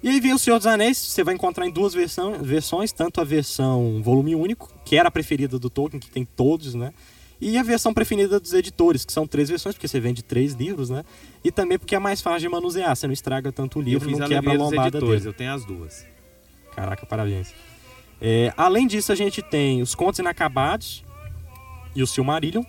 E 0.01 0.07
aí 0.07 0.19
vem 0.19 0.33
o 0.33 0.39
Senhor 0.39 0.57
dos 0.57 0.65
Anéis, 0.67 0.97
você 0.97 1.23
vai 1.23 1.35
encontrar 1.35 1.67
em 1.67 1.71
duas 1.71 1.93
versão, 1.93 2.33
versões, 2.41 2.91
tanto 2.91 3.19
a 3.19 3.23
versão 3.23 4.01
volume 4.01 4.33
único, 4.33 4.71
que 4.85 4.95
era 4.95 5.09
a 5.09 5.11
preferida 5.11 5.59
do 5.59 5.69
Tolkien, 5.69 5.99
que 5.99 6.09
tem 6.09 6.23
todos, 6.23 6.73
né? 6.73 6.93
E 7.41 7.57
a 7.57 7.63
versão 7.63 7.93
preferida 7.93 8.39
dos 8.39 8.53
editores, 8.53 9.05
que 9.05 9.13
são 9.13 9.25
três 9.25 9.47
versões, 9.49 9.75
porque 9.75 9.87
você 9.87 9.99
vende 9.99 10.21
três 10.21 10.53
livros, 10.53 10.89
né? 10.89 11.05
E 11.43 11.51
também 11.51 11.79
porque 11.79 11.95
é 11.95 11.99
mais 11.99 12.21
fácil 12.21 12.41
de 12.41 12.49
manusear, 12.49 12.93
você 12.95 13.07
não 13.07 13.13
estraga 13.13 13.51
tanto 13.51 13.79
o 13.79 13.81
livro, 13.81 14.09
não 14.11 14.25
a 14.25 14.27
quebra 14.27 14.51
a 14.51 14.57
lombada 14.57 14.97
editores, 14.97 15.21
dele. 15.23 15.29
eu 15.29 15.33
tenho 15.33 15.53
as 15.53 15.63
duas. 15.63 16.05
Caraca, 16.75 17.05
parabéns. 17.05 17.53
É, 18.21 18.53
além 18.57 18.85
disso, 18.87 19.11
a 19.11 19.15
gente 19.15 19.41
tem 19.41 19.81
os 19.81 19.95
Contos 19.95 20.19
Inacabados 20.19 21.03
e 21.95 22.03
o 22.03 22.07
Silmarillion, 22.07 22.63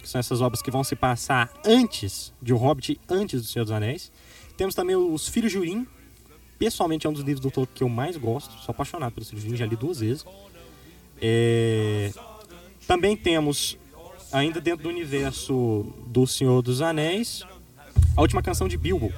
que 0.00 0.08
são 0.08 0.18
essas 0.18 0.40
obras 0.40 0.62
que 0.62 0.70
vão 0.70 0.84
se 0.84 0.94
passar 0.94 1.52
antes 1.64 2.32
de 2.40 2.52
O 2.52 2.56
Hobbit, 2.56 3.00
antes 3.08 3.42
do 3.42 3.46
Senhor 3.48 3.64
dos 3.64 3.72
Anéis. 3.72 4.12
Temos 4.56 4.74
também 4.74 4.94
os 4.94 5.26
Filhos 5.28 5.50
de 5.50 5.58
Urim, 5.58 5.86
pessoalmente 6.58 7.06
é 7.06 7.10
um 7.10 7.12
dos 7.12 7.22
livros 7.22 7.40
do 7.40 7.50
Tolkien 7.50 7.74
que 7.74 7.82
eu 7.82 7.88
mais 7.88 8.16
gosto, 8.16 8.52
sou 8.60 8.72
apaixonado 8.72 9.12
pelos 9.12 9.28
Filhos 9.28 9.42
de 9.42 9.48
Urim, 9.50 9.58
já 9.58 9.66
li 9.66 9.74
duas 9.74 9.98
vezes. 9.98 10.24
É, 11.20 12.10
Também 12.86 13.16
temos, 13.16 13.76
ainda 14.32 14.60
dentro 14.60 14.84
do 14.84 14.88
universo 14.88 15.86
do 16.06 16.26
Senhor 16.26 16.62
dos 16.62 16.80
Anéis, 16.82 17.44
a 18.16 18.20
última 18.20 18.42
canção 18.42 18.66
de 18.68 18.76
Bilbo, 18.76 19.12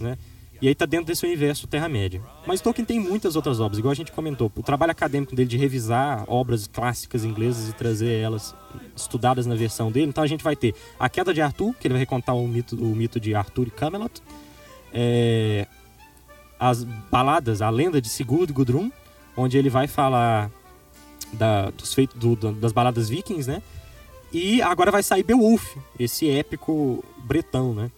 né? 0.00 0.16
E 0.60 0.66
aí 0.66 0.74
tá 0.74 0.84
dentro 0.86 1.06
desse 1.06 1.24
universo 1.24 1.68
Terra-média. 1.68 2.20
Mas 2.44 2.60
Tolkien 2.60 2.84
tem 2.84 2.98
muitas 2.98 3.36
outras 3.36 3.60
obras, 3.60 3.78
igual 3.78 3.92
a 3.92 3.94
gente 3.94 4.10
comentou. 4.10 4.50
O 4.56 4.62
trabalho 4.62 4.90
acadêmico 4.90 5.36
dele 5.36 5.48
de 5.48 5.56
revisar 5.56 6.24
obras 6.26 6.66
clássicas 6.66 7.22
inglesas 7.24 7.68
e 7.68 7.72
trazer 7.72 8.18
elas 8.20 8.52
estudadas 8.96 9.46
na 9.46 9.54
versão 9.54 9.92
dele. 9.92 10.06
Então 10.08 10.24
a 10.24 10.26
gente 10.26 10.42
vai 10.42 10.56
ter 10.56 10.74
A 10.98 11.08
Queda 11.08 11.32
de 11.32 11.40
Arthur, 11.40 11.72
que 11.74 11.86
ele 11.86 11.94
vai 11.94 12.00
recontar 12.00 12.34
o 12.34 12.48
mito, 12.48 12.74
o 12.74 12.88
mito 12.96 13.20
de 13.20 13.36
Arthur 13.36 13.68
e 13.68 13.70
Camelot. 13.70 14.20
É, 14.92 15.68
as 16.58 16.82
baladas, 16.82 17.62
a 17.62 17.70
lenda 17.70 18.00
de 18.02 18.08
Sigurd 18.08 18.52
Gudrun, 18.52 18.90
onde 19.36 19.56
ele 19.56 19.70
vai 19.70 19.86
falar 19.86 20.50
da- 21.34 21.70
dos 21.70 21.94
feitos 21.94 22.18
do- 22.18 22.34
da- 22.34 22.50
das 22.50 22.72
baladas 22.72 23.08
vikings, 23.08 23.48
né? 23.48 23.62
E 24.32 24.60
agora 24.60 24.90
vai 24.90 25.02
sair 25.02 25.22
Beowulf, 25.22 25.76
esse 25.98 26.28
épico 26.28 27.04
bretão, 27.18 27.72
né? 27.74 27.90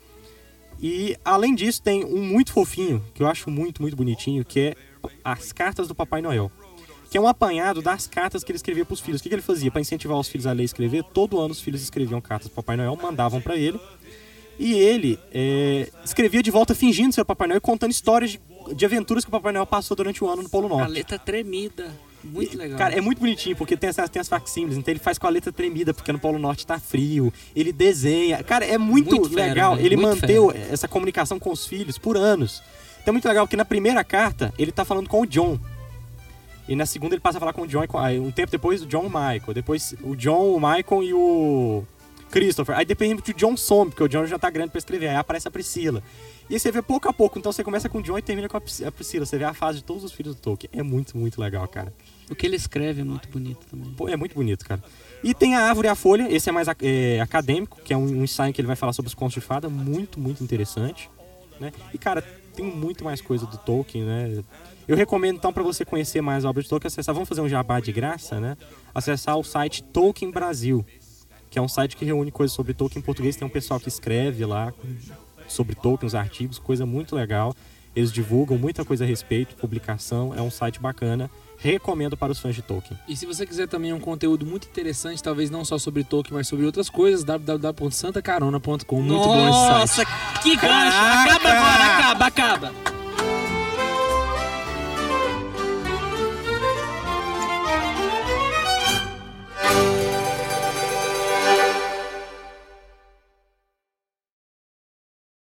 E 0.80 1.16
além 1.24 1.54
disso, 1.54 1.82
tem 1.82 2.04
um 2.04 2.22
muito 2.22 2.52
fofinho, 2.52 3.04
que 3.14 3.22
eu 3.22 3.26
acho 3.26 3.50
muito, 3.50 3.82
muito 3.82 3.96
bonitinho, 3.96 4.44
que 4.44 4.60
é 4.60 4.74
As 5.24 5.52
Cartas 5.52 5.86
do 5.88 5.94
Papai 5.94 6.22
Noel. 6.22 6.50
que 7.10 7.18
é 7.18 7.20
um 7.20 7.26
apanhado 7.26 7.82
das 7.82 8.06
cartas 8.06 8.44
que 8.44 8.52
ele 8.52 8.56
escrevia 8.56 8.84
pros 8.84 9.00
filhos. 9.00 9.20
O 9.20 9.22
que, 9.24 9.28
que 9.28 9.34
ele 9.34 9.42
fazia? 9.42 9.68
Para 9.70 9.80
incentivar 9.80 10.16
os 10.16 10.28
filhos 10.28 10.46
a 10.46 10.52
ler 10.52 10.62
e 10.62 10.66
escrever, 10.66 11.02
todo 11.12 11.40
ano 11.40 11.50
os 11.50 11.60
filhos 11.60 11.82
escreviam 11.82 12.20
cartas 12.20 12.46
pro 12.48 12.62
Papai 12.62 12.76
Noel, 12.76 12.96
mandavam 12.96 13.40
para 13.40 13.56
ele. 13.56 13.80
E 14.58 14.74
ele 14.74 15.18
é, 15.32 15.90
escrevia 16.04 16.40
de 16.42 16.50
volta 16.52 16.72
fingindo 16.74 17.12
ser 17.12 17.22
o 17.22 17.24
Papai 17.24 17.48
Noel 17.48 17.58
e 17.58 17.60
contando 17.60 17.90
histórias 17.90 18.30
de, 18.30 18.40
de 18.74 18.84
aventuras 18.84 19.24
que 19.24 19.28
o 19.28 19.32
Papai 19.32 19.52
Noel 19.52 19.66
passou 19.66 19.96
durante 19.96 20.22
o 20.22 20.28
ano 20.28 20.42
no 20.44 20.48
Polo 20.48 20.66
A 20.66 20.78
Norte. 20.78 20.92
letra 20.92 21.18
tremida. 21.18 21.92
Muito 22.22 22.56
legal. 22.56 22.78
Cara, 22.78 22.94
é 22.94 23.00
muito 23.00 23.18
bonitinho, 23.18 23.56
porque 23.56 23.76
tem, 23.76 23.88
essas, 23.88 24.08
tem 24.10 24.20
as 24.20 24.28
facsímiles, 24.28 24.76
então 24.76 24.92
ele 24.92 25.00
faz 25.00 25.18
com 25.18 25.26
a 25.26 25.30
letra 25.30 25.50
tremida, 25.50 25.94
porque 25.94 26.12
no 26.12 26.18
Polo 26.18 26.38
Norte 26.38 26.66
tá 26.66 26.78
frio, 26.78 27.32
ele 27.56 27.72
desenha. 27.72 28.42
Cara, 28.44 28.64
é 28.64 28.76
muito, 28.76 29.10
Muito 29.16 29.30
fera, 29.30 29.46
legal. 29.46 29.74
velho, 29.76 29.86
ele 29.86 29.96
muito 29.96 30.20
manteve 30.20 30.58
essa 30.70 30.86
comunicação 30.86 31.38
com 31.38 31.50
os 31.50 31.66
filhos 31.66 31.96
por 31.98 32.16
anos. 32.16 32.62
Então 33.00 33.10
é 33.10 33.12
muito 33.12 33.26
legal, 33.26 33.46
porque 33.46 33.56
na 33.56 33.64
primeira 33.64 34.04
carta, 34.04 34.52
ele 34.58 34.70
tá 34.70 34.84
falando 34.84 35.08
com 35.08 35.22
o 35.22 35.26
John. 35.26 35.58
E 36.68 36.76
na 36.76 36.86
segunda 36.86 37.14
ele 37.14 37.20
passa 37.20 37.38
a 37.38 37.40
falar 37.40 37.52
com 37.52 37.62
o 37.62 37.66
John, 37.66 37.84
um 38.22 38.30
tempo 38.30 38.52
depois 38.52 38.82
o 38.82 38.86
John 38.86 39.04
e 39.04 39.06
o 39.06 39.10
Michael. 39.10 39.54
Depois 39.54 39.94
o 40.02 40.14
John, 40.14 40.54
o 40.54 40.60
Michael 40.60 41.02
e 41.02 41.14
o 41.14 41.82
Christopher. 42.30 42.76
Aí 42.76 42.84
depende 42.84 43.20
que 43.22 43.32
o 43.32 43.34
John 43.34 43.56
some, 43.56 43.90
porque 43.90 44.04
o 44.04 44.08
John 44.08 44.24
já 44.26 44.38
tá 44.38 44.48
grande 44.50 44.70
pra 44.70 44.78
escrever. 44.78 45.08
Aí 45.08 45.16
aparece 45.16 45.48
a 45.48 45.50
Priscila. 45.50 46.00
E 46.48 46.54
aí 46.54 46.60
você 46.60 46.70
vê 46.70 46.80
pouco 46.80 47.08
a 47.08 47.12
pouco. 47.12 47.38
Então 47.38 47.50
você 47.50 47.64
começa 47.64 47.88
com 47.88 47.98
o 47.98 48.02
John 48.02 48.18
e 48.18 48.22
termina 48.22 48.48
com 48.48 48.56
a 48.56 48.60
Priscila. 48.60 49.26
Você 49.26 49.36
vê 49.36 49.44
a 49.44 49.52
fase 49.54 49.78
de 49.78 49.84
todos 49.84 50.04
os 50.04 50.12
filhos 50.12 50.36
do 50.36 50.40
Tolkien. 50.40 50.70
É 50.72 50.82
muito, 50.82 51.16
muito 51.16 51.40
legal, 51.40 51.66
cara. 51.66 51.92
O 52.30 52.34
que 52.34 52.46
ele 52.46 52.54
escreve 52.56 53.00
é 53.00 53.04
muito 53.04 53.28
bonito 53.28 53.66
também. 53.68 53.92
Pô, 53.92 54.08
é 54.08 54.16
muito 54.16 54.34
bonito, 54.34 54.64
cara. 54.64 54.82
E 55.22 55.34
tem 55.34 55.56
a 55.56 55.64
Árvore 55.64 55.88
e 55.88 55.90
a 55.90 55.94
Folha, 55.96 56.32
esse 56.32 56.48
é 56.48 56.52
mais 56.52 56.68
é, 56.80 57.20
acadêmico, 57.20 57.80
que 57.84 57.92
é 57.92 57.96
um, 57.96 58.20
um 58.20 58.24
ensaio 58.24 58.54
que 58.54 58.60
ele 58.60 58.68
vai 58.68 58.76
falar 58.76 58.92
sobre 58.92 59.08
os 59.08 59.14
contos 59.14 59.34
de 59.34 59.40
fada, 59.40 59.68
muito, 59.68 60.18
muito 60.20 60.42
interessante. 60.42 61.10
Né? 61.58 61.72
E, 61.92 61.98
cara, 61.98 62.22
tem 62.54 62.64
muito 62.64 63.04
mais 63.04 63.20
coisa 63.20 63.46
do 63.46 63.58
Tolkien, 63.58 64.04
né? 64.04 64.42
Eu 64.88 64.96
recomendo, 64.96 65.36
então, 65.36 65.52
para 65.52 65.62
você 65.62 65.84
conhecer 65.84 66.20
mais 66.20 66.44
a 66.44 66.50
obra 66.50 66.62
de 66.62 66.68
Tolkien, 66.68 66.88
acessar, 66.88 67.14
vamos 67.14 67.28
fazer 67.28 67.40
um 67.40 67.48
jabá 67.48 67.80
de 67.80 67.92
graça, 67.92 68.40
né? 68.40 68.56
Acessar 68.94 69.36
o 69.36 69.44
site 69.44 69.82
Tolkien 69.82 70.30
Brasil, 70.30 70.84
que 71.50 71.58
é 71.58 71.62
um 71.62 71.68
site 71.68 71.96
que 71.96 72.04
reúne 72.04 72.30
coisas 72.30 72.54
sobre 72.54 72.72
Tolkien 72.74 73.00
em 73.00 73.04
português. 73.04 73.36
Tem 73.36 73.46
um 73.46 73.50
pessoal 73.50 73.78
que 73.78 73.88
escreve 73.88 74.44
lá 74.44 74.72
sobre 75.46 75.74
Tolkien, 75.74 76.06
os 76.06 76.14
artigos, 76.14 76.58
coisa 76.58 76.86
muito 76.86 77.14
legal. 77.14 77.54
Eles 77.94 78.12
divulgam 78.12 78.56
muita 78.56 78.84
coisa 78.84 79.04
a 79.04 79.06
respeito, 79.06 79.54
publicação, 79.56 80.34
é 80.34 80.40
um 80.40 80.50
site 80.50 80.80
bacana. 80.80 81.30
Recomendo 81.62 82.16
para 82.16 82.32
os 82.32 82.38
fãs 82.38 82.54
de 82.54 82.62
Tolkien. 82.62 82.98
E 83.06 83.14
se 83.14 83.26
você 83.26 83.46
quiser 83.46 83.68
também 83.68 83.92
um 83.92 84.00
conteúdo 84.00 84.46
muito 84.46 84.66
interessante, 84.66 85.22
talvez 85.22 85.50
não 85.50 85.64
só 85.64 85.78
sobre 85.78 86.02
Tolkien, 86.04 86.34
mas 86.34 86.48
sobre 86.48 86.64
outras 86.64 86.88
coisas, 86.88 87.22
www.santacarona.com. 87.24 89.02
Muito 89.02 89.24
bom 89.24 89.48
esse 89.48 89.58
site. 89.58 89.78
Nossa, 89.78 90.04
que 90.42 90.56
gancho! 90.56 90.96
Acaba 90.96 91.48
agora, 91.50 91.84
acaba, 91.84 92.26
acaba. 92.26 92.99